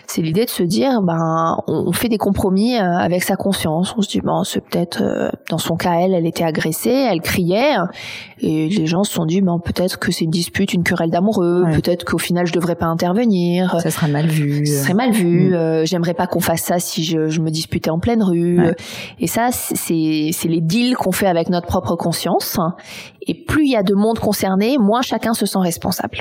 C'est 0.07 0.23
l'idée 0.23 0.45
de 0.45 0.51
se 0.51 0.63
dire, 0.63 1.01
ben, 1.03 1.57
on 1.67 1.93
fait 1.93 2.09
des 2.09 2.19
compromis 2.19 2.77
euh, 2.77 2.99
avec 2.99 3.23
sa 3.23 3.37
conscience. 3.37 3.95
On 3.97 4.03
se 4.03 4.09
dit, 4.09 4.21
ben, 4.21 4.43
c'est 4.45 4.61
peut-être, 4.61 5.03
euh, 5.03 5.31
dans 5.49 5.59
son 5.59 5.77
cas, 5.77 5.95
elle, 6.01 6.15
elle 6.15 6.27
était 6.27 6.45
agressée, 6.45 6.91
elle 7.11 7.21
criait, 7.21 7.77
et 8.41 8.69
les 8.69 8.87
gens 8.87 9.05
se 9.05 9.13
sont 9.13 9.27
dit, 9.27 9.41
ben, 9.41 9.59
peut-être 9.63 9.99
que 9.99 10.13
c'est 10.13 10.25
une 10.25 10.31
dispute, 10.31 10.73
une 10.73 10.85
querelle 10.85 11.11
d'amoureux, 11.11 11.65
peut-être 11.75 12.05
qu'au 12.05 12.19
final, 12.19 12.47
je 12.47 12.53
devrais 12.53 12.77
pas 12.77 12.87
intervenir. 12.87 13.77
Ça 13.81 13.91
sera 13.91 14.09
mal 14.09 14.27
vu. 14.27 14.67
Ça 14.67 14.83
serait 14.85 14.95
mal 14.95 15.13
vu. 15.13 15.51
Mm. 15.51 15.55
Euh, 15.55 15.85
j'aimerais 15.85 16.15
pas 16.15 16.27
qu'on 16.27 16.41
fasse 16.41 16.63
ça 16.63 16.79
si 16.79 17.05
je, 17.05 17.29
je, 17.29 17.41
me 17.41 17.51
disputais 17.51 17.91
en 17.91 17.99
pleine 17.99 18.23
rue. 18.23 18.61
Et 19.19 19.27
ça, 19.27 19.51
c'est 19.53 20.49
les 20.49 20.61
deals 20.61 20.97
qu'on 20.97 21.13
fait 21.13 21.27
avec 21.27 21.49
notre 21.49 21.67
propre 21.67 21.97
conscience. 21.97 22.59
Et 23.31 23.35
plus 23.45 23.67
il 23.67 23.71
y 23.71 23.77
a 23.77 23.85
de 23.85 23.95
monde 23.95 24.19
concerné, 24.19 24.77
moins 24.77 25.03
chacun 25.03 25.35
se 25.35 25.47
sent 25.47 25.61
responsable. 25.61 26.19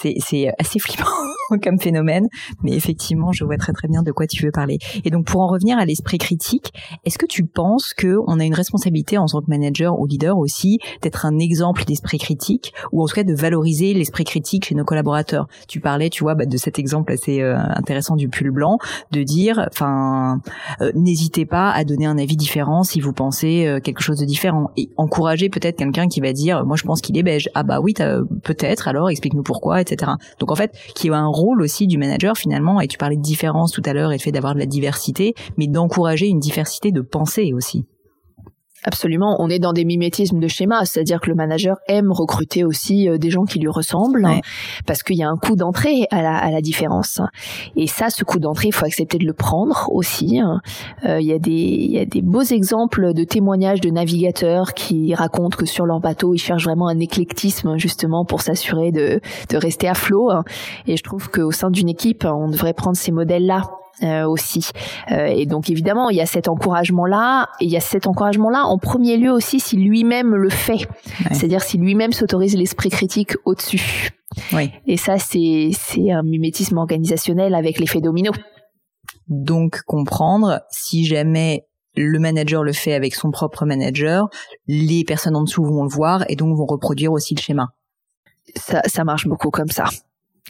C'est 0.00 0.52
assez 0.58 0.78
flippant. 0.78 1.06
comme 1.62 1.78
phénomène, 1.78 2.28
mais 2.62 2.72
effectivement, 2.72 3.32
je 3.32 3.44
vois 3.44 3.56
très 3.56 3.72
très 3.72 3.88
bien 3.88 4.02
de 4.02 4.12
quoi 4.12 4.26
tu 4.26 4.44
veux 4.44 4.52
parler. 4.52 4.78
Et 5.04 5.10
donc, 5.10 5.26
pour 5.26 5.40
en 5.40 5.48
revenir 5.48 5.78
à 5.78 5.84
l'esprit 5.84 6.18
critique, 6.18 6.72
est-ce 7.04 7.18
que 7.18 7.26
tu 7.26 7.44
penses 7.44 7.94
que 7.94 8.18
on 8.26 8.38
a 8.38 8.44
une 8.44 8.54
responsabilité 8.54 9.18
en 9.18 9.26
tant 9.26 9.40
que 9.40 9.48
manager 9.48 9.98
ou 9.98 10.06
leader 10.06 10.38
aussi 10.38 10.78
d'être 11.02 11.26
un 11.26 11.38
exemple 11.38 11.84
d'esprit 11.84 12.18
critique, 12.18 12.72
ou 12.92 13.02
en 13.02 13.06
tout 13.06 13.14
cas 13.14 13.24
de 13.24 13.34
valoriser 13.34 13.94
l'esprit 13.94 14.24
critique 14.24 14.66
chez 14.66 14.74
nos 14.74 14.84
collaborateurs? 14.84 15.48
Tu 15.68 15.80
parlais, 15.80 16.10
tu 16.10 16.24
vois, 16.24 16.34
bah, 16.34 16.46
de 16.46 16.56
cet 16.56 16.78
exemple 16.78 17.12
assez 17.12 17.40
euh, 17.40 17.56
intéressant 17.56 18.16
du 18.16 18.28
pull 18.28 18.50
blanc, 18.50 18.78
de 19.10 19.22
dire, 19.22 19.66
enfin, 19.70 20.40
euh, 20.80 20.92
n'hésitez 20.94 21.46
pas 21.46 21.70
à 21.70 21.84
donner 21.84 22.06
un 22.06 22.18
avis 22.18 22.36
différent 22.36 22.82
si 22.82 23.00
vous 23.00 23.12
pensez 23.12 23.66
euh, 23.66 23.80
quelque 23.80 24.02
chose 24.02 24.18
de 24.18 24.24
différent, 24.24 24.70
et 24.76 24.90
encourager 24.96 25.48
peut-être 25.48 25.76
quelqu'un 25.76 26.08
qui 26.08 26.20
va 26.20 26.32
dire, 26.32 26.64
moi 26.64 26.76
je 26.76 26.84
pense 26.84 27.00
qu'il 27.00 27.16
est 27.18 27.22
beige. 27.22 27.48
Ah 27.54 27.62
bah 27.62 27.80
oui, 27.80 27.94
peut-être. 28.42 28.88
Alors 28.88 29.10
explique-nous 29.10 29.42
pourquoi, 29.42 29.80
etc. 29.80 29.89
Donc 30.38 30.50
en 30.50 30.56
fait, 30.56 30.72
qui 30.94 31.10
a 31.10 31.16
un 31.16 31.26
rôle 31.26 31.62
aussi 31.62 31.86
du 31.86 31.98
manager 31.98 32.36
finalement, 32.36 32.80
et 32.80 32.88
tu 32.88 32.98
parlais 32.98 33.16
de 33.16 33.22
différence 33.22 33.72
tout 33.72 33.82
à 33.84 33.92
l'heure 33.92 34.12
et 34.12 34.16
le 34.16 34.20
fait 34.20 34.32
d'avoir 34.32 34.54
de 34.54 34.58
la 34.58 34.66
diversité, 34.66 35.34
mais 35.56 35.66
d'encourager 35.66 36.26
une 36.26 36.40
diversité 36.40 36.92
de 36.92 37.00
pensée 37.00 37.52
aussi. 37.54 37.86
Absolument, 38.84 39.36
on 39.40 39.50
est 39.50 39.58
dans 39.58 39.72
des 39.72 39.84
mimétismes 39.84 40.40
de 40.40 40.48
schéma, 40.48 40.84
c'est-à-dire 40.84 41.20
que 41.20 41.28
le 41.28 41.34
manager 41.36 41.76
aime 41.86 42.12
recruter 42.12 42.64
aussi 42.64 43.08
euh, 43.08 43.18
des 43.18 43.30
gens 43.30 43.44
qui 43.44 43.58
lui 43.58 43.68
ressemblent, 43.68 44.26
parce 44.86 45.02
qu'il 45.02 45.16
y 45.16 45.22
a 45.22 45.28
un 45.28 45.36
coût 45.36 45.54
d'entrée 45.54 46.06
à 46.10 46.22
la, 46.22 46.36
à 46.36 46.50
la 46.50 46.62
différence. 46.62 47.20
Et 47.76 47.86
ça, 47.86 48.08
ce 48.08 48.24
coût 48.24 48.38
d'entrée, 48.38 48.68
il 48.68 48.74
faut 48.74 48.86
accepter 48.86 49.18
de 49.18 49.26
le 49.26 49.34
prendre 49.34 49.86
aussi. 49.90 50.40
Euh, 51.04 51.20
il, 51.20 51.26
y 51.26 51.32
a 51.32 51.38
des, 51.38 51.50
il 51.50 51.90
y 51.90 51.98
a 51.98 52.06
des 52.06 52.22
beaux 52.22 52.42
exemples 52.42 53.12
de 53.12 53.24
témoignages 53.24 53.80
de 53.80 53.90
navigateurs 53.90 54.72
qui 54.72 55.14
racontent 55.14 55.56
que 55.56 55.66
sur 55.66 55.84
leur 55.84 56.00
bateau, 56.00 56.34
ils 56.34 56.38
cherchent 56.38 56.64
vraiment 56.64 56.88
un 56.88 57.00
éclectisme 57.00 57.76
justement 57.76 58.24
pour 58.24 58.40
s'assurer 58.40 58.92
de, 58.92 59.20
de 59.50 59.56
rester 59.56 59.88
à 59.88 59.94
flot. 59.94 60.30
Et 60.86 60.96
je 60.96 61.02
trouve 61.02 61.28
qu'au 61.30 61.50
sein 61.50 61.70
d'une 61.70 61.88
équipe, 61.88 62.24
on 62.24 62.48
devrait 62.48 62.74
prendre 62.74 62.96
ces 62.96 63.12
modèles-là 63.12 63.62
euh, 64.02 64.26
aussi. 64.26 64.70
Euh, 65.10 65.26
et 65.26 65.46
donc 65.46 65.70
évidemment, 65.70 66.10
il 66.10 66.16
y 66.16 66.20
a 66.20 66.26
cet 66.26 66.48
encouragement-là, 66.48 67.48
et 67.60 67.64
il 67.66 67.70
y 67.70 67.76
a 67.76 67.80
cet 67.80 68.06
encouragement-là 68.06 68.64
en 68.64 68.78
premier 68.78 69.16
lieu 69.16 69.30
aussi 69.30 69.60
si 69.60 69.76
lui-même 69.76 70.34
le 70.34 70.50
fait, 70.50 70.88
c'est-à-dire 71.32 71.62
si 71.62 71.78
lui-même 71.78 72.12
s'autorise 72.12 72.56
l'esprit 72.56 72.90
critique 72.90 73.32
au-dessus. 73.44 74.10
Oui. 74.52 74.70
Et 74.86 74.96
ça, 74.96 75.18
c'est 75.18 75.70
c'est 75.72 76.12
un 76.12 76.22
mimétisme 76.22 76.78
organisationnel 76.78 77.54
avec 77.54 77.78
l'effet 77.78 78.00
domino. 78.00 78.32
Donc 79.28 79.82
comprendre 79.86 80.60
si 80.70 81.04
jamais 81.04 81.66
le 81.96 82.18
manager 82.18 82.62
le 82.62 82.72
fait 82.72 82.94
avec 82.94 83.14
son 83.14 83.30
propre 83.30 83.66
manager, 83.66 84.28
les 84.66 85.04
personnes 85.04 85.36
en 85.36 85.42
dessous 85.42 85.64
vont 85.64 85.82
le 85.82 85.90
voir 85.90 86.24
et 86.28 86.36
donc 86.36 86.56
vont 86.56 86.66
reproduire 86.66 87.12
aussi 87.12 87.34
le 87.34 87.40
schéma. 87.40 87.68
Ça, 88.56 88.82
ça 88.86 89.04
marche 89.04 89.26
beaucoup 89.26 89.50
comme 89.50 89.68
ça. 89.68 89.84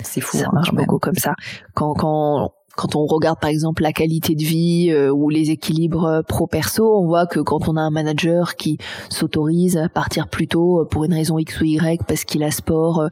C'est 0.03 0.21
fou. 0.21 0.37
Ça 0.39 0.47
hein, 0.47 0.51
marche 0.53 0.73
beaucoup 0.73 0.99
comme 0.99 1.17
ça. 1.17 1.35
Quand, 1.75 1.95
quand 1.95 2.53
quand 2.77 2.97
on 2.97 3.07
regarde 3.07 3.39
par 3.41 3.51
exemple 3.51 3.83
la 3.83 3.93
qualité 3.93 4.35
de 4.35 4.43
vie 4.43 4.91
euh, 4.91 5.11
ou 5.11 5.29
les 5.29 5.51
équilibres 5.51 6.05
euh, 6.05 6.23
pro-perso, 6.23 6.99
on 6.99 7.07
voit 7.07 7.27
que 7.27 7.41
quand 7.41 7.69
on 7.69 7.77
a 7.77 7.81
un 7.81 7.91
manager 7.91 8.57
qui 8.57 8.79
s'autorise 9.09 9.77
à 9.77 9.89
partir 9.89 10.29
plus 10.29 10.47
tôt 10.47 10.81
euh, 10.81 10.85
pour 10.85 11.05
une 11.05 11.15
raison 11.15 11.39
X 11.39 11.61
ou 11.61 11.65
Y 11.65 12.03
parce 12.07 12.25
qu'il 12.25 12.43
a 12.43 12.51
sport, 12.51 13.09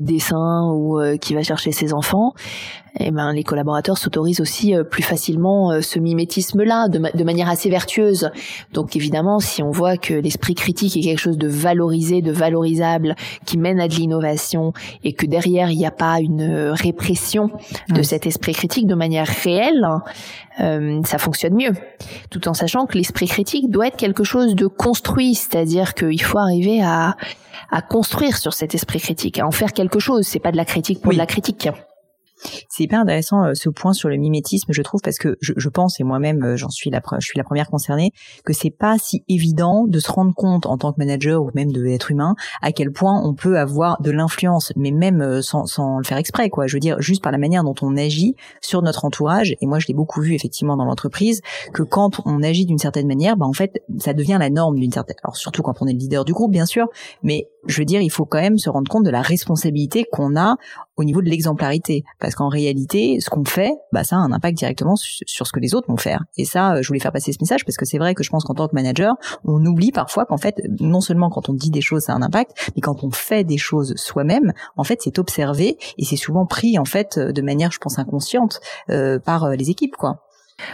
dessin 0.00 0.70
ou 0.72 1.00
qui 1.20 1.34
va 1.34 1.42
chercher 1.42 1.72
ses 1.72 1.92
enfants, 1.92 2.34
eh 2.98 3.10
ben, 3.10 3.32
les 3.32 3.44
collaborateurs 3.44 3.98
s'autorisent 3.98 4.40
aussi 4.40 4.74
euh, 4.74 4.82
plus 4.82 5.02
facilement 5.02 5.70
euh, 5.70 5.80
ce 5.80 5.98
mimétisme-là 5.98 6.88
de, 6.88 6.98
de, 6.98 7.24
manière 7.24 7.48
assez 7.48 7.70
vertueuse. 7.70 8.30
Donc 8.72 8.96
évidemment, 8.96 9.38
si 9.38 9.62
on 9.62 9.70
voit 9.70 9.96
que 9.96 10.14
l'esprit 10.14 10.54
critique 10.54 10.96
est 10.96 11.02
quelque 11.02 11.18
chose 11.18 11.38
de 11.38 11.48
valorisé, 11.48 12.22
de 12.22 12.32
valorisable, 12.32 13.14
qui 13.46 13.58
mène 13.58 13.80
à 13.80 13.88
de 13.88 13.94
l'innovation, 13.94 14.72
et 15.04 15.12
que 15.12 15.26
derrière 15.26 15.70
il 15.70 15.78
n'y 15.78 15.86
a 15.86 15.90
pas 15.90 16.20
une 16.20 16.42
euh, 16.42 16.72
répression 16.72 17.50
de 17.88 18.02
cet 18.02 18.26
esprit 18.26 18.52
critique 18.52 18.86
de 18.86 18.94
manière 18.94 19.26
réelle, 19.26 19.86
euh, 20.60 21.00
ça 21.04 21.18
fonctionne 21.18 21.54
mieux. 21.54 21.72
Tout 22.30 22.48
en 22.48 22.54
sachant 22.54 22.86
que 22.86 22.98
l'esprit 22.98 23.26
critique 23.26 23.70
doit 23.70 23.88
être 23.88 23.96
quelque 23.96 24.24
chose 24.24 24.54
de 24.54 24.66
construit, 24.66 25.34
c'est-à-dire 25.34 25.94
qu'il 25.94 26.22
faut 26.22 26.38
arriver 26.38 26.82
à, 26.82 27.16
à 27.70 27.82
construire 27.82 28.36
sur 28.36 28.52
cet 28.52 28.74
esprit 28.74 29.00
critique, 29.00 29.38
à 29.38 29.46
en 29.46 29.50
faire 29.50 29.72
quelque 29.72 29.98
chose. 29.98 30.26
C'est 30.26 30.40
pas 30.40 30.52
de 30.52 30.56
la 30.56 30.64
critique 30.64 31.00
pour 31.00 31.12
de 31.12 31.18
la 31.18 31.26
critique. 31.26 31.68
C'est 32.68 32.84
hyper 32.84 33.00
intéressant 33.00 33.44
euh, 33.44 33.54
ce 33.54 33.68
point 33.68 33.92
sur 33.92 34.08
le 34.08 34.16
mimétisme, 34.16 34.72
je 34.72 34.82
trouve, 34.82 35.00
parce 35.02 35.18
que 35.18 35.36
je, 35.40 35.52
je 35.56 35.68
pense 35.68 36.00
et 36.00 36.04
moi-même 36.04 36.42
euh, 36.42 36.56
j'en 36.56 36.70
suis 36.70 36.90
la 36.90 37.00
je 37.18 37.26
suis 37.26 37.38
la 37.38 37.44
première 37.44 37.68
concernée 37.68 38.12
que 38.44 38.52
c'est 38.52 38.70
pas 38.70 38.96
si 38.98 39.24
évident 39.28 39.86
de 39.86 39.98
se 39.98 40.10
rendre 40.10 40.34
compte 40.34 40.66
en 40.66 40.76
tant 40.78 40.92
que 40.92 40.98
manager 40.98 41.42
ou 41.42 41.50
même 41.54 41.72
de 41.72 41.86
être 41.86 42.10
humain 42.10 42.34
à 42.62 42.72
quel 42.72 42.92
point 42.92 43.20
on 43.24 43.34
peut 43.34 43.58
avoir 43.58 44.00
de 44.00 44.10
l'influence, 44.10 44.72
mais 44.76 44.90
même 44.90 45.20
euh, 45.20 45.42
sans, 45.42 45.66
sans 45.66 45.98
le 45.98 46.04
faire 46.04 46.18
exprès, 46.18 46.50
quoi. 46.50 46.66
Je 46.66 46.76
veux 46.76 46.80
dire 46.80 47.00
juste 47.00 47.22
par 47.22 47.32
la 47.32 47.38
manière 47.38 47.64
dont 47.64 47.74
on 47.82 47.96
agit 47.96 48.34
sur 48.60 48.82
notre 48.82 49.04
entourage. 49.04 49.56
Et 49.60 49.66
moi, 49.66 49.78
je 49.78 49.86
l'ai 49.86 49.94
beaucoup 49.94 50.20
vu 50.20 50.34
effectivement 50.34 50.76
dans 50.76 50.84
l'entreprise 50.84 51.40
que 51.72 51.82
quand 51.82 52.20
on 52.24 52.42
agit 52.42 52.66
d'une 52.66 52.78
certaine 52.78 53.06
manière, 53.06 53.36
bah 53.36 53.46
en 53.46 53.52
fait, 53.52 53.82
ça 53.98 54.12
devient 54.12 54.36
la 54.38 54.50
norme 54.50 54.78
d'une 54.78 54.92
certaine. 54.92 55.16
Alors 55.24 55.36
surtout 55.36 55.62
quand 55.62 55.80
on 55.80 55.86
est 55.86 55.92
le 55.92 55.98
leader 55.98 56.24
du 56.24 56.32
groupe, 56.32 56.52
bien 56.52 56.66
sûr, 56.66 56.86
mais 57.22 57.48
je 57.66 57.78
veux 57.78 57.84
dire, 57.84 58.00
il 58.00 58.10
faut 58.10 58.24
quand 58.24 58.40
même 58.40 58.58
se 58.58 58.70
rendre 58.70 58.90
compte 58.90 59.04
de 59.04 59.10
la 59.10 59.22
responsabilité 59.22 60.04
qu'on 60.10 60.36
a 60.36 60.56
au 60.96 61.04
niveau 61.04 61.22
de 61.22 61.28
l'exemplarité, 61.28 62.04
parce 62.18 62.34
qu'en 62.34 62.48
réalité, 62.48 63.18
ce 63.20 63.30
qu'on 63.30 63.44
fait, 63.44 63.72
bah 63.92 64.04
ça 64.04 64.16
a 64.16 64.18
un 64.18 64.32
impact 64.32 64.58
directement 64.58 64.96
sur 64.96 65.46
ce 65.46 65.52
que 65.52 65.60
les 65.60 65.74
autres 65.74 65.88
vont 65.88 65.96
faire. 65.96 66.24
Et 66.36 66.44
ça, 66.44 66.74
euh, 66.74 66.82
je 66.82 66.88
voulais 66.88 67.00
faire 67.00 67.12
passer 67.12 67.32
ce 67.32 67.38
message 67.40 67.64
parce 67.64 67.76
que 67.76 67.86
c'est 67.86 67.98
vrai 67.98 68.14
que 68.14 68.22
je 68.22 68.30
pense 68.30 68.44
qu'en 68.44 68.54
tant 68.54 68.68
que 68.68 68.74
manager, 68.74 69.14
on 69.44 69.64
oublie 69.64 69.92
parfois 69.92 70.26
qu'en 70.26 70.36
fait, 70.36 70.60
non 70.80 71.00
seulement 71.00 71.30
quand 71.30 71.48
on 71.48 71.54
dit 71.54 71.70
des 71.70 71.80
choses, 71.80 72.02
ça 72.02 72.12
a 72.12 72.16
un 72.16 72.22
impact, 72.22 72.52
mais 72.76 72.82
quand 72.82 73.02
on 73.02 73.10
fait 73.10 73.44
des 73.44 73.58
choses 73.58 73.94
soi-même, 73.96 74.52
en 74.76 74.84
fait, 74.84 75.00
c'est 75.02 75.18
observé 75.18 75.78
et 75.96 76.04
c'est 76.04 76.16
souvent 76.16 76.46
pris 76.46 76.78
en 76.78 76.84
fait 76.84 77.18
de 77.18 77.42
manière, 77.42 77.72
je 77.72 77.78
pense, 77.78 77.98
inconsciente 77.98 78.60
euh, 78.90 79.18
par 79.18 79.44
euh, 79.44 79.54
les 79.54 79.70
équipes, 79.70 79.96
quoi. 79.96 80.22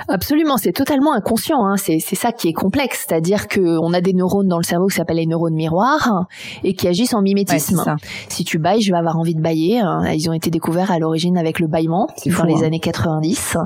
Absolument, 0.09 0.57
c'est 0.57 0.72
totalement 0.72 1.12
inconscient. 1.12 1.64
Hein. 1.66 1.77
C'est, 1.77 2.01
ça 2.01 2.33
qui 2.33 2.49
est 2.49 2.53
complexe, 2.53 3.07
c'est-à-dire 3.07 3.49
que 3.49 3.79
on 3.83 3.92
a 3.92 4.01
des 4.01 4.12
neurones 4.12 4.49
dans 4.49 4.59
le 4.59 4.64
cerveau 4.64 4.87
qui 4.87 4.96
s'appellent 4.96 5.16
les 5.16 5.27
neurones 5.27 5.55
miroirs 5.55 6.27
et 6.64 6.75
qui 6.75 6.88
agissent 6.88 7.14
en 7.14 7.22
mimétisme. 7.22 7.96
si 8.29 8.44
tu 8.44 8.59
bailles, 8.59 8.81
je 8.81 8.92
vais 8.92 8.99
avoir 8.99 9.18
envie 9.18 9.35
de 9.35 9.40
bailler. 9.40 9.81
Hein. 9.81 10.12
Ils 10.12 10.29
ont 10.31 10.33
été 10.33 10.51
découverts 10.51 10.90
à 10.90 10.99
l'origine 10.99 11.37
avec 11.38 11.61
le 11.61 11.66
bâillement 11.66 12.09
dans 12.27 12.44
les 12.44 12.62
hein. 12.62 12.66
années 12.66 12.81
90 12.81 13.57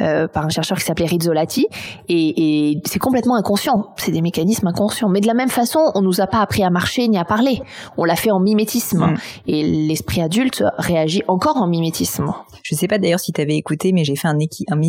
euh, 0.00 0.28
par 0.28 0.44
un 0.44 0.48
chercheur 0.48 0.78
qui 0.78 0.84
s'appelait 0.84 1.06
Rizzolatti 1.06 1.66
et, 2.08 2.70
et 2.70 2.82
c'est 2.84 2.98
complètement 2.98 3.36
inconscient. 3.36 3.94
C'est 3.96 4.12
des 4.12 4.22
mécanismes 4.22 4.66
inconscients. 4.66 5.08
Mais 5.08 5.20
de 5.20 5.26
la 5.26 5.34
même 5.34 5.48
façon, 5.48 5.80
on 5.94 6.02
nous 6.02 6.20
a 6.20 6.26
pas 6.26 6.40
appris 6.40 6.62
à 6.62 6.70
marcher 6.70 7.08
ni 7.08 7.18
à 7.18 7.24
parler. 7.24 7.62
On 7.96 8.04
l'a 8.04 8.16
fait 8.16 8.30
en 8.30 8.40
mimétisme 8.40 9.06
mm. 9.06 9.16
et 9.46 9.62
l'esprit 9.62 10.20
adulte 10.20 10.64
réagit 10.78 11.22
encore 11.28 11.56
en 11.56 11.66
mimétisme. 11.66 12.32
Je 12.62 12.74
sais 12.74 12.88
pas 12.88 12.98
d'ailleurs 12.98 13.20
si 13.20 13.32
tu 13.32 13.40
avais 13.40 13.56
écouté, 13.56 13.92
mais 13.92 14.04
j'ai 14.04 14.16
fait 14.16 14.28
un, 14.28 14.36
un, 14.36 14.80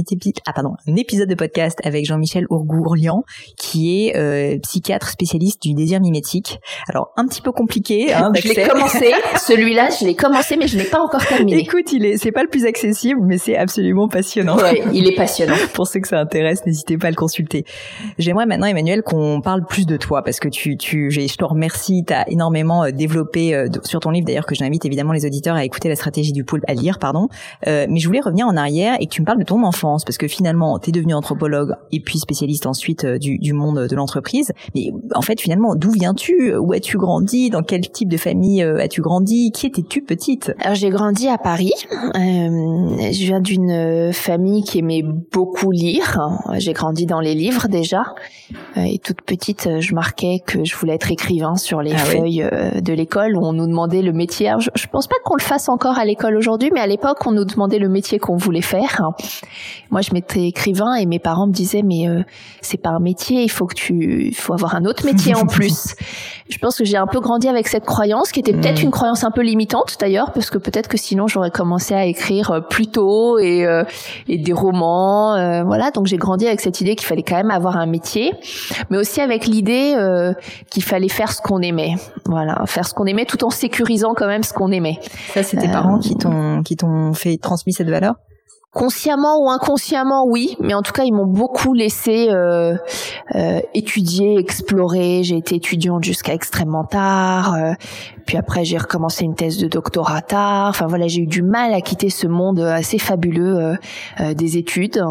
ah, 0.46 0.54
pardon, 0.54 0.67
un 0.88 0.96
épisode 0.96 1.30
de 1.30 1.36
podcast 1.36 1.80
avec 1.84 2.06
Jean-Michel 2.06 2.46
Ourgourlian, 2.50 3.24
qui 3.58 4.08
est 4.08 4.18
euh, 4.18 4.58
psychiatre 4.60 5.10
spécialiste 5.10 5.62
du 5.62 5.74
désir 5.74 6.00
mimétique. 6.00 6.60
Alors 6.90 7.12
un 7.16 7.26
petit 7.28 7.42
peu 7.42 7.52
compliqué. 7.52 8.14
Hein, 8.14 8.32
je 8.36 8.48
l'ai 8.48 8.68
commencé, 8.68 9.12
celui-là, 9.46 9.90
je 10.00 10.06
l'ai 10.06 10.16
commencé, 10.16 10.58
mais 10.58 10.68
je 10.68 10.78
l'ai 10.78 10.86
pas 10.86 11.00
encore 11.00 11.26
terminé. 11.26 11.60
Écoute, 11.60 11.92
il 11.94 12.06
est, 12.06 12.18
c'est 12.18 12.32
pas 12.32 12.44
le 12.44 12.50
plus 12.50 12.66
accessible, 12.66 13.20
mais 13.24 13.38
c'est 13.38 13.58
absolument 13.58 14.08
passionnant. 14.08 14.58
Ouais, 14.58 14.84
il 14.94 15.08
est 15.08 15.16
passionnant. 15.16 15.56
Pour 15.74 15.88
ceux 15.88 16.00
que 16.00 16.08
ça 16.08 16.20
intéresse, 16.20 16.66
n'hésitez 16.66 16.98
pas 16.98 17.08
à 17.08 17.10
le 17.12 17.16
consulter. 17.16 17.66
J'aimerais 18.18 18.46
maintenant, 18.46 18.68
Emmanuel, 18.68 19.04
qu'on 19.04 19.42
parle 19.42 19.66
plus 19.66 19.86
de 19.86 19.98
toi, 19.98 20.24
parce 20.24 20.40
que 20.40 20.50
tu, 20.50 20.78
tu, 20.78 21.12
je 21.12 21.36
te 21.36 21.46
remercie, 21.46 22.04
tu 22.06 22.14
as 22.14 22.30
énormément 22.30 22.84
euh, 22.84 22.92
développé 22.92 23.56
euh, 23.56 23.68
sur 23.84 24.00
ton 24.00 24.12
livre, 24.12 24.26
d'ailleurs, 24.26 24.46
que 24.46 24.56
j'invite 24.56 24.86
évidemment 24.86 25.14
les 25.14 25.26
auditeurs 25.26 25.56
à 25.56 25.64
écouter 25.64 25.90
la 25.90 25.96
stratégie 25.96 26.34
du 26.34 26.44
pool, 26.44 26.62
à 26.68 26.74
lire, 26.74 27.00
pardon. 27.00 27.28
mais 27.66 28.00
je 28.00 28.08
voulais 28.08 28.22
revenir 28.22 28.48
en 28.48 28.58
arrière 28.58 28.96
et 29.00 29.08
que 29.08 29.12
tu 29.12 29.22
me 29.22 29.26
parles 29.26 29.40
de 29.40 29.44
ton 29.44 29.64
enfance, 29.64 30.04
parce 30.04 30.18
que 30.18 30.28
finalement 30.28 30.57
finalement, 30.58 30.80
tu 30.80 30.90
es 30.90 30.92
devenu 30.92 31.14
anthropologue 31.14 31.74
et 31.92 32.00
puis 32.00 32.20
spécialiste 32.20 32.66
ensuite 32.66 33.04
euh, 33.04 33.18
du, 33.18 33.38
du 33.38 33.54
monde 33.54 33.88
de 33.88 33.96
l'entreprise. 33.96 34.52
Mais 34.76 34.92
en 35.14 35.22
fait, 35.22 35.40
finalement, 35.40 35.76
d'où 35.76 35.92
viens-tu? 35.92 36.56
Où 36.56 36.74
as-tu 36.74 36.98
grandi? 36.98 37.50
Dans 37.50 37.62
quel 37.62 37.82
type 37.82 38.10
de 38.10 38.18
famille 38.18 38.64
euh, 38.64 38.80
as-tu 38.80 39.02
grandi? 39.02 39.52
Qui 39.52 39.68
étais-tu 39.68 40.02
petite? 40.02 40.54
Alors, 40.60 40.76
j'ai 40.76 40.90
grandi 40.90 41.28
à 41.28 41.38
Paris. 41.38 41.74
Euh, 41.92 42.10
je 42.16 43.26
viens 43.26 43.40
d'une 43.40 44.12
famille 44.14 44.64
qui 44.64 44.80
aimait 44.80 45.04
beaucoup 45.32 45.72
lire. 45.72 46.20
J'ai 46.58 46.74
grandi 46.74 47.06
dans 47.06 47.20
les 47.20 47.36
livres 47.36 47.68
déjà. 47.68 48.16
et 48.76 49.00
toute 49.00 49.22
petite, 49.22 49.70
je 49.80 49.94
marquais 49.94 50.42
que 50.46 50.64
je 50.64 50.76
voulais 50.76 50.96
être 50.96 51.12
écrivain 51.12 51.56
sur 51.56 51.82
les 51.82 51.94
ah 51.94 51.98
feuilles 51.98 52.48
de 52.82 52.94
l'école 52.94 53.36
où 53.36 53.46
on 53.46 53.54
nous 53.54 53.68
demandait 53.68 54.02
le 54.02 54.14
métier. 54.14 54.52
je, 54.60 54.70
je 54.74 54.88
pense 54.88 55.08
pas 55.08 55.16
qu'on 55.24 55.36
le 55.36 55.42
fasse 55.42 55.70
encore 55.70 56.00
à 56.00 56.06
l'école 56.06 56.36
aujourd'hui, 56.36 56.72
mais 56.74 56.80
à 56.80 56.88
l'époque, 56.88 57.20
on 57.26 57.32
nous 57.32 57.46
demandait 57.46 57.80
le 57.80 57.90
métier 57.90 58.20
qu'on 58.20 58.38
voulait 58.38 58.62
faire. 58.62 59.02
Moi, 59.92 60.02
je 60.02 60.14
m'étais 60.14 60.37
écrivain 60.46 60.96
et 60.96 61.06
mes 61.06 61.20
parents 61.20 61.48
me 61.48 61.52
disaient 61.52 61.84
mais 61.84 62.08
euh, 62.08 62.24
c'est 62.62 62.78
pas 62.78 62.90
un 62.90 63.00
métier, 63.00 63.44
il 63.44 63.52
faut 63.52 63.66
que 63.66 63.76
tu, 63.76 64.28
il 64.28 64.36
faut 64.36 64.54
avoir 64.54 64.76
un 64.76 64.86
autre 64.86 65.06
métier 65.06 65.36
en 65.36 65.46
plus. 65.46 65.96
Je 66.50 66.58
pense 66.60 66.78
que 66.78 66.86
j'ai 66.86 66.96
un 66.96 67.08
peu 67.08 67.20
grandi 67.20 67.50
avec 67.50 67.68
cette 67.68 67.86
croyance 67.86 68.32
qui 68.32 68.40
était 68.40 68.54
peut-être 68.54 68.80
mm. 68.82 68.86
une 68.86 68.92
croyance 68.92 69.26
un 69.26 69.32
peu 69.32 69.42
limitante 69.42 69.98
d'ailleurs 70.00 70.32
parce 70.32 70.50
que 70.50 70.58
peut-être 70.58 70.88
que 70.88 70.98
sinon 70.98 71.28
j'aurais 71.28 71.52
commencé 71.52 71.94
à 71.94 72.06
écrire 72.06 72.52
euh, 72.52 72.62
plus 72.62 72.88
tôt 72.88 73.38
et 73.38 73.66
euh, 73.66 73.84
et 74.28 74.38
des 74.38 74.54
romans, 74.54 75.64
voilà. 75.66 75.92
Donc 75.92 76.08
j'ai 76.08 76.18
grandi 76.18 76.48
avec 76.48 76.62
cette 76.62 76.80
idée 76.82 76.96
qu'il 76.96 77.08
fallait 77.08 77.24
quand 77.24 77.36
même 77.36 77.52
avoir 77.52 77.78
un 77.78 77.86
métier, 77.86 78.34
mais 78.90 78.98
aussi 78.98 79.22
avec 79.22 79.46
l'idée 79.46 79.96
qu'il 80.70 80.84
fallait 80.84 81.10
faire 81.10 81.32
ce 81.32 81.42
qu'on 81.42 81.62
aimait, 81.62 81.96
voilà, 82.26 82.64
faire 82.66 82.88
ce 82.88 82.94
qu'on 82.94 83.06
aimait 83.06 83.26
tout 83.26 83.44
en 83.44 83.50
sécurisant 83.50 84.14
quand 84.16 84.28
même 84.28 84.44
ce 84.44 84.54
qu'on 84.54 84.72
aimait. 84.72 85.00
Ça, 85.34 85.44
c'est 85.44 85.58
tes 85.58 85.68
parents 85.68 86.00
qui 86.00 86.16
t'ont 86.16 86.62
qui 86.64 86.76
t'ont 86.76 87.14
fait 87.14 87.38
transmis 87.38 87.74
cette 87.74 87.90
valeur? 87.90 88.16
Consciemment 88.78 89.44
ou 89.44 89.50
inconsciemment, 89.50 90.24
oui, 90.28 90.56
mais 90.60 90.76
en 90.76 90.84
tout 90.84 90.92
cas, 90.92 91.04
ils 91.04 91.12
m'ont 91.12 91.26
beaucoup 91.26 91.74
laissé 91.74 92.28
euh, 92.30 92.76
euh, 93.34 93.60
étudier, 93.74 94.38
explorer. 94.38 95.24
J'ai 95.24 95.38
été 95.38 95.56
étudiante 95.56 96.04
jusqu'à 96.04 96.36
extrêmement 96.36 96.84
tard. 96.84 97.56
Euh, 97.56 97.74
puis 98.28 98.38
après, 98.38 98.66
j'ai 98.66 98.78
recommencé 98.78 99.26
une 99.26 99.34
thèse 99.34 99.58
de 99.58 99.68
doctorat 99.68 100.22
tard. 100.22 100.70
Enfin 100.70 100.86
voilà, 100.86 101.08
j'ai 101.08 101.22
eu 101.22 101.26
du 101.26 101.42
mal 101.42 101.74
à 101.74 101.82
quitter 101.82 102.12
ce 102.12 102.28
monde 102.28 102.60
assez 102.60 103.00
fabuleux 103.00 103.78
des 104.36 104.58
études. 104.58 105.02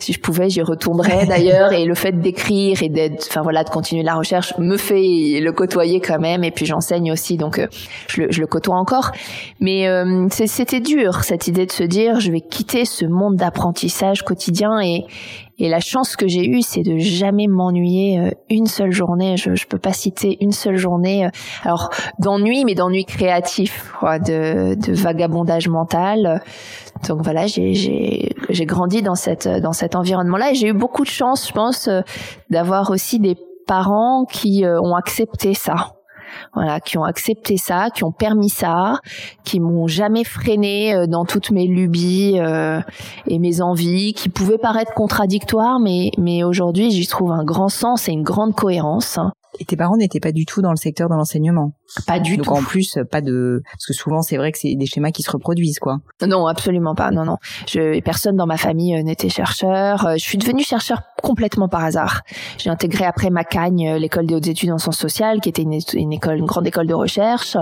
Si 0.00 0.12
je 0.12 0.20
pouvais, 0.20 0.50
j'y 0.50 0.62
retournerais 0.62 1.26
d'ailleurs. 1.28 1.72
Et 1.72 1.84
le 1.84 1.94
fait 1.94 2.20
d'écrire 2.20 2.82
et 2.82 2.88
d'être, 2.88 3.28
enfin 3.30 3.42
voilà, 3.42 3.62
de 3.62 3.70
continuer 3.70 4.02
la 4.02 4.16
recherche 4.16 4.52
me 4.58 4.76
fait 4.76 5.40
le 5.40 5.50
côtoyer 5.52 6.00
quand 6.00 6.18
même. 6.18 6.42
Et 6.42 6.50
puis 6.50 6.66
j'enseigne 6.66 7.12
aussi, 7.12 7.36
donc 7.36 7.64
je 8.08 8.22
le, 8.22 8.32
je 8.32 8.40
le 8.40 8.48
côtoie 8.48 8.76
encore. 8.76 9.12
Mais 9.60 9.88
c'était 10.30 10.80
dur 10.80 11.22
cette 11.22 11.46
idée 11.46 11.66
de 11.66 11.72
se 11.72 11.84
dire, 11.84 12.18
je 12.18 12.32
vais 12.32 12.40
quitter 12.40 12.84
ce 12.84 13.05
monde 13.08 13.36
d'apprentissage 13.36 14.22
quotidien 14.22 14.80
et, 14.80 15.04
et 15.58 15.68
la 15.68 15.80
chance 15.80 16.16
que 16.16 16.28
j'ai 16.28 16.46
eue, 16.46 16.62
c'est 16.62 16.82
de 16.82 16.98
jamais 16.98 17.46
m'ennuyer 17.46 18.18
euh, 18.18 18.30
une 18.50 18.66
seule 18.66 18.92
journée. 18.92 19.36
Je, 19.36 19.54
je 19.54 19.66
peux 19.66 19.78
pas 19.78 19.92
citer 19.92 20.36
une 20.40 20.52
seule 20.52 20.76
journée, 20.76 21.26
euh, 21.26 21.30
alors 21.62 21.90
d'ennui, 22.18 22.64
mais 22.64 22.74
d'ennui 22.74 23.04
créatif, 23.04 23.92
quoi, 23.98 24.18
de, 24.18 24.74
de 24.74 24.92
vagabondage 24.92 25.68
mental. 25.68 26.42
Donc 27.08 27.22
voilà, 27.22 27.46
j'ai 27.46 27.74
j'ai 27.74 28.66
grandi 28.66 29.02
dans 29.02 29.14
cette 29.14 29.48
dans 29.48 29.72
cet 29.72 29.94
environnement-là 29.96 30.52
et 30.52 30.54
j'ai 30.54 30.68
eu 30.68 30.72
beaucoup 30.74 31.04
de 31.04 31.08
chance, 31.10 31.48
je 31.48 31.52
pense, 31.52 31.88
euh, 31.88 32.00
d'avoir 32.50 32.90
aussi 32.90 33.18
des 33.18 33.36
parents 33.66 34.24
qui 34.30 34.64
ont 34.64 34.94
accepté 34.94 35.52
ça 35.54 35.95
voilà, 36.56 36.80
qui 36.80 36.98
ont 36.98 37.04
accepté 37.04 37.58
ça, 37.58 37.90
qui 37.94 38.02
ont 38.02 38.12
permis 38.12 38.48
ça, 38.48 39.00
qui 39.44 39.60
m'ont 39.60 39.86
jamais 39.86 40.24
freiné 40.24 40.94
euh, 40.94 41.06
dans 41.06 41.24
toutes 41.26 41.50
mes 41.50 41.66
lubies 41.66 42.40
euh, 42.40 42.80
et 43.28 43.38
mes 43.38 43.60
envies, 43.60 44.14
qui 44.14 44.30
pouvaient 44.30 44.58
paraître 44.58 44.94
contradictoires, 44.94 45.78
mais 45.78 46.10
mais 46.18 46.42
aujourd'hui 46.42 46.90
j'y 46.90 47.06
trouve 47.06 47.30
un 47.30 47.44
grand 47.44 47.68
sens 47.68 48.08
et 48.08 48.12
une 48.12 48.24
grande 48.24 48.54
cohérence. 48.54 49.18
Et 49.58 49.64
tes 49.64 49.76
parents 49.76 49.96
n'étaient 49.96 50.20
pas 50.20 50.32
du 50.32 50.44
tout 50.44 50.60
dans 50.60 50.70
le 50.70 50.76
secteur 50.76 51.08
de 51.08 51.14
l'enseignement? 51.14 51.72
Pas 52.06 52.18
du 52.18 52.36
tout. 52.36 52.44
Donc 52.44 52.58
en 52.58 52.62
plus, 52.62 52.98
pas 53.10 53.22
de... 53.22 53.62
Parce 53.64 53.86
que 53.86 53.94
souvent, 53.94 54.20
c'est 54.20 54.36
vrai 54.36 54.52
que 54.52 54.58
c'est 54.58 54.74
des 54.74 54.84
schémas 54.84 55.12
qui 55.12 55.22
se 55.22 55.30
reproduisent, 55.30 55.78
quoi. 55.78 55.98
Non, 56.26 56.46
absolument 56.46 56.94
pas. 56.94 57.10
Non, 57.10 57.24
non. 57.24 57.36
Je... 57.66 57.98
Personne 58.00 58.36
dans 58.36 58.46
ma 58.46 58.58
famille 58.58 58.94
euh, 58.94 59.02
n'était 59.02 59.30
chercheur. 59.30 60.10
Je 60.12 60.22
suis 60.22 60.36
devenue 60.36 60.62
chercheur 60.62 61.00
complètement 61.26 61.68
par 61.68 61.84
hasard. 61.84 62.22
J'ai 62.58 62.70
intégré 62.70 63.04
après 63.04 63.30
Macagne, 63.30 63.88
euh, 63.88 63.98
l'école 63.98 64.26
des 64.26 64.34
hautes 64.34 64.46
études 64.46 64.70
en 64.70 64.78
sciences 64.78 64.98
sociales, 64.98 65.40
qui 65.40 65.48
était 65.48 65.62
une, 65.62 65.78
une 65.94 66.12
école, 66.12 66.38
une 66.38 66.46
grande 66.46 66.66
école 66.66 66.86
de 66.86 66.94
recherche, 66.94 67.56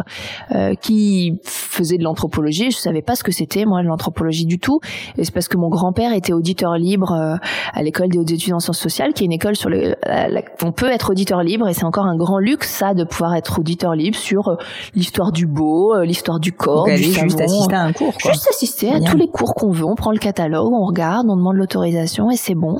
euh, 0.54 0.74
qui 0.74 1.40
faisait 1.44 1.96
de 1.96 2.04
l'anthropologie. 2.04 2.70
Je 2.70 2.76
savais 2.76 3.02
pas 3.02 3.16
ce 3.16 3.24
que 3.24 3.32
c'était, 3.32 3.64
moi, 3.64 3.82
l'anthropologie 3.82 4.44
du 4.44 4.58
tout. 4.58 4.80
Et 5.16 5.24
c'est 5.24 5.32
parce 5.32 5.48
que 5.48 5.56
mon 5.56 5.68
grand-père 5.68 6.12
était 6.12 6.32
auditeur 6.32 6.76
libre 6.76 7.38
à 7.72 7.82
l'école 7.82 8.08
des 8.08 8.18
hautes 8.18 8.30
études 8.30 8.52
en 8.52 8.60
sciences 8.60 8.78
sociales, 8.78 9.12
qui 9.14 9.24
est 9.24 9.26
une 9.26 9.32
école 9.32 9.56
sur 9.56 9.70
le... 9.70 9.94
on 10.62 10.72
peut 10.72 10.90
être 10.90 11.10
auditeur 11.10 11.42
libre 11.42 11.68
et 11.68 11.74
c'est 11.74 11.84
encore 11.84 12.06
un 12.06 12.16
grand 12.16 12.38
luxe, 12.38 12.68
ça, 12.68 12.94
de 12.94 13.04
pouvoir 13.04 13.34
être 13.34 13.58
auditeur 13.58 13.94
libre 13.94 14.16
sur 14.16 14.48
euh, 14.48 14.56
l'histoire 14.94 15.32
du 15.32 15.46
beau, 15.46 15.94
euh, 15.94 16.04
l'histoire 16.04 16.40
du 16.40 16.52
corps, 16.52 16.86
du 16.86 17.04
savon. 17.04 17.28
juste 17.28 17.40
assister 17.40 17.74
à 17.74 17.82
un 17.82 17.92
cours. 17.92 18.14
Quoi. 18.20 18.32
Juste 18.32 18.48
assister 18.48 18.90
à 18.90 19.00
tous 19.00 19.16
les 19.16 19.28
cours 19.28 19.54
qu'on 19.54 19.70
veut. 19.70 19.84
On 19.84 19.94
prend 19.94 20.12
le 20.12 20.18
catalogue, 20.18 20.72
on 20.72 20.84
regarde, 20.84 21.26
on 21.28 21.36
demande 21.36 21.56
l'autorisation 21.56 22.30
et 22.30 22.36
c'est 22.36 22.54
bon. 22.54 22.78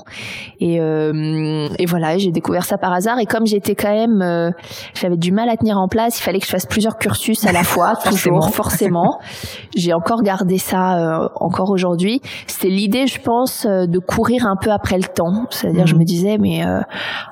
Et, 0.61 0.74
euh, 0.81 1.69
et 1.79 1.87
voilà, 1.87 2.19
j'ai 2.19 2.31
découvert 2.31 2.65
ça 2.65 2.79
par 2.79 2.93
hasard. 2.93 3.19
Et 3.19 3.27
comme 3.27 3.47
j'étais 3.47 3.75
quand 3.75 3.93
même, 3.93 4.23
euh, 4.23 4.51
j'avais 4.95 5.17
du 5.17 5.33
mal 5.33 5.49
à 5.49 5.57
tenir 5.57 5.79
en 5.79 5.89
place, 5.89 6.19
il 6.19 6.23
fallait 6.23 6.39
que 6.39 6.47
je 6.47 6.51
fasse 6.51 6.67
plusieurs 6.67 6.99
cursus 6.99 7.47
à 7.47 7.53
la 7.53 7.65
fois, 7.65 7.95
toujours, 7.97 8.51
forcément. 8.51 9.21
J'ai 9.77 9.93
encore 9.93 10.23
gardé 10.23 10.59
ça 10.59 10.99
euh, 10.99 11.29
encore 11.37 11.71
aujourd'hui. 11.71 12.21
C'était 12.47 12.69
l'idée, 12.69 13.07
je 13.07 13.21
pense, 13.21 13.67
de 13.67 13.99
courir 13.99 14.47
un 14.47 14.57
peu 14.57 14.71
après 14.71 14.97
le 14.97 15.05
temps. 15.05 15.47
C'est-à-dire, 15.51 15.87
je 15.87 15.95
mhm. 15.95 16.01
me 16.01 16.05
disais, 16.05 16.39
mais 16.39 16.63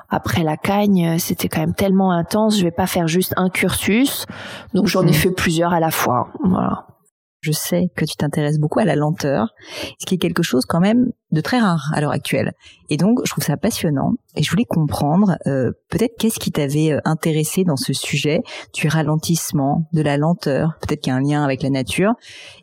après 0.09 0.43
la 0.43 0.57
cagne, 0.57 1.17
c'était 1.19 1.47
quand 1.47 1.61
même 1.61 1.73
tellement 1.73 2.11
intense, 2.11 2.57
je 2.57 2.63
vais 2.63 2.71
pas 2.71 2.87
faire 2.87 3.07
juste 3.07 3.33
un 3.37 3.49
cursus. 3.49 4.25
Donc 4.73 4.87
j'en 4.87 5.01
ai 5.03 5.07
mhm. 5.07 5.13
fait 5.13 5.31
plusieurs 5.31 5.73
à 5.73 5.79
la 5.79 5.91
fois. 5.91 6.27
Voilà 6.43 6.85
je 7.43 7.51
sais 7.51 7.89
que 7.95 8.05
tu 8.05 8.15
t'intéresses 8.15 8.57
beaucoup 8.57 8.79
à 8.79 8.85
la 8.85 8.95
lenteur, 8.95 9.49
ce 9.99 10.05
qui 10.05 10.15
est 10.15 10.17
quelque 10.17 10.43
chose 10.43 10.65
quand 10.65 10.79
même 10.79 11.11
de 11.31 11.41
très 11.41 11.59
rare 11.59 11.91
à 11.93 11.99
l'heure 11.99 12.11
actuelle. 12.11 12.53
Et 12.89 12.95
donc, 12.95 13.19
je 13.25 13.31
trouve 13.31 13.43
ça 13.43 13.57
passionnant 13.57 14.13
et 14.35 14.43
je 14.43 14.49
voulais 14.49 14.63
comprendre 14.63 15.35
euh, 15.45 15.71
peut-être 15.89 16.13
qu'est-ce 16.17 16.39
qui 16.39 16.51
t'avait 16.51 16.93
euh, 16.93 16.99
intéressé 17.03 17.65
dans 17.65 17.75
ce 17.75 17.91
sujet 17.91 18.43
du 18.73 18.87
ralentissement, 18.87 19.89
de 19.91 20.01
la 20.01 20.15
lenteur, 20.15 20.77
peut-être 20.79 21.01
qu'il 21.01 21.11
y 21.11 21.13
a 21.13 21.17
un 21.17 21.21
lien 21.21 21.43
avec 21.43 21.63
la 21.63 21.69
nature. 21.69 22.13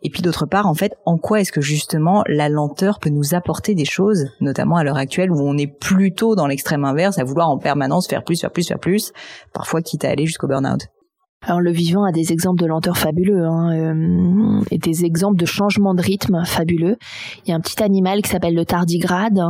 Et 0.03 0.09
puis 0.09 0.23
d'autre 0.23 0.47
part, 0.47 0.67
en 0.67 0.75
fait, 0.75 0.95
en 1.05 1.19
quoi 1.19 1.41
est-ce 1.41 1.53
que 1.53 1.61
justement 1.61 2.25
la 2.27 2.49
lenteur 2.49 3.01
peut 3.01 3.11
nous 3.11 3.35
apporter 3.35 3.75
des 3.75 3.85
choses, 3.85 4.29
notamment 4.41 4.77
à 4.77 4.85
l'heure 4.85 4.97
actuelle 4.97 5.31
où 5.31 5.41
on 5.41 5.59
est 5.59 5.67
plutôt 5.67 6.37
dans 6.37 6.47
l'extrême 6.47 6.85
inverse, 6.87 7.19
à 7.19 7.25
vouloir 7.25 7.51
en 7.51 7.59
permanence 7.59 8.09
faire 8.09 8.25
plus, 8.25 8.41
faire 8.41 8.53
plus, 8.53 8.67
faire 8.67 8.81
plus, 8.81 9.13
parfois 9.53 9.83
quitte 9.83 10.07
à 10.07 10.09
aller 10.09 10.25
jusqu'au 10.25 10.47
burn-out? 10.47 10.89
Alors 11.47 11.61
le 11.61 11.71
vivant 11.71 12.05
a 12.05 12.13
des 12.13 12.33
exemples 12.33 12.61
de 12.61 12.67
lenteur 12.67 12.99
fabuleux 12.99 13.47
hein, 13.47 13.73
euh, 13.73 14.61
et 14.71 14.77
des 14.77 15.07
exemples 15.07 15.37
de 15.37 15.47
changement 15.47 15.95
de 15.95 16.03
rythme 16.03 16.43
fabuleux. 16.45 16.99
Il 17.47 17.51
y 17.51 17.55
a 17.55 17.57
un 17.57 17.61
petit 17.61 17.83
animal 17.83 18.21
qui 18.21 18.29
s'appelle 18.29 18.55
le 18.55 18.67
tardigrade 18.67 19.41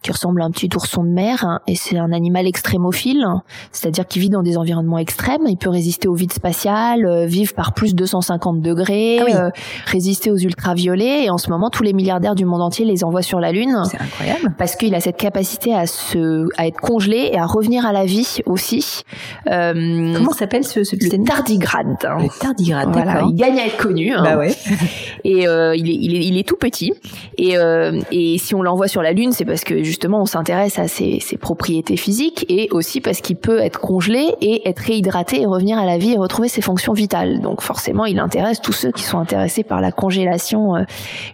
qui 0.00 0.12
ressemble 0.12 0.42
à 0.42 0.44
un 0.44 0.52
petit 0.52 0.68
ourson 0.76 1.02
de 1.02 1.08
mer 1.08 1.44
hein, 1.44 1.58
et 1.66 1.74
c'est 1.74 1.98
un 1.98 2.12
animal 2.12 2.46
extrémophile, 2.46 3.26
c'est-à-dire 3.72 4.06
qui 4.06 4.20
vit 4.20 4.30
dans 4.30 4.44
des 4.44 4.58
environnements 4.58 4.98
extrêmes. 4.98 5.40
Il 5.48 5.56
peut 5.56 5.70
résister 5.70 6.06
au 6.06 6.14
vide 6.14 6.32
spatial, 6.32 7.04
euh, 7.04 7.26
vivre 7.26 7.52
par 7.54 7.74
plus 7.74 7.94
de 7.94 7.98
250 7.98 8.60
degrés, 8.60 9.18
ah 9.18 9.46
euh, 9.46 9.50
résister 9.86 10.30
aux 10.30 10.38
ultraviolets 10.38 11.24
et 11.24 11.30
en 11.30 11.38
ce 11.38 11.50
moment 11.50 11.68
tous 11.68 11.82
les 11.82 11.94
milliardaires 11.94 12.36
du 12.36 12.44
monde 12.44 12.62
entier 12.62 12.84
les 12.84 13.02
envoient 13.02 13.22
sur 13.22 13.40
la 13.40 13.50
lune. 13.50 13.76
C'est 13.90 14.00
incroyable 14.00 14.54
parce 14.56 14.76
qu'il 14.76 14.94
a 14.94 15.00
cette 15.00 15.16
capacité 15.16 15.74
à 15.74 15.88
se 15.88 16.46
à 16.56 16.68
être 16.68 16.80
congelé 16.80 17.30
et 17.32 17.40
à 17.40 17.46
revenir 17.46 17.86
à 17.86 17.92
la 17.92 18.04
vie 18.04 18.38
aussi. 18.46 19.02
Comment 19.46 20.30
s'appelle 20.32 20.62
ce, 20.62 20.84
ce 20.84 20.94
petit 20.94 21.12
animal? 21.12 21.39
Tardigrade. 21.40 21.96
Le 22.02 22.40
tardigrade, 22.40 22.92
voilà, 22.92 23.22
il 23.26 23.34
gagne 23.34 23.58
à 23.58 23.66
être 23.66 23.76
connu. 23.76 24.12
Hein. 24.12 24.22
Bah 24.22 24.36
ouais. 24.36 24.54
et 25.24 25.48
euh, 25.48 25.74
il, 25.76 25.88
est, 25.88 25.94
il, 25.94 26.16
est, 26.16 26.26
il 26.26 26.38
est 26.38 26.46
tout 26.46 26.56
petit. 26.56 26.92
Et, 27.38 27.56
euh, 27.56 28.00
et 28.10 28.38
si 28.38 28.54
on 28.54 28.62
l'envoie 28.62 28.88
sur 28.88 29.02
la 29.02 29.12
Lune, 29.12 29.32
c'est 29.32 29.44
parce 29.44 29.64
que 29.64 29.82
justement 29.82 30.20
on 30.20 30.26
s'intéresse 30.26 30.78
à 30.78 30.88
ses, 30.88 31.20
ses, 31.20 31.36
propriétés 31.36 31.96
physiques 31.96 32.44
et 32.48 32.68
aussi 32.70 33.00
parce 33.00 33.20
qu'il 33.20 33.36
peut 33.36 33.58
être 33.58 33.80
congelé 33.80 34.34
et 34.40 34.68
être 34.68 34.80
réhydraté 34.80 35.40
et 35.40 35.46
revenir 35.46 35.78
à 35.78 35.86
la 35.86 35.98
vie 35.98 36.12
et 36.12 36.18
retrouver 36.18 36.48
ses 36.48 36.60
fonctions 36.60 36.92
vitales. 36.92 37.40
Donc 37.40 37.62
forcément, 37.62 38.04
il 38.04 38.18
intéresse 38.18 38.60
tous 38.60 38.72
ceux 38.72 38.90
qui 38.90 39.02
sont 39.02 39.18
intéressés 39.18 39.62
par 39.62 39.80
la 39.80 39.92
congélation 39.92 40.76
euh, 40.76 40.82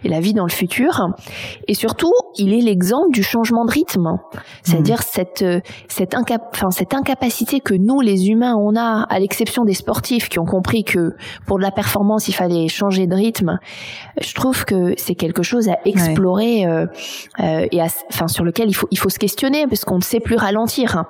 et 0.03 0.09
la 0.09 0.19
vie 0.19 0.33
dans 0.33 0.45
le 0.45 0.51
futur. 0.51 1.07
Et 1.67 1.73
surtout, 1.73 2.13
il 2.37 2.53
est 2.53 2.61
l'exemple 2.61 3.11
du 3.11 3.23
changement 3.23 3.65
de 3.65 3.71
rythme, 3.71 4.17
c'est-à-dire 4.63 4.99
mmh. 4.99 5.11
cette 5.11 5.45
cette, 5.87 6.15
incap 6.15 6.41
enfin, 6.53 6.71
cette 6.71 6.93
incapacité 6.93 7.59
que 7.59 7.73
nous 7.73 8.01
les 8.01 8.29
humains 8.29 8.55
on 8.55 8.75
a, 8.75 9.05
à 9.09 9.19
l'exception 9.19 9.63
des 9.63 9.73
sportifs 9.97 10.29
qui 10.29 10.37
ont 10.37 10.45
compris 10.45 10.83
que 10.83 11.15
pour 11.47 11.57
de 11.57 11.63
la 11.63 11.71
performance, 11.71 12.27
il 12.27 12.33
fallait 12.33 12.67
changer 12.67 13.07
de 13.07 13.15
rythme, 13.15 13.57
je 14.21 14.33
trouve 14.35 14.63
que 14.63 14.93
c'est 14.95 15.15
quelque 15.15 15.41
chose 15.41 15.69
à 15.69 15.77
explorer 15.85 16.67
euh, 16.67 16.85
euh, 17.39 17.65
et 17.71 17.81
enfin 17.81 18.27
sur 18.27 18.43
lequel 18.43 18.69
il 18.69 18.73
faut 18.73 18.87
il 18.91 18.99
faut 18.99 19.09
se 19.09 19.17
questionner 19.17 19.65
parce 19.65 19.85
qu'on 19.85 19.97
ne 19.97 20.03
sait 20.03 20.19
plus 20.19 20.35
ralentir. 20.35 21.05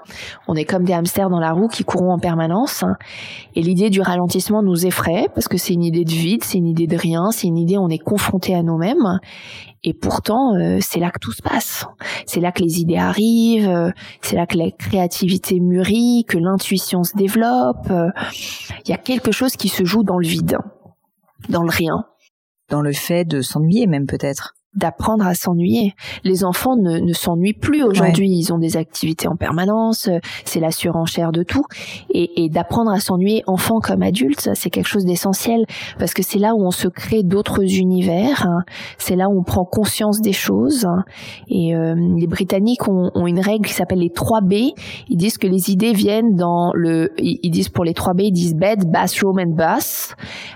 On 0.47 0.55
est 0.55 0.63
comme 0.63 0.85
des 0.85 0.93
hamsters 0.93 1.29
dans 1.29 1.39
la 1.39 1.51
roue 1.51 1.67
qui 1.67 1.83
courent 1.83 2.09
en 2.09 2.17
permanence 2.17 2.85
et 3.55 3.61
l'idée 3.61 3.89
du 3.89 3.99
ralentissement 3.99 4.63
nous 4.63 4.85
effraie 4.85 5.27
parce 5.35 5.49
que 5.49 5.57
c'est 5.57 5.73
une 5.73 5.83
idée 5.83 6.05
de 6.05 6.11
vide, 6.11 6.45
c'est 6.45 6.57
une 6.57 6.67
idée 6.67 6.88
de 6.88 6.97
rien, 6.97 7.31
c'est 7.31 7.47
une 7.47 7.57
idée 7.57 7.77
où 7.77 7.81
on 7.81 7.89
est 7.89 7.97
confronté 7.97 8.55
à 8.55 8.63
nous-mêmes 8.63 9.19
et 9.84 9.93
pourtant, 9.93 10.55
euh, 10.55 10.80
c'est 10.82 10.99
là 10.99 11.11
que 11.11 11.19
tout 11.19 11.32
se 11.32 11.41
passe. 11.41 11.86
C'est 12.25 12.39
là 12.39 12.51
que 12.51 12.61
les 12.61 12.80
idées 12.80 12.97
arrivent, 12.97 13.69
euh, 13.69 13.91
c'est 14.21 14.36
là 14.36 14.45
que 14.45 14.57
la 14.57 14.71
créativité 14.71 15.59
mûrit, 15.59 16.25
que 16.28 16.38
l'intuition 16.38 17.03
se 17.03 17.15
développe. 17.15 17.89
Euh, 17.89 18.09
il 18.86 18.89
y 18.89 18.93
a 18.93 18.97
quelque 18.97 19.32
chose 19.32 19.55
qui 19.55 19.69
se 19.69 19.86
joue 19.86 20.03
dans 20.03 20.17
le 20.17 20.28
vide, 20.28 20.57
dans 21.49 21.63
le 21.63 21.69
rien. 21.69 22.05
Dans 22.69 22.82
le 22.82 22.91
fait 22.91 23.23
de 23.23 23.41
s'ennuyer 23.41 23.88
même 23.88 24.07
peut-être 24.07 24.56
d'apprendre 24.78 25.25
à 25.25 25.34
s'ennuyer. 25.34 25.93
Les 26.23 26.43
enfants 26.43 26.75
ne, 26.78 26.99
ne 26.99 27.13
s'ennuient 27.13 27.53
plus 27.53 27.84
aujourd'hui, 27.84 28.30
ils 28.30 28.53
ont 28.53 28.59
des 28.59 28.78
activités 28.78 29.28
en 29.28 29.36
permanence, 29.36 30.09
c'est 30.45 30.59
la 30.59 30.71
surenchère 30.71 31.32
de 31.32 31.43
tout. 31.43 31.63
Et, 32.11 32.43
et 32.43 32.49
d'apprendre 32.49 32.91
à 32.91 32.99
s'ennuyer, 32.99 33.43
enfant 33.47 33.80
comme 33.80 34.03
adulte, 34.03 34.49
c'est 34.53 34.69
quelque 34.69 34.88
chose 34.88 35.05
d'essentiel, 35.05 35.65
parce 35.99 36.13
que 36.13 36.23
c'est 36.23 36.39
là 36.39 36.53
où 36.55 36.65
on 36.65 36.71
se 36.71 36.88
crée 36.88 37.23
d'autres 37.23 37.63
univers, 37.63 38.45
hein. 38.45 38.63
c'est 38.97 39.15
là 39.15 39.30
où 39.30 39.39
on 39.39 39.43
prend 39.43 39.65
conscience 39.65 40.21
des 40.21 40.34
choses. 40.34 40.86
Hein. 40.86 41.03
Et 41.47 41.75
euh, 41.75 41.95
les 41.95 42.28
Britanniques 42.28 42.88
ont, 42.88 43.11
ont, 43.15 43.28
une 43.28 43.39
règle 43.39 43.65
qui 43.65 43.73
s'appelle 43.73 43.99
les 43.99 44.09
3 44.09 44.41
B, 44.41 44.53
ils 45.09 45.17
disent 45.17 45.38
que 45.38 45.47
les 45.47 45.71
idées 45.71 45.93
viennent 45.93 46.36
dans 46.36 46.71
le... 46.73 47.11
Ils 47.17 47.49
disent 47.51 47.69
pour 47.69 47.84
les 47.84 47.93
3 47.93 48.13
B, 48.13 48.21
ils 48.21 48.32
disent 48.32 48.55
bed, 48.55 48.89
bathroom 48.89 49.39
and 49.39 49.55
bus, 49.55 50.13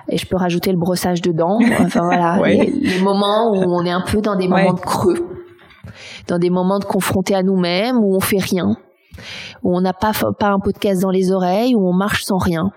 et 0.09 0.17
je 0.17 0.25
peux 0.25 0.37
rajouter 0.37 0.71
le 0.71 0.77
brossage 0.77 1.21
dedans, 1.21 1.59
enfin 1.79 2.01
voilà, 2.03 2.39
les, 2.45 2.71
les 2.71 3.01
moments 3.01 3.51
où 3.53 3.63
on 3.63 3.85
est 3.85 3.91
un 3.91 4.01
peu 4.01 4.10
dans 4.19 4.35
des 4.35 4.49
moments 4.49 4.73
de 4.73 4.79
creux, 4.81 5.27
dans 6.27 6.39
des 6.39 6.49
moments 6.49 6.79
de 6.79 6.85
confronter 6.85 7.35
à 7.35 7.43
nous-mêmes 7.43 7.97
où 7.97 8.15
on 8.15 8.19
fait 8.19 8.39
rien 8.39 8.75
où 9.63 9.75
on 9.75 9.81
n'a 9.81 9.93
pas 9.93 10.13
pas 10.39 10.49
un 10.49 10.59
podcast 10.59 11.01
dans 11.01 11.09
les 11.09 11.31
oreilles, 11.31 11.75
où 11.75 11.87
on 11.87 11.93
marche 11.93 12.23
sans 12.23 12.37
rien. 12.37 12.71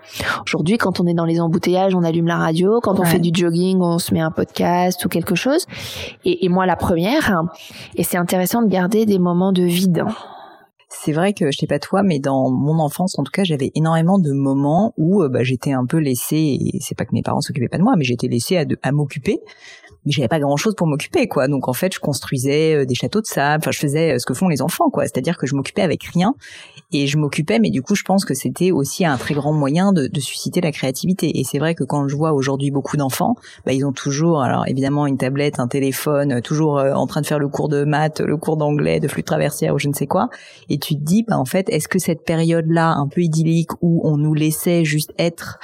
Aujourd'hui, 0.45 0.77
quand 0.77 0.99
on 0.99 1.07
est 1.07 1.13
dans 1.13 1.25
les 1.25 1.39
embouteillages, 1.39 1.95
on 1.95 2.03
allume 2.03 2.27
la 2.27 2.37
radio. 2.37 2.79
Quand 2.81 2.99
on 2.99 3.05
fait 3.05 3.19
du 3.19 3.31
jogging, 3.33 3.79
on 3.81 3.97
se 3.99 4.13
met 4.13 4.21
un 4.21 4.31
podcast 4.31 5.03
ou 5.05 5.09
quelque 5.09 5.35
chose. 5.35 5.65
Et, 6.23 6.45
et 6.45 6.49
moi, 6.49 6.65
la 6.65 6.75
première. 6.75 7.43
Et 7.95 8.03
c'est 8.03 8.17
intéressant 8.17 8.61
de 8.61 8.67
garder 8.67 9.05
des 9.05 9.19
moments 9.19 9.51
de 9.51 9.63
vide. 9.63 10.03
C'est 10.87 11.11
vrai 11.11 11.33
que 11.33 11.51
je 11.51 11.57
sais 11.57 11.67
pas 11.67 11.79
toi, 11.79 12.03
mais 12.03 12.19
dans 12.19 12.49
mon 12.49 12.79
enfance, 12.79 13.19
en 13.19 13.23
tout 13.23 13.31
cas, 13.31 13.43
j'avais 13.43 13.71
énormément 13.75 14.17
de 14.17 14.31
moments 14.31 14.93
où 14.97 15.21
euh, 15.21 15.29
bah, 15.29 15.43
j'étais 15.43 15.73
un 15.73 15.85
peu 15.85 15.97
laissée. 15.97 16.57
Et 16.59 16.79
c'est 16.79 16.95
pas 16.95 17.05
que 17.05 17.13
mes 17.13 17.21
parents 17.21 17.41
s'occupaient 17.41 17.67
pas 17.67 17.77
de 17.77 17.83
moi, 17.83 17.93
mais 17.97 18.05
j'étais 18.05 18.27
laissée 18.27 18.57
à, 18.57 18.65
à 18.81 18.91
m'occuper 18.91 19.39
mais 20.05 20.11
j'avais 20.11 20.27
pas 20.27 20.39
grand 20.39 20.57
chose 20.57 20.75
pour 20.75 20.87
m'occuper 20.87 21.27
quoi. 21.27 21.47
Donc 21.47 21.67
en 21.67 21.73
fait 21.73 21.93
je 21.93 21.99
construisais 21.99 22.75
euh, 22.75 22.85
des 22.85 22.95
châteaux 22.95 23.21
de 23.21 23.25
sable. 23.25 23.61
Enfin 23.61 23.71
je 23.71 23.79
faisais 23.79 24.13
euh, 24.13 24.19
ce 24.19 24.25
que 24.25 24.33
font 24.33 24.47
les 24.47 24.61
enfants 24.61 24.89
quoi. 24.89 25.03
C'est-à-dire 25.03 25.37
que 25.37 25.47
je 25.47 25.55
m'occupais 25.55 25.81
avec 25.81 26.03
rien. 26.03 26.33
Et 26.91 27.07
je 27.07 27.17
m'occupais 27.17 27.59
mais 27.59 27.69
du 27.69 27.81
coup 27.81 27.95
je 27.95 28.03
pense 28.03 28.25
que 28.25 28.33
c'était 28.33 28.71
aussi 28.71 29.05
un 29.05 29.17
très 29.17 29.33
grand 29.33 29.53
moyen 29.53 29.93
de, 29.93 30.07
de 30.07 30.19
susciter 30.19 30.61
la 30.61 30.71
créativité. 30.71 31.39
Et 31.39 31.43
c'est 31.43 31.59
vrai 31.59 31.75
que 31.75 31.83
quand 31.83 32.07
je 32.07 32.15
vois 32.15 32.33
aujourd'hui 32.33 32.71
beaucoup 32.71 32.97
d'enfants 32.97 33.35
bah, 33.65 33.73
ils 33.73 33.85
ont 33.85 33.93
toujours 33.93 34.41
alors 34.41 34.67
évidemment 34.67 35.07
une 35.07 35.17
tablette 35.17 35.59
un 35.59 35.67
téléphone 35.67 36.33
euh, 36.33 36.41
toujours 36.41 36.77
en 36.77 37.07
train 37.07 37.21
de 37.21 37.25
faire 37.25 37.39
le 37.39 37.47
cours 37.47 37.69
de 37.69 37.83
maths 37.83 38.21
le 38.21 38.37
cours 38.37 38.57
d'anglais 38.57 38.99
de 38.99 39.07
flûte 39.07 39.25
traversière 39.25 39.73
ou 39.73 39.79
je 39.79 39.87
ne 39.87 39.93
sais 39.93 40.07
quoi. 40.07 40.29
Et 40.69 40.77
tu 40.77 40.95
te 40.95 41.03
dis 41.03 41.23
bah 41.27 41.37
en 41.37 41.45
fait 41.45 41.69
est-ce 41.69 41.87
que 41.87 41.99
cette 41.99 42.23
période 42.23 42.65
là 42.67 42.91
un 42.91 43.07
peu 43.07 43.21
idyllique 43.21 43.71
où 43.81 44.01
on 44.03 44.17
nous 44.17 44.33
laissait 44.33 44.85
juste 44.85 45.13
être 45.17 45.59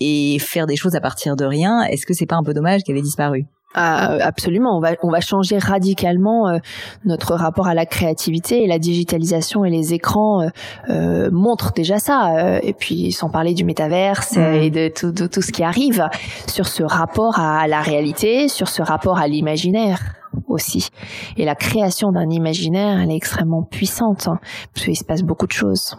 et 0.00 0.38
faire 0.38 0.66
des 0.66 0.76
choses 0.76 0.94
à 0.94 1.00
partir 1.00 1.36
de 1.36 1.44
rien, 1.44 1.82
est-ce 1.84 2.06
que 2.06 2.14
c'est 2.14 2.26
pas 2.26 2.36
un 2.36 2.42
peu 2.42 2.52
dommage 2.52 2.82
qu'elle 2.82 2.96
ait 2.96 3.02
disparu? 3.02 3.46
Ah, 3.78 4.16
absolument, 4.22 4.76
on 4.76 4.80
va 4.80 4.92
on 5.02 5.10
va 5.10 5.20
changer 5.20 5.58
radicalement 5.58 6.48
euh, 6.48 6.58
notre 7.04 7.34
rapport 7.34 7.66
à 7.66 7.74
la 7.74 7.84
créativité 7.84 8.64
et 8.64 8.66
la 8.66 8.78
digitalisation 8.78 9.66
et 9.66 9.70
les 9.70 9.92
écrans 9.92 10.40
euh, 10.40 10.48
euh 10.88 11.30
montrent 11.30 11.72
déjà 11.74 11.98
ça. 11.98 12.58
et 12.62 12.72
puis 12.72 13.12
sans 13.12 13.28
parler 13.28 13.52
du 13.52 13.64
métaverse 13.64 14.36
mmh. 14.36 14.40
et 14.40 14.70
de 14.70 14.88
tout, 14.88 15.12
tout, 15.12 15.28
tout 15.28 15.42
ce 15.42 15.52
qui 15.52 15.62
arrive 15.62 16.08
sur 16.46 16.66
ce 16.66 16.82
rapport 16.82 17.38
à 17.38 17.68
la 17.68 17.82
réalité, 17.82 18.48
sur 18.48 18.68
ce 18.68 18.80
rapport 18.80 19.18
à 19.18 19.28
l'imaginaire 19.28 20.00
aussi. 20.48 20.88
Et 21.36 21.44
la 21.44 21.54
création 21.54 22.12
d'un 22.12 22.30
imaginaire, 22.30 23.00
elle 23.00 23.10
est 23.10 23.16
extrêmement 23.16 23.62
puissante 23.62 24.28
hein, 24.28 24.38
parce 24.72 24.86
qu'il 24.86 24.96
se 24.96 25.04
passe 25.04 25.22
beaucoup 25.22 25.46
de 25.46 25.52
choses. 25.52 25.96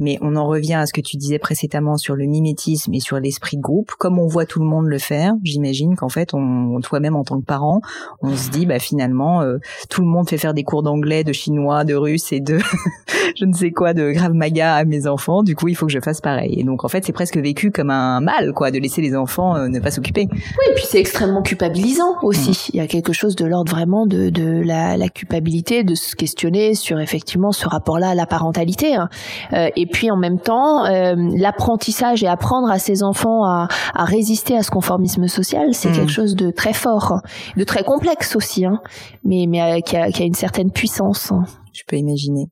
Mais 0.00 0.18
on 0.20 0.36
en 0.36 0.46
revient 0.46 0.74
à 0.74 0.86
ce 0.86 0.92
que 0.92 1.00
tu 1.00 1.16
disais 1.16 1.38
précédemment 1.38 1.96
sur 1.96 2.16
le 2.16 2.26
mimétisme 2.26 2.92
et 2.94 3.00
sur 3.00 3.18
l'esprit 3.18 3.56
de 3.56 3.62
groupe. 3.62 3.92
Comme 3.98 4.18
on 4.18 4.26
voit 4.26 4.46
tout 4.46 4.60
le 4.60 4.66
monde 4.66 4.86
le 4.86 4.98
faire, 4.98 5.34
j'imagine 5.42 5.96
qu'en 5.96 6.08
fait, 6.08 6.34
on, 6.34 6.80
toi-même 6.80 7.16
en 7.16 7.24
tant 7.24 7.40
que 7.40 7.44
parent, 7.44 7.80
on 8.22 8.34
se 8.34 8.50
dit, 8.50 8.66
bah 8.66 8.78
finalement, 8.78 9.42
euh, 9.42 9.58
tout 9.88 10.00
le 10.00 10.08
monde 10.08 10.28
fait 10.28 10.38
faire 10.38 10.54
des 10.54 10.64
cours 10.64 10.82
d'anglais, 10.82 11.24
de 11.24 11.32
chinois, 11.32 11.84
de 11.84 11.94
russe 11.94 12.32
et 12.32 12.40
de 12.40 12.58
je 13.36 13.44
ne 13.44 13.52
sais 13.52 13.70
quoi, 13.70 13.94
de 13.94 14.10
grave 14.12 14.32
maga 14.32 14.74
à 14.74 14.84
mes 14.84 15.06
enfants. 15.06 15.42
Du 15.42 15.54
coup, 15.54 15.68
il 15.68 15.74
faut 15.74 15.86
que 15.86 15.92
je 15.92 16.00
fasse 16.00 16.20
pareil. 16.20 16.54
Et 16.58 16.64
donc, 16.64 16.84
en 16.84 16.88
fait, 16.88 17.04
c'est 17.04 17.12
presque 17.12 17.36
vécu 17.36 17.70
comme 17.70 17.90
un 17.90 18.20
mal, 18.20 18.52
quoi, 18.52 18.70
de 18.70 18.78
laisser 18.78 19.02
les 19.02 19.16
enfants 19.16 19.56
euh, 19.56 19.68
ne 19.68 19.80
pas 19.80 19.90
s'occuper. 19.90 20.28
Oui, 20.30 20.64
et 20.70 20.74
puis 20.74 20.84
c'est 20.86 21.00
extrêmement 21.00 21.42
culpabilisant 21.42 22.16
aussi. 22.22 22.50
Mm. 22.50 22.70
Il 22.72 22.76
y 22.76 22.80
a 22.80 22.86
quelque 22.86 23.12
chose 23.12 23.36
de 23.36 23.44
l'ordre 23.44 23.70
vraiment 23.70 24.06
de, 24.06 24.30
de 24.30 24.62
la, 24.62 24.96
la, 24.96 25.08
culpabilité, 25.08 25.84
de 25.84 25.94
se 25.94 26.16
questionner 26.16 26.74
sur 26.74 27.00
effectivement 27.00 27.52
ce 27.52 27.68
rapport-là 27.68 28.10
à 28.10 28.14
la 28.14 28.26
parentalité. 28.26 28.94
Hein. 28.94 29.08
Euh, 29.52 29.68
et 29.76 29.86
puis 29.90 30.10
en 30.10 30.16
même 30.16 30.38
temps, 30.38 30.84
euh, 30.86 31.14
l'apprentissage 31.36 32.22
et 32.22 32.26
apprendre 32.26 32.70
à 32.70 32.78
ses 32.78 33.02
enfants 33.02 33.44
à, 33.44 33.68
à, 33.94 34.04
résister 34.04 34.56
à 34.56 34.62
ce 34.62 34.70
conformisme 34.70 35.26
social, 35.28 35.74
c'est 35.74 35.90
mm. 35.90 35.94
quelque 35.94 36.12
chose 36.12 36.36
de 36.36 36.50
très 36.50 36.72
fort, 36.72 37.20
de 37.56 37.64
très 37.64 37.84
complexe 37.84 38.36
aussi, 38.36 38.64
hein, 38.64 38.80
mais, 39.24 39.46
mais 39.48 39.62
euh, 39.62 39.80
qui, 39.80 39.96
a, 39.96 40.10
qui, 40.10 40.22
a, 40.22 40.26
une 40.26 40.34
certaine 40.34 40.70
puissance. 40.70 41.32
Je 41.72 41.82
peux 41.86 41.96
imaginer. 41.96 42.46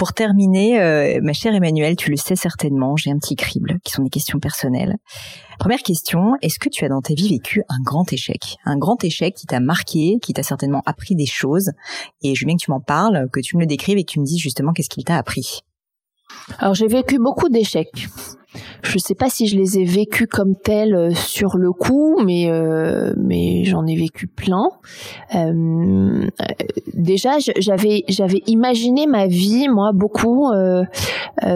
Pour 0.00 0.14
terminer, 0.14 0.80
euh, 0.80 1.20
ma 1.22 1.34
chère 1.34 1.54
Emmanuelle, 1.54 1.94
tu 1.94 2.10
le 2.10 2.16
sais 2.16 2.34
certainement, 2.34 2.96
j'ai 2.96 3.10
un 3.10 3.18
petit 3.18 3.36
crible 3.36 3.78
qui 3.84 3.92
sont 3.92 4.02
des 4.02 4.08
questions 4.08 4.38
personnelles. 4.38 4.96
Première 5.58 5.82
question, 5.82 6.36
est-ce 6.40 6.58
que 6.58 6.70
tu 6.70 6.86
as 6.86 6.88
dans 6.88 7.02
ta 7.02 7.12
vie 7.12 7.28
vécu 7.28 7.62
un 7.68 7.82
grand 7.84 8.10
échec? 8.10 8.56
Un 8.64 8.78
grand 8.78 9.04
échec 9.04 9.34
qui 9.34 9.46
t'a 9.46 9.60
marqué, 9.60 10.16
qui 10.22 10.32
t'a 10.32 10.42
certainement 10.42 10.82
appris 10.86 11.16
des 11.16 11.26
choses? 11.26 11.72
Et 12.22 12.34
je 12.34 12.40
veux 12.40 12.46
bien 12.46 12.56
que 12.56 12.62
tu 12.62 12.70
m'en 12.70 12.80
parles, 12.80 13.28
que 13.30 13.40
tu 13.40 13.56
me 13.56 13.60
le 13.60 13.66
décrives 13.66 13.98
et 13.98 14.04
que 14.04 14.10
tu 14.10 14.20
me 14.20 14.24
dises 14.24 14.38
justement 14.38 14.72
qu'est-ce 14.72 14.88
qu'il 14.88 15.04
t'a 15.04 15.18
appris? 15.18 15.60
Alors 16.58 16.74
j'ai 16.74 16.88
vécu 16.88 17.18
beaucoup 17.18 17.48
d'échecs. 17.48 18.08
Je 18.82 18.94
ne 18.94 18.98
sais 18.98 19.14
pas 19.14 19.28
si 19.28 19.46
je 19.46 19.56
les 19.56 19.78
ai 19.78 19.84
vécus 19.84 20.26
comme 20.28 20.56
tels 20.56 20.94
euh, 20.94 21.14
sur 21.14 21.56
le 21.56 21.70
coup, 21.70 22.20
mais 22.24 22.50
euh, 22.50 23.12
mais 23.16 23.64
j'en 23.64 23.86
ai 23.86 23.94
vécu 23.94 24.26
plein. 24.26 24.68
Euh, 25.34 26.26
déjà, 26.94 27.38
j'avais 27.38 28.04
j'avais 28.08 28.42
imaginé 28.46 29.06
ma 29.06 29.26
vie 29.26 29.68
moi 29.68 29.92
beaucoup 29.92 30.50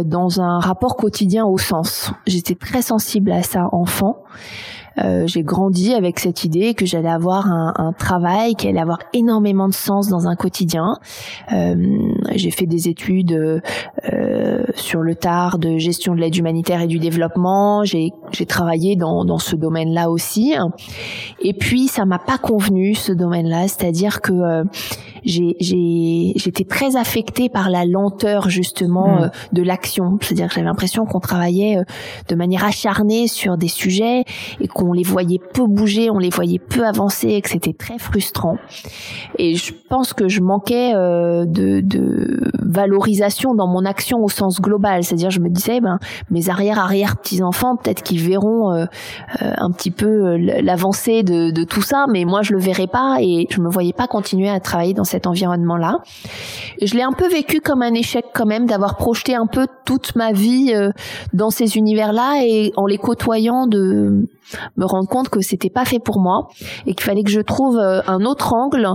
dans 0.05 0.41
un 0.41 0.59
rapport 0.61 0.97
quotidien 0.97 1.45
au 1.45 1.59
sens. 1.59 2.13
J'étais 2.27 2.55
très 2.55 2.83
sensible 2.83 3.33
à 3.33 3.43
ça 3.43 3.69
enfant. 3.73 4.23
Euh, 4.99 5.27
j'ai 5.27 5.43
grandi 5.43 5.95
avec 5.95 6.21
cette 6.21 6.45
idée 6.45 6.75
que 6.75 6.87
j'allais 6.87 7.09
avoir 7.09 7.51
un, 7.51 7.73
un, 7.77 7.93
travail 7.93 8.55
qui 8.55 8.69
allait 8.69 8.81
avoir 8.81 9.01
énormément 9.13 9.69
de 9.69 9.75
sens 9.75 10.09
dans 10.09 10.29
un 10.29 10.37
quotidien. 10.37 10.99
Euh, 11.53 11.75
j'ai 12.35 12.51
fait 12.51 12.67
des 12.67 12.89
études 12.89 13.33
euh, 14.13 14.63
sur 14.75 15.03
le 15.03 15.15
tard 15.15 15.59
de 15.59 15.79
gestion 15.79 16.15
de 16.15 16.21
l'aide 16.21 16.37
humanitaire 16.37 16.81
et 16.81 16.87
du 16.87 16.99
développement. 16.99 17.85
J'ai 17.85 18.13
travaillé 18.47 18.97
dans, 18.97 19.25
dans 19.25 19.39
ce 19.39 19.57
domaine-là 19.57 20.11
aussi. 20.11 20.55
Et 21.41 21.55
puis 21.55 21.89
ça 21.89 22.05
m'a 22.05 22.19
pas 22.19 22.39
convenu 22.39 22.95
ce 22.95 23.13
domaine-là, 23.13 23.69
c'est-à-dire 23.69 24.21
que 24.21 24.33
euh, 24.33 24.65
j'étais 25.25 26.65
très 26.65 26.97
affectée 26.97 27.49
par 27.49 27.71
la 27.71 27.85
lenteur 27.85 28.49
justement 28.51 29.17
mmh. 29.17 29.23
euh, 29.23 29.29
de 29.53 29.63
l'action. 29.63 30.19
C'est-à-dire 30.21 30.49
que 30.49 30.55
j'avais 30.55 30.67
l'impression 30.67 31.05
qu'on 31.07 31.21
travaillait 31.21 31.79
euh, 31.79 31.85
de 32.29 32.35
manière 32.35 32.65
acharnée 32.65 33.27
sur 33.29 33.57
des 33.57 33.69
sujets 33.69 34.25
et 34.61 34.69
qu'on 34.69 34.93
les 34.93 35.03
voyait 35.03 35.41
peu 35.53 35.67
bouger, 35.67 36.11
on 36.11 36.19
les 36.19 36.31
voyait 36.31 36.59
peu 36.59 36.87
avancer 36.87 37.29
et 37.29 37.41
que 37.41 37.49
c'était 37.49 37.73
très 37.73 37.99
frustrant. 37.99 38.57
Et 39.39 39.55
je 39.55 39.73
pense 39.89 40.13
que 40.13 40.29
je 40.29 40.41
manquais 40.41 40.93
euh, 40.95 41.45
de, 41.47 41.81
de, 41.81 42.51
valorisation 42.61 43.55
dans 43.55 43.67
mon 43.67 43.85
action 43.85 44.19
au 44.23 44.29
sens 44.29 44.61
global. 44.61 45.05
C'est-à-dire 45.05 45.31
je 45.31 45.41
me 45.41 45.49
disais, 45.49 45.81
ben, 45.81 45.99
mes 46.31 46.49
arrière-arrière 46.49 47.17
petits-enfants, 47.17 47.77
peut-être 47.77 48.03
qu'ils 48.03 48.21
verront 48.21 48.87
un 49.41 49.71
petit 49.71 49.91
peu 49.91 50.37
l'avancée 50.37 51.23
de, 51.23 51.51
de 51.51 51.65
tout 51.65 51.83
ça, 51.83 52.07
mais 52.11 52.25
moi 52.25 52.43
je 52.43 52.53
le 52.53 52.59
verrais 52.59 52.87
pas 52.87 53.17
et 53.21 53.47
je 53.51 53.61
me 53.61 53.71
voyais 53.71 53.93
pas 53.93 54.07
continuer 54.07 54.49
à 54.49 54.61
travailler 54.61 54.95
dans 54.95 55.05
cette 55.05 55.14
cet 55.15 55.29
environnement-là. 55.29 55.99
Je 56.83 56.95
l'ai 56.95 57.03
un 57.03 57.13
peu 57.13 57.29
vécu 57.29 57.61
comme 57.61 57.83
un 57.83 57.95
échec 57.95 58.25
quand 58.35 58.47
même 58.47 58.67
d'avoir 58.67 58.97
projeté 58.97 59.37
un 59.37 59.47
peu 59.47 59.69
toute 59.85 60.17
ma 60.17 60.33
vie 60.33 60.73
euh, 60.75 60.91
dans 61.33 61.51
ces 61.51 61.77
univers-là 61.77 62.41
et 62.43 62.73
en 62.77 62.87
les 62.87 62.99
côtoyant 62.99 63.69
de 63.69 64.27
me 64.77 64.85
rendre 64.85 65.09
compte 65.09 65.29
que 65.29 65.41
c'était 65.41 65.71
pas 65.71 65.85
fait 65.85 66.01
pour 66.01 66.21
moi 66.21 66.49
et 66.87 66.95
qu'il 66.95 67.05
fallait 67.05 67.23
que 67.23 67.31
je 67.31 67.41
trouve 67.41 67.79
euh, 67.79 68.01
un 68.09 68.25
autre 68.25 68.55
angle 68.55 68.89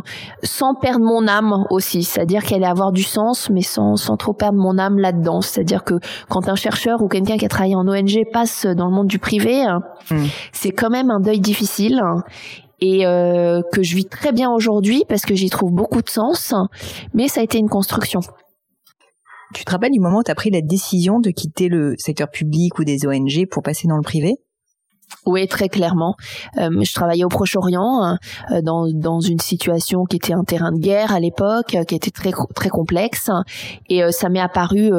sans 0.43 0.73
perdre 0.75 1.05
mon 1.05 1.25
âme 1.25 1.65
aussi, 1.69 2.03
c'est-à-dire 2.03 2.43
qu'elle 2.43 2.63
allait 2.63 2.71
avoir 2.71 2.91
du 2.91 3.03
sens 3.03 3.49
mais 3.49 3.61
sans, 3.61 3.95
sans 3.95 4.17
trop 4.17 4.33
perdre 4.33 4.57
mon 4.57 4.77
âme 4.77 4.97
là-dedans. 4.97 5.39
C'est-à-dire 5.39 5.85
que 5.85 5.93
quand 6.27 6.49
un 6.49 6.55
chercheur 6.55 7.01
ou 7.01 7.07
quelqu'un 7.07 7.37
qui 7.37 7.45
a 7.45 7.49
travaillé 7.49 7.75
en 7.75 7.87
ONG 7.87 8.25
passe 8.33 8.65
dans 8.65 8.87
le 8.87 8.91
monde 8.91 9.07
du 9.07 9.19
privé, 9.19 9.65
mmh. 10.11 10.15
c'est 10.51 10.71
quand 10.71 10.89
même 10.89 11.11
un 11.11 11.21
deuil 11.21 11.39
difficile 11.39 12.01
et 12.81 13.05
euh, 13.05 13.61
que 13.71 13.83
je 13.83 13.95
vis 13.95 14.05
très 14.05 14.31
bien 14.31 14.51
aujourd'hui 14.51 15.03
parce 15.07 15.23
que 15.23 15.35
j'y 15.35 15.49
trouve 15.49 15.71
beaucoup 15.71 16.01
de 16.01 16.09
sens, 16.09 16.53
mais 17.13 17.27
ça 17.27 17.41
a 17.41 17.43
été 17.43 17.57
une 17.57 17.69
construction. 17.69 18.21
Tu 19.53 19.65
te 19.65 19.71
rappelles 19.71 19.91
du 19.91 19.99
moment 19.99 20.19
où 20.19 20.23
tu 20.23 20.31
as 20.31 20.35
pris 20.35 20.51
la 20.51 20.61
décision 20.61 21.19
de 21.19 21.31
quitter 21.31 21.69
le 21.69 21.95
secteur 21.97 22.29
public 22.29 22.77
ou 22.77 22.83
des 22.83 23.07
ONG 23.07 23.47
pour 23.49 23.63
passer 23.63 23.87
dans 23.87 23.97
le 23.97 24.03
privé? 24.03 24.35
Oui, 25.25 25.47
très 25.47 25.69
clairement. 25.69 26.15
Euh, 26.57 26.69
je 26.81 26.93
travaillais 26.93 27.23
au 27.23 27.29
Proche-Orient 27.29 28.17
euh, 28.51 28.61
dans, 28.61 28.87
dans 28.91 29.19
une 29.19 29.39
situation 29.39 30.05
qui 30.05 30.15
était 30.15 30.33
un 30.33 30.43
terrain 30.43 30.71
de 30.71 30.79
guerre 30.79 31.13
à 31.13 31.19
l'époque, 31.19 31.77
qui 31.87 31.95
était 31.95 32.11
très 32.11 32.31
très 32.55 32.69
complexe, 32.69 33.29
et 33.89 34.03
euh, 34.03 34.11
ça 34.11 34.29
m'est 34.29 34.39
apparu 34.39 34.89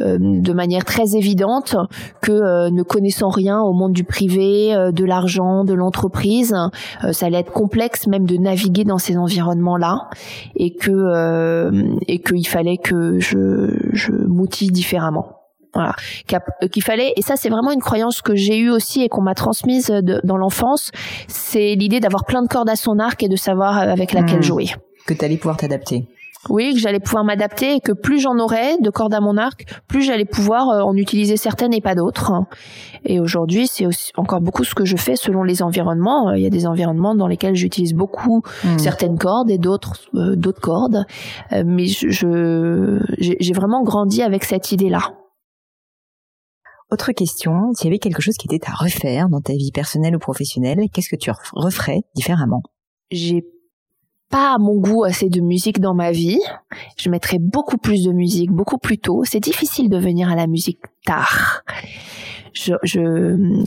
de 0.00 0.52
manière 0.52 0.84
très 0.84 1.16
évidente 1.16 1.76
que 2.20 2.68
ne 2.70 2.82
connaissant 2.82 3.30
rien 3.30 3.60
au 3.60 3.72
monde 3.72 3.92
du 3.92 4.04
privé, 4.04 4.74
de 4.92 5.04
l'argent, 5.04 5.64
de 5.64 5.74
l'entreprise, 5.74 6.54
ça 7.12 7.26
allait 7.26 7.40
être 7.40 7.52
complexe 7.52 8.06
même 8.06 8.26
de 8.26 8.36
naviguer 8.36 8.84
dans 8.84 8.98
ces 8.98 9.16
environnements-là, 9.16 10.08
et 10.56 10.74
que 10.74 11.72
et 12.06 12.20
qu'il 12.20 12.46
fallait 12.46 12.78
que 12.78 13.18
je 13.18 13.90
je 13.92 14.12
m'outille 14.12 14.70
différemment 14.70 15.33
voilà 15.74 15.94
euh, 16.32 16.68
qu'il 16.68 16.82
fallait 16.82 17.12
et 17.16 17.22
ça 17.22 17.36
c'est 17.36 17.48
vraiment 17.48 17.72
une 17.72 17.80
croyance 17.80 18.22
que 18.22 18.34
j'ai 18.34 18.58
eue 18.58 18.70
aussi 18.70 19.02
et 19.02 19.08
qu'on 19.08 19.22
m'a 19.22 19.34
transmise 19.34 19.88
dans 20.24 20.36
l'enfance 20.36 20.90
c'est 21.28 21.74
l'idée 21.74 22.00
d'avoir 22.00 22.24
plein 22.24 22.42
de 22.42 22.48
cordes 22.48 22.70
à 22.70 22.76
son 22.76 22.98
arc 22.98 23.22
et 23.22 23.28
de 23.28 23.36
savoir 23.36 23.78
euh, 23.78 23.92
avec 23.92 24.12
laquelle 24.12 24.38
hmm. 24.38 24.42
jouer 24.42 24.66
que 25.06 25.14
tu 25.14 25.24
allais 25.24 25.36
pouvoir 25.36 25.56
t'adapter 25.56 26.06
oui, 26.50 26.74
que 26.74 26.78
j'allais 26.78 27.00
pouvoir 27.00 27.24
m'adapter 27.24 27.76
et 27.76 27.80
que 27.80 27.92
plus 27.92 28.20
j'en 28.20 28.38
aurais 28.38 28.76
de 28.78 28.90
cordes 28.90 29.14
à 29.14 29.20
mon 29.20 29.36
arc, 29.36 29.64
plus 29.88 30.02
j'allais 30.02 30.26
pouvoir 30.26 30.68
euh, 30.68 30.82
en 30.82 30.94
utiliser 30.94 31.38
certaines 31.38 31.72
et 31.72 31.80
pas 31.80 31.94
d'autres. 31.94 32.32
Et 33.06 33.18
aujourd'hui, 33.18 33.66
c'est 33.66 33.86
encore 34.16 34.42
beaucoup 34.42 34.64
ce 34.64 34.74
que 34.74 34.84
je 34.84 34.96
fais 34.96 35.16
selon 35.16 35.42
les 35.42 35.62
environnements. 35.62 36.32
Il 36.32 36.42
y 36.42 36.46
a 36.46 36.50
des 36.50 36.66
environnements 36.66 37.14
dans 37.14 37.28
lesquels 37.28 37.54
j'utilise 37.54 37.94
beaucoup 37.94 38.42
hmm. 38.62 38.78
certaines 38.78 39.18
cordes 39.18 39.50
et 39.50 39.58
d'autres 39.58 39.94
d'autres 40.12 40.60
cordes, 40.60 41.04
mais 41.50 41.86
je 41.86 43.00
j'ai 43.18 43.52
vraiment 43.52 43.82
grandi 43.82 44.22
avec 44.22 44.44
cette 44.44 44.72
idée-là. 44.72 45.14
Autre 46.94 47.10
question, 47.10 47.72
s'il 47.74 47.86
y 47.86 47.88
avait 47.88 47.98
quelque 47.98 48.22
chose 48.22 48.36
qui 48.36 48.46
était 48.46 48.68
à 48.68 48.72
refaire 48.72 49.28
dans 49.28 49.40
ta 49.40 49.52
vie 49.52 49.72
personnelle 49.72 50.14
ou 50.14 50.20
professionnelle, 50.20 50.78
qu'est-ce 50.92 51.08
que 51.08 51.16
tu 51.16 51.32
referais 51.52 52.02
différemment? 52.14 52.62
Pas 54.34 54.54
à 54.54 54.58
mon 54.58 54.74
goût 54.80 55.04
assez 55.04 55.28
de 55.28 55.40
musique 55.40 55.78
dans 55.78 55.94
ma 55.94 56.10
vie. 56.10 56.40
Je 56.96 57.08
mettrais 57.08 57.38
beaucoup 57.38 57.78
plus 57.78 58.02
de 58.02 58.10
musique, 58.10 58.50
beaucoup 58.50 58.78
plus 58.78 58.98
tôt. 58.98 59.22
C'est 59.24 59.38
difficile 59.38 59.88
de 59.88 59.96
venir 59.96 60.28
à 60.28 60.34
la 60.34 60.48
musique 60.48 60.80
tard. 61.06 61.62
je, 62.52 62.74
je, 62.82 63.00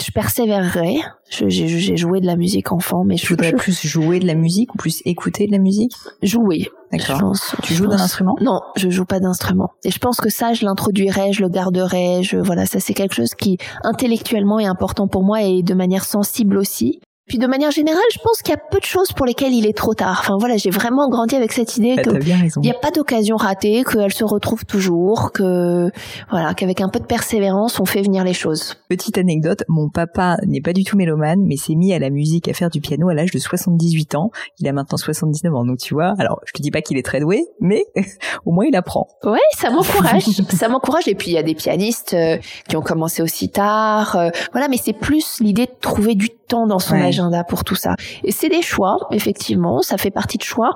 je 0.03 0.11
persévérerai. 0.11 0.95
J'ai 1.29 1.95
joué 1.95 2.19
de 2.19 2.25
la 2.25 2.35
musique 2.35 2.73
enfant, 2.73 3.05
mais 3.05 3.15
je, 3.15 3.23
je 3.23 3.29
voudrais 3.29 3.53
plus 3.53 3.81
jouer 3.85 4.19
de 4.19 4.27
la 4.27 4.35
musique 4.35 4.73
ou 4.73 4.77
plus 4.77 5.01
écouter 5.05 5.47
de 5.47 5.53
la 5.53 5.59
musique? 5.59 5.93
Jouer. 6.21 6.67
D'accord. 6.91 7.33
Tu 7.63 7.73
joues 7.73 7.87
d'un 7.87 7.99
instrument? 7.99 8.35
Non, 8.41 8.59
je 8.75 8.89
joue 8.89 9.05
pas 9.05 9.21
d'instrument. 9.21 9.69
Et 9.85 9.91
je 9.91 9.99
pense 9.99 10.19
que 10.19 10.29
ça, 10.29 10.51
je 10.51 10.65
l'introduirai, 10.65 11.31
je 11.31 11.43
le 11.43 11.49
garderai. 11.49 12.23
Je 12.23 12.37
voilà, 12.37 12.65
ça 12.65 12.81
c'est 12.81 12.93
quelque 12.93 13.15
chose 13.15 13.35
qui 13.35 13.57
intellectuellement 13.83 14.59
est 14.59 14.65
important 14.65 15.07
pour 15.07 15.23
moi 15.23 15.43
et 15.43 15.63
de 15.63 15.73
manière 15.73 16.03
sensible 16.03 16.57
aussi. 16.57 16.99
Puis 17.27 17.37
de 17.39 17.47
manière 17.47 17.71
générale, 17.71 18.01
je 18.13 18.19
pense 18.19 18.41
qu'il 18.41 18.53
y 18.53 18.57
a 18.57 18.61
peu 18.71 18.79
de 18.79 18.85
choses 18.85 19.11
pour 19.11 19.25
lesquelles 19.25 19.53
il 19.53 19.65
est 19.65 19.75
trop 19.75 19.93
tard. 19.93 20.17
Enfin 20.21 20.35
voilà, 20.39 20.55
j'ai 20.55 20.69
vraiment 20.69 21.09
grandi 21.09 21.35
avec 21.35 21.51
cette 21.51 21.75
idée 21.75 21.95
bah, 21.95 22.03
qu'il 22.03 22.61
n'y 22.61 22.71
a 22.71 22.73
pas 22.73 22.91
d'occasion 22.91 23.35
ratée, 23.35 23.83
qu'elle 23.83 24.13
se 24.13 24.23
retrouve 24.23 24.65
toujours, 24.65 25.31
que 25.33 25.91
voilà, 26.31 26.53
qu'avec 26.53 26.79
un 26.79 26.87
peu 26.87 26.99
de 26.99 27.05
persévérance, 27.05 27.79
on 27.81 27.85
fait 27.85 28.01
venir 28.01 28.23
les 28.23 28.33
choses. 28.33 28.75
Petite 28.87 29.17
anecdote, 29.17 29.63
mon 29.67 29.89
papa 29.89 30.37
n'est 30.45 30.61
pas 30.61 30.71
du 30.71 30.85
tout 30.85 30.95
mélomane, 30.95 31.41
mais 31.45 31.57
s'est 31.57 31.75
mis 31.75 31.93
à 31.93 31.99
la 31.99 32.09
musique, 32.09 32.47
à 32.47 32.53
faire 32.53 32.69
du 32.69 32.79
piano 32.79 33.09
à 33.09 33.13
l'âge 33.13 33.31
de 33.31 33.39
78 33.39 34.15
ans. 34.15 34.31
Il 34.59 34.67
a 34.67 34.71
maintenant 34.71 34.97
79 34.97 35.53
ans, 35.53 35.65
donc 35.65 35.79
tu 35.79 35.93
vois. 35.93 36.13
Alors, 36.19 36.39
je 36.45 36.53
te 36.53 36.61
dis 36.61 36.71
pas 36.71 36.81
qu'il 36.81 36.97
est 36.97 37.05
très 37.05 37.19
doué, 37.19 37.45
mais 37.59 37.83
au 38.45 38.51
moins 38.53 38.65
il 38.65 38.75
apprend. 38.75 39.07
Ouais, 39.25 39.39
ça 39.57 39.69
m'encourage, 39.69 40.23
ça 40.49 40.69
m'encourage. 40.69 41.07
Et 41.09 41.15
puis 41.15 41.31
il 41.31 41.33
y 41.33 41.37
a 41.37 41.43
des 41.43 41.55
pianistes 41.55 42.13
euh, 42.13 42.37
qui 42.69 42.77
ont 42.77 42.81
commencé 42.81 43.21
aussi 43.21 43.49
tard, 43.49 44.15
euh, 44.15 44.29
voilà. 44.53 44.69
Mais 44.69 44.77
c'est 44.77 44.93
plus 44.93 45.39
l'idée 45.41 45.65
de 45.65 45.71
trouver 45.81 46.15
du 46.15 46.29
temps 46.47 46.67
dans 46.67 46.79
son 46.79 46.95
agenda 46.95 47.43
pour 47.43 47.63
tout 47.63 47.75
ça. 47.75 47.95
Et 48.23 48.31
c'est 48.31 48.49
des 48.49 48.61
choix, 48.61 48.97
effectivement, 49.11 49.81
ça 49.81 49.97
fait 49.97 50.11
partie 50.11 50.37
de 50.37 50.43
choix, 50.43 50.73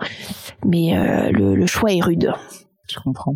mais 0.65 0.97
euh, 0.97 1.31
le, 1.31 1.65
choix 1.65 1.91
est 1.91 2.01
rude. 2.01 2.33
Je 2.89 2.99
comprends. 2.99 3.35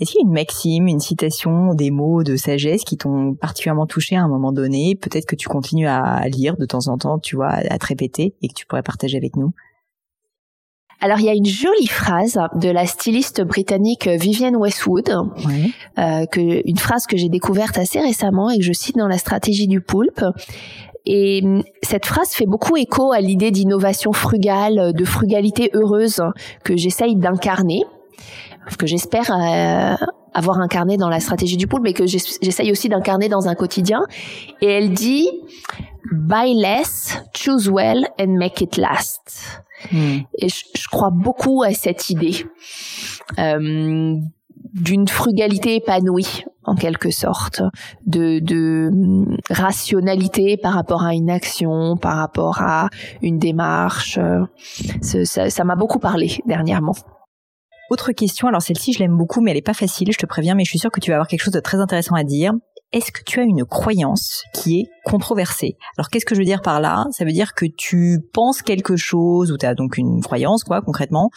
Est-ce 0.00 0.12
qu'il 0.12 0.20
y 0.20 0.24
a 0.24 0.26
une 0.26 0.32
maxime, 0.32 0.88
une 0.88 1.00
citation, 1.00 1.74
des 1.74 1.90
mots 1.90 2.22
de 2.22 2.36
sagesse 2.36 2.84
qui 2.84 2.96
t'ont 2.96 3.34
particulièrement 3.34 3.86
touché 3.86 4.16
à 4.16 4.22
un 4.22 4.28
moment 4.28 4.52
donné 4.52 4.96
Peut-être 4.96 5.26
que 5.26 5.36
tu 5.36 5.48
continues 5.48 5.86
à 5.86 6.26
lire 6.28 6.56
de 6.56 6.64
temps 6.64 6.88
en 6.88 6.96
temps, 6.96 7.18
tu 7.18 7.36
vois, 7.36 7.50
à 7.50 7.78
te 7.78 7.86
répéter 7.86 8.34
et 8.40 8.48
que 8.48 8.54
tu 8.54 8.66
pourrais 8.66 8.82
partager 8.82 9.18
avec 9.18 9.36
nous? 9.36 9.52
Alors 11.02 11.18
il 11.18 11.24
y 11.24 11.30
a 11.30 11.34
une 11.34 11.46
jolie 11.46 11.86
phrase 11.86 12.38
de 12.56 12.68
la 12.68 12.86
styliste 12.86 13.40
britannique 13.40 14.06
Vivienne 14.06 14.54
Westwood, 14.54 15.08
euh, 15.08 16.26
que, 16.26 16.68
une 16.68 16.76
phrase 16.76 17.06
que 17.06 17.16
j'ai 17.16 17.30
découverte 17.30 17.78
assez 17.78 18.00
récemment 18.00 18.50
et 18.50 18.58
que 18.58 18.64
je 18.64 18.72
cite 18.72 18.96
dans 18.96 19.08
la 19.08 19.16
stratégie 19.16 19.66
du 19.66 19.80
poulpe. 19.80 20.22
Et 21.06 21.40
hum, 21.44 21.62
cette 21.82 22.06
phrase 22.06 22.30
fait 22.30 22.46
beaucoup 22.46 22.76
écho 22.76 23.12
à 23.12 23.20
l'idée 23.20 23.50
d'innovation 23.50 24.12
frugale, 24.12 24.92
de 24.92 25.04
frugalité 25.04 25.70
heureuse 25.74 26.22
que 26.64 26.76
j'essaye 26.76 27.16
d'incarner, 27.16 27.84
que 28.78 28.86
j'espère 28.86 29.30
euh, 29.30 29.94
avoir 30.34 30.60
incarné 30.60 30.96
dans 30.96 31.08
la 31.08 31.20
stratégie 31.20 31.56
du 31.56 31.66
pool, 31.66 31.80
mais 31.82 31.92
que 31.92 32.06
j'essaye 32.06 32.70
aussi 32.70 32.88
d'incarner 32.88 33.28
dans 33.28 33.48
un 33.48 33.54
quotidien. 33.54 34.02
Et 34.60 34.66
elle 34.66 34.92
dit 34.92 35.28
Buy 36.12 36.54
less, 36.54 37.18
choose 37.34 37.68
well 37.68 38.08
and 38.18 38.38
make 38.38 38.60
it 38.60 38.76
last. 38.76 39.62
Hmm. 39.90 40.18
Et 40.38 40.48
je, 40.48 40.88
crois 40.90 41.10
beaucoup 41.10 41.62
à 41.62 41.72
cette 41.72 42.10
idée. 42.10 42.44
Euh, 43.38 44.16
d'une 44.74 45.08
frugalité 45.08 45.76
épanouie 45.76 46.44
en 46.64 46.74
quelque 46.74 47.10
sorte, 47.10 47.62
de, 48.06 48.38
de 48.38 48.90
hum, 48.92 49.36
rationalité 49.48 50.56
par 50.56 50.74
rapport 50.74 51.02
à 51.02 51.14
une 51.14 51.30
action, 51.30 51.96
par 51.96 52.16
rapport 52.16 52.60
à 52.60 52.88
une 53.22 53.38
démarche. 53.38 54.18
Ça 55.02 55.64
m'a 55.64 55.76
beaucoup 55.76 55.98
parlé 55.98 56.38
dernièrement. 56.46 56.94
Autre 57.90 58.12
question, 58.12 58.46
alors 58.46 58.62
celle-ci 58.62 58.92
je 58.92 59.00
l'aime 59.00 59.16
beaucoup 59.16 59.40
mais 59.40 59.50
elle 59.50 59.56
est 59.56 59.62
pas 59.62 59.74
facile, 59.74 60.12
je 60.12 60.18
te 60.18 60.26
préviens, 60.26 60.54
mais 60.54 60.64
je 60.64 60.70
suis 60.70 60.78
sûre 60.78 60.92
que 60.92 61.00
tu 61.00 61.10
vas 61.10 61.16
avoir 61.16 61.26
quelque 61.26 61.42
chose 61.42 61.54
de 61.54 61.60
très 61.60 61.78
intéressant 61.78 62.14
à 62.14 62.22
dire 62.22 62.52
est-ce 62.92 63.12
que 63.12 63.22
tu 63.24 63.38
as 63.38 63.44
une 63.44 63.64
croyance 63.64 64.42
qui 64.52 64.80
est 64.80 64.86
controversée? 65.04 65.76
Alors 65.96 66.08
qu'est-ce 66.08 66.24
que 66.24 66.34
je 66.34 66.40
veux 66.40 66.44
dire 66.44 66.60
par 66.60 66.80
là? 66.80 67.06
Ça 67.12 67.24
veut 67.24 67.32
dire 67.32 67.54
que 67.54 67.66
tu 67.66 68.18
penses 68.32 68.62
quelque 68.62 68.96
chose, 68.96 69.52
ou 69.52 69.56
tu 69.56 69.64
as 69.64 69.74
donc 69.74 69.96
une 69.96 70.20
croyance, 70.22 70.64
quoi, 70.64 70.82
concrètement, 70.82 71.30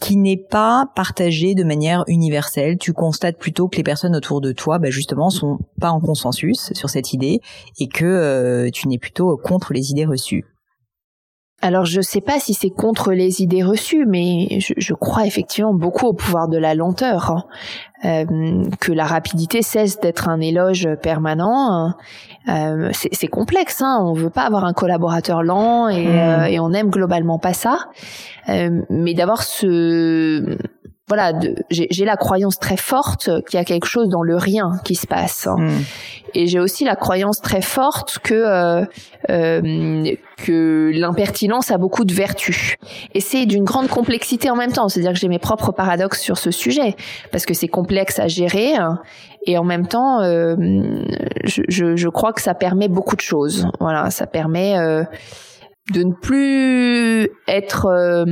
qui 0.00 0.16
n'est 0.16 0.36
pas 0.36 0.84
partagée 0.94 1.54
de 1.54 1.64
manière 1.64 2.04
universelle. 2.06 2.76
Tu 2.78 2.92
constates 2.92 3.38
plutôt 3.38 3.68
que 3.68 3.78
les 3.78 3.82
personnes 3.82 4.14
autour 4.14 4.42
de 4.42 4.52
toi, 4.52 4.78
bah, 4.78 4.90
justement, 4.90 5.30
sont 5.30 5.58
pas 5.80 5.90
en 5.90 6.00
consensus 6.00 6.72
sur 6.74 6.90
cette 6.90 7.14
idée, 7.14 7.40
et 7.78 7.88
que 7.88 8.04
euh, 8.04 8.70
tu 8.70 8.86
n'es 8.88 8.98
plutôt 8.98 9.38
contre 9.38 9.72
les 9.72 9.90
idées 9.90 10.06
reçues. 10.06 10.44
Alors 11.62 11.84
je 11.84 11.98
ne 11.98 12.02
sais 12.02 12.22
pas 12.22 12.38
si 12.38 12.54
c'est 12.54 12.70
contre 12.70 13.12
les 13.12 13.42
idées 13.42 13.62
reçues, 13.62 14.06
mais 14.06 14.60
je, 14.60 14.94
crois 14.94 15.26
effectivement 15.26 15.74
beaucoup 15.74 16.06
au 16.06 16.12
pouvoir 16.14 16.48
de 16.48 16.56
la 16.56 16.74
lenteur, 16.74 17.30
hein. 17.30 17.44
euh, 18.06 18.64
que 18.80 18.92
la 18.92 19.04
rapidité 19.04 19.60
cesse 19.60 20.00
d'être 20.00 20.28
un 20.28 20.40
éloge 20.40 20.88
permanent. 21.02 21.92
Euh, 22.48 22.90
c'est 22.92 23.28
complexe, 23.28 23.82
hein. 23.82 23.98
on 24.00 24.14
veut 24.14 24.30
pas 24.30 24.42
avoir 24.42 24.64
un 24.64 24.72
collaborateur 24.72 25.42
lent 25.42 25.88
et, 25.88 26.06
hmm. 26.06 26.18
euh, 26.18 26.44
et 26.44 26.60
on 26.60 26.72
aime 26.72 26.88
globalement 26.88 27.38
pas 27.38 27.52
ça, 27.52 27.88
mais 28.48 29.12
d'avoir 29.12 29.42
ce 29.42 30.56
voilà, 31.10 31.32
j'ai 31.70 32.04
la 32.04 32.14
croyance 32.14 32.60
très 32.60 32.76
forte 32.76 33.30
qu'il 33.46 33.58
y 33.58 33.60
a 33.60 33.64
quelque 33.64 33.86
chose 33.86 34.08
dans 34.08 34.22
le 34.22 34.36
rien 34.36 34.74
qui 34.84 34.94
se 34.94 35.08
passe. 35.08 35.48
Hein. 35.48 35.56
Hmm. 35.58 35.82
Et 36.34 36.46
j'ai 36.46 36.60
aussi 36.60 36.84
la 36.84 36.94
croyance 36.94 37.40
très 37.40 37.62
forte 37.62 38.20
que 38.20 38.34
euh, 38.34 38.84
euh, 39.28 40.04
que 40.36 40.92
l'impertinence 40.94 41.72
a 41.72 41.78
beaucoup 41.78 42.04
de 42.04 42.14
vertus. 42.14 42.76
Et 43.12 43.18
c'est 43.18 43.44
d'une 43.44 43.64
grande 43.64 43.88
complexité 43.88 44.50
en 44.50 44.54
même 44.54 44.70
temps. 44.70 44.88
C'est-à-dire 44.88 45.14
que 45.14 45.18
j'ai 45.18 45.26
mes 45.26 45.40
propres 45.40 45.72
paradoxes 45.72 46.20
sur 46.20 46.38
ce 46.38 46.52
sujet 46.52 46.94
parce 47.32 47.44
que 47.44 47.54
c'est 47.54 47.66
complexe 47.66 48.20
à 48.20 48.28
gérer. 48.28 48.76
Hein. 48.76 49.00
et 49.48 49.58
en 49.58 49.64
même 49.64 49.88
temps, 49.88 50.22
euh, 50.22 50.54
je, 51.42 51.62
je, 51.66 51.96
je, 51.96 52.08
crois 52.08 52.32
que 52.32 52.40
ça 52.40 52.54
permet 52.54 52.86
beaucoup 52.86 53.16
de 53.16 53.20
choses. 53.20 53.66
Voilà, 53.80 54.10
ça 54.10 54.28
permet 54.28 54.78
euh, 54.78 55.02
de 55.92 56.04
ne 56.04 56.12
plus 56.12 57.28
être 57.48 57.86
euh, 57.86 58.24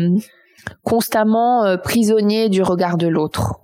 constamment 0.82 1.64
euh, 1.64 1.76
prisonnier 1.76 2.48
du 2.48 2.62
regard 2.62 2.96
de 2.96 3.06
l'autre 3.06 3.60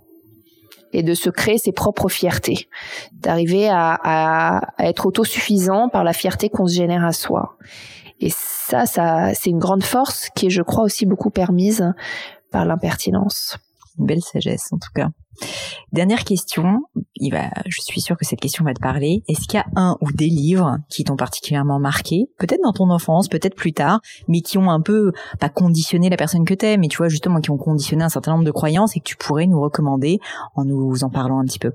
et 0.93 1.03
de 1.03 1.15
se 1.15 1.29
créer 1.29 1.59
ses 1.59 1.73
propres 1.73 2.09
fiertés, 2.09 2.69
d'arriver 3.13 3.69
à, 3.69 3.99
à, 4.05 4.61
être 4.79 5.07
autosuffisant 5.07 5.89
par 5.89 6.05
la 6.05 6.13
fierté 6.13 6.49
qu'on 6.49 6.67
se 6.67 6.75
génère 6.75 7.05
à 7.05 7.13
soi. 7.13 7.57
Et 8.21 8.31
ça, 8.31 8.87
ça, 8.87 9.35
c'est 9.35 9.51
une 9.51 9.59
grande 9.59 9.83
force 9.83 10.29
qui 10.37 10.47
est, 10.47 10.51
je 10.51 10.63
crois, 10.63 10.85
aussi 10.85 11.05
beaucoup 11.05 11.31
permise 11.31 11.93
par 12.53 12.65
l'impertinence. 12.65 13.59
Belle 13.99 14.23
sagesse, 14.23 14.73
en 14.73 14.79
tout 14.79 14.93
cas. 14.95 15.09
Dernière 15.93 16.25
question, 16.25 16.83
il 17.17 17.31
va, 17.31 17.51
je 17.67 17.81
suis 17.81 18.01
sûre 18.01 18.17
que 18.17 18.25
cette 18.25 18.41
question 18.41 18.65
va 18.65 18.75
te 18.75 18.81
parler. 18.81 19.23
Est-ce 19.29 19.47
qu'il 19.47 19.55
y 19.55 19.63
a 19.63 19.67
un 19.77 19.97
ou 20.01 20.11
des 20.13 20.27
livres 20.27 20.79
qui 20.89 21.05
t'ont 21.05 21.17
particulièrement 21.17 21.79
marqué, 21.79 22.27
peut-être 22.39 22.61
dans 22.63 22.73
ton 22.73 22.91
enfance, 22.91 23.29
peut-être 23.29 23.55
plus 23.55 23.73
tard, 23.73 24.01
mais 24.29 24.41
qui 24.41 24.59
ont 24.59 24.71
un 24.71 24.81
peu, 24.81 25.13
pas 25.41 25.49
conditionné 25.49 26.11
la 26.11 26.17
personne 26.17 26.45
que 26.45 26.55
t'es, 26.55 26.77
mais 26.77 26.89
tu 26.89 26.99
vois 26.99 27.09
justement 27.09 27.41
qui 27.41 27.51
ont 27.51 27.59
conditionné 27.59 28.05
un 28.05 28.09
certain 28.09 28.33
nombre 28.33 28.45
de 28.45 28.51
croyances 28.51 28.97
et 28.97 29.01
que 29.01 29.05
tu 29.05 29.17
pourrais 29.17 29.47
nous 29.47 29.61
recommander 29.61 30.19
en 30.57 30.65
nous 30.65 31.05
en 31.05 31.11
parlant 31.11 31.39
un 31.39 31.45
petit 31.45 31.59
peu 31.59 31.73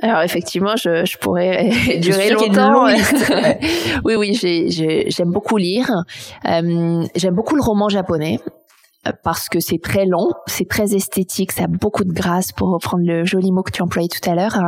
alors 0.00 0.22
effectivement, 0.22 0.76
je, 0.76 1.04
je 1.04 1.18
pourrais 1.18 1.70
durer 2.00 2.30
longtemps. 2.30 2.86
oui, 4.04 4.14
oui, 4.16 4.34
j'aime 5.08 5.32
beaucoup 5.32 5.56
lire. 5.56 5.90
Euh, 6.46 7.04
j'aime 7.16 7.34
beaucoup 7.34 7.56
le 7.56 7.62
roman 7.62 7.88
japonais 7.88 8.38
parce 9.22 9.48
que 9.48 9.60
c'est 9.60 9.80
très 9.80 10.06
long, 10.06 10.30
c'est 10.46 10.68
très 10.68 10.94
esthétique, 10.94 11.52
ça 11.52 11.64
a 11.64 11.66
beaucoup 11.66 12.04
de 12.04 12.12
grâce 12.12 12.52
pour 12.52 12.70
reprendre 12.70 13.04
le 13.06 13.24
joli 13.24 13.52
mot 13.52 13.62
que 13.62 13.72
tu 13.72 13.82
employais 13.82 14.08
tout 14.08 14.28
à 14.28 14.34
l'heure. 14.34 14.58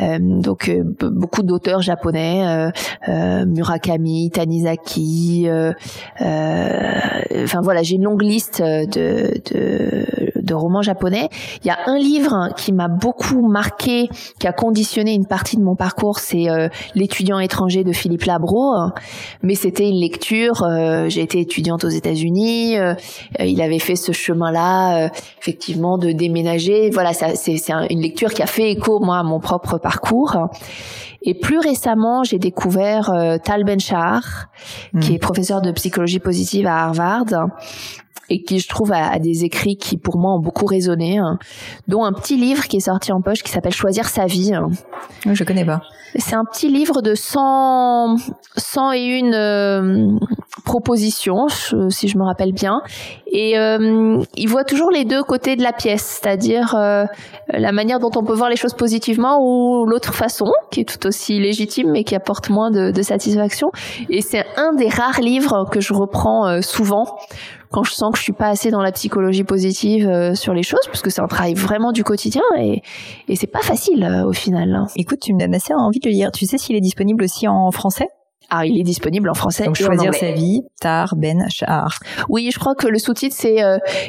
Euh, 0.00 0.18
donc 0.20 0.68
euh, 0.68 0.82
beaucoup 0.84 1.42
d'auteurs 1.42 1.82
japonais, 1.82 2.46
euh, 2.46 2.70
euh 3.08 3.46
Murakami, 3.46 4.30
Tanizaki, 4.30 5.48
euh, 5.48 5.72
enfin 6.20 7.60
voilà, 7.62 7.82
j'ai 7.82 7.96
une 7.96 8.04
longue 8.04 8.22
liste 8.22 8.62
de, 8.62 9.40
de 9.52 10.06
de 10.44 10.54
romans 10.54 10.82
japonais. 10.82 11.28
Il 11.62 11.66
y 11.66 11.70
a 11.70 11.78
un 11.86 11.98
livre 11.98 12.50
qui 12.56 12.72
m'a 12.72 12.88
beaucoup 12.88 13.48
marqué, 13.48 14.08
qui 14.38 14.46
a 14.46 14.52
conditionné 14.52 15.14
une 15.14 15.26
partie 15.26 15.56
de 15.56 15.62
mon 15.62 15.74
parcours, 15.74 16.18
c'est 16.18 16.48
euh, 16.48 16.68
L'étudiant 16.94 17.38
étranger 17.38 17.84
de 17.84 17.92
Philippe 17.92 18.24
Labro. 18.24 18.74
Mais 19.42 19.54
c'était 19.54 19.88
une 19.88 19.98
lecture. 20.00 20.62
Euh, 20.62 21.08
j'ai 21.08 21.22
été 21.22 21.40
étudiante 21.40 21.84
aux 21.84 21.88
États-Unis. 21.88 22.78
Euh, 22.78 22.94
il 23.40 23.60
avait 23.62 23.73
fait 23.78 23.96
ce 23.96 24.12
chemin-là, 24.12 25.10
effectivement, 25.40 25.98
de 25.98 26.12
déménager. 26.12 26.90
Voilà, 26.90 27.12
c'est 27.12 27.58
une 27.90 28.00
lecture 28.00 28.32
qui 28.32 28.42
a 28.42 28.46
fait 28.46 28.70
écho 28.70 29.00
moi 29.00 29.18
à 29.18 29.22
mon 29.22 29.40
propre 29.40 29.78
parcours. 29.78 30.36
Et 31.22 31.34
plus 31.34 31.58
récemment, 31.58 32.22
j'ai 32.22 32.38
découvert 32.38 33.10
Tal 33.44 33.64
Ben-Shahar, 33.64 34.48
qui 35.00 35.12
hmm. 35.12 35.14
est 35.14 35.18
professeur 35.18 35.62
de 35.62 35.72
psychologie 35.72 36.18
positive 36.18 36.66
à 36.66 36.84
Harvard, 36.84 37.48
et 38.30 38.42
qui 38.42 38.58
je 38.58 38.68
trouve 38.68 38.92
a, 38.92 39.18
des 39.18 39.44
écrits 39.44 39.76
qui 39.76 39.96
pour 39.96 40.18
moi 40.18 40.34
ont 40.34 40.40
beaucoup 40.40 40.66
résonné, 40.66 41.18
hein, 41.18 41.38
dont 41.88 42.04
un 42.04 42.12
petit 42.12 42.36
livre 42.36 42.64
qui 42.64 42.78
est 42.78 42.80
sorti 42.80 43.12
en 43.12 43.20
poche 43.20 43.42
qui 43.42 43.50
s'appelle 43.50 43.72
Choisir 43.72 44.08
sa 44.08 44.26
vie. 44.26 44.54
Hein. 44.54 44.70
Je 45.30 45.44
connais 45.44 45.64
pas. 45.64 45.82
C'est 46.16 46.34
un 46.34 46.44
petit 46.44 46.68
livre 46.68 47.02
de 47.02 47.14
100, 47.14 48.16
100 48.56 48.92
et 48.92 49.04
une 49.18 49.34
euh, 49.34 50.18
propositions, 50.64 51.46
si 51.90 52.08
je 52.08 52.18
me 52.18 52.24
rappelle 52.24 52.52
bien. 52.52 52.82
Et 53.26 53.58
euh, 53.58 54.22
il 54.36 54.48
voit 54.48 54.64
toujours 54.64 54.90
les 54.90 55.04
deux 55.04 55.22
côtés 55.22 55.56
de 55.56 55.62
la 55.62 55.72
pièce, 55.72 56.20
c'est-à-dire 56.20 56.74
euh, 56.74 57.04
la 57.48 57.72
manière 57.72 57.98
dont 57.98 58.10
on 58.16 58.24
peut 58.24 58.32
voir 58.32 58.48
les 58.48 58.56
choses 58.56 58.74
positivement 58.74 59.38
ou 59.40 59.86
l'autre 59.86 60.14
façon, 60.14 60.50
qui 60.70 60.80
est 60.80 60.84
tout 60.84 61.06
aussi 61.06 61.38
légitime 61.38 61.90
mais 61.90 62.04
qui 62.04 62.14
apporte 62.14 62.48
moins 62.50 62.70
de, 62.70 62.90
de 62.90 63.02
satisfaction. 63.02 63.70
Et 64.08 64.20
c'est 64.20 64.44
un 64.56 64.72
des 64.72 64.88
rares 64.88 65.20
livres 65.20 65.68
que 65.70 65.80
je 65.80 65.92
reprends 65.92 66.46
euh, 66.46 66.60
souvent 66.60 67.04
quand 67.70 67.82
je 67.82 67.92
sens 67.92 68.12
que 68.12 68.18
je 68.18 68.22
suis 68.22 68.32
pas 68.32 68.48
assez 68.48 68.70
dans 68.70 68.80
la 68.80 68.92
psychologie 68.92 69.42
positive 69.42 70.08
euh, 70.08 70.34
sur 70.34 70.54
les 70.54 70.62
choses, 70.62 70.86
parce 70.86 71.02
que 71.02 71.10
c'est 71.10 71.20
un 71.20 71.26
travail 71.26 71.54
vraiment 71.54 71.90
du 71.90 72.04
quotidien 72.04 72.42
et, 72.56 72.82
et 73.26 73.34
c'est 73.34 73.48
pas 73.48 73.62
facile 73.62 74.04
euh, 74.04 74.24
au 74.24 74.32
final. 74.32 74.72
Hein. 74.72 74.86
Écoute, 74.94 75.18
tu 75.20 75.34
me 75.34 75.40
donnes 75.40 75.54
assez 75.56 75.74
envie 75.74 75.98
de 75.98 76.08
le 76.08 76.14
lire. 76.14 76.30
Tu 76.30 76.46
sais 76.46 76.56
s'il 76.56 76.76
est 76.76 76.80
disponible 76.80 77.24
aussi 77.24 77.48
en 77.48 77.72
français? 77.72 78.06
Ah, 78.50 78.66
il 78.66 78.78
est 78.78 78.84
disponible 78.84 79.28
en 79.30 79.34
français. 79.34 79.64
Donc 79.64 79.76
choisir 79.76 80.14
sa 80.14 80.32
vie, 80.32 80.62
Tar 80.80 81.14
Ben 81.16 81.46
Shahar. 81.48 81.98
Oui, 82.28 82.50
je 82.52 82.58
crois 82.58 82.74
que 82.74 82.86
le 82.86 82.98
sous-titre 82.98 83.36
c'est 83.38 83.58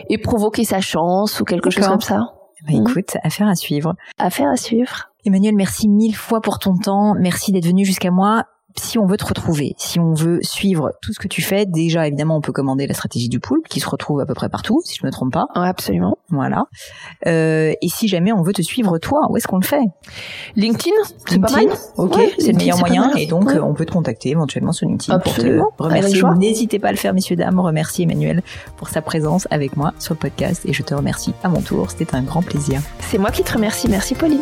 et 0.10 0.18
provoquer 0.18 0.64
sa 0.64 0.82
chance 0.82 1.40
ou 1.40 1.46
quelque 1.46 1.70
chose 1.70 1.88
comme 1.88 2.02
ça. 2.02 2.20
Bah, 2.68 2.74
écoute, 2.74 3.18
affaire 3.24 3.48
à 3.48 3.56
suivre. 3.56 3.94
Affaire 4.18 4.50
à 4.50 4.58
suivre. 4.58 5.12
Emmanuel, 5.26 5.56
merci 5.56 5.88
mille 5.88 6.16
fois 6.16 6.42
pour 6.42 6.60
ton 6.60 6.78
temps. 6.78 7.14
Merci 7.20 7.52
d'être 7.52 7.66
venu 7.66 7.86
jusqu'à 7.86 8.12
moi 8.12 8.46
si 8.78 8.98
on 8.98 9.06
veut 9.06 9.18
te 9.18 9.26
retrouver, 9.26 9.76
si 9.78 10.00
on 10.00 10.14
veut 10.14 10.40
suivre 10.42 10.92
tout 11.02 11.14
ce 11.14 11.20
que 11.20 11.28
tu 11.28 11.42
fais, 11.42 11.66
déjà 11.66 12.08
évidemment 12.08 12.38
on 12.38 12.42
peut 12.42 12.52
commander 12.52 12.88
la 12.88 12.94
stratégie 12.94 13.30
du 13.30 13.40
pool 13.40 13.62
qui 13.70 13.80
se 13.80 13.90
retrouve 13.90 14.20
à 14.20 14.26
peu 14.26 14.34
près 14.34 14.50
partout, 14.50 14.82
si 14.84 14.98
je 15.00 15.06
me 15.06 15.12
trompe 15.12 15.34
pas. 15.34 15.48
Ouais, 15.56 15.68
absolument. 15.68 16.18
Voilà. 16.30 16.66
Euh, 17.28 17.74
et 17.82 17.88
si 17.90 18.08
jamais 18.08 18.32
on 18.32 18.42
veut 18.42 18.54
te 18.54 18.62
suivre 18.62 18.98
toi, 18.98 19.28
où 19.30 19.38
est-ce 19.38 19.48
qu'on 19.48 19.60
le 19.60 19.66
fait? 19.66 19.84
LinkedIn, 20.56 20.96
c'est 21.28 21.40
pas 21.40 21.52
mal. 21.52 21.68
Ok, 21.98 22.18
c'est 22.40 22.52
le 22.52 22.58
meilleur 22.58 22.80
moyen. 22.80 23.14
Et 23.16 23.28
donc 23.28 23.50
on 23.50 23.74
peut 23.74 23.86
te 23.86 23.92
contacter 23.92 24.30
éventuellement 24.30 24.72
sur 24.72 24.88
LinkedIn 24.88 25.16
absolument. 25.16 25.72
pour 25.78 25.88
te 25.88 25.94
remercier. 25.94 26.24
N'hésitez 26.38 26.80
pas 26.80 26.90
à 26.90 26.92
le 26.92 26.98
faire, 26.98 27.14
messieurs 27.14 27.36
dames. 27.36 27.60
Remercier 27.60 28.04
Emmanuel 28.04 28.44
pour 28.78 28.90
sa 28.90 29.02
présence 29.02 29.48
avec 29.50 29.78
moi 29.78 29.94
sur 30.00 30.14
le 30.14 30.20
podcast 30.20 30.62
et 30.66 30.74
je 30.74 30.84
te 30.84 30.94
remercie 30.94 31.34
à 31.44 31.50
mon 31.50 31.62
tour. 31.62 31.90
C'était 31.90 32.14
un 32.16 32.22
grand 32.22 32.42
plaisir. 32.42 32.82
C'est 33.00 33.18
moi 33.18 33.32
qui 33.32 33.44
te 33.44 33.54
remercie. 33.54 33.88
Merci 33.90 34.16
Pauline. 34.16 34.42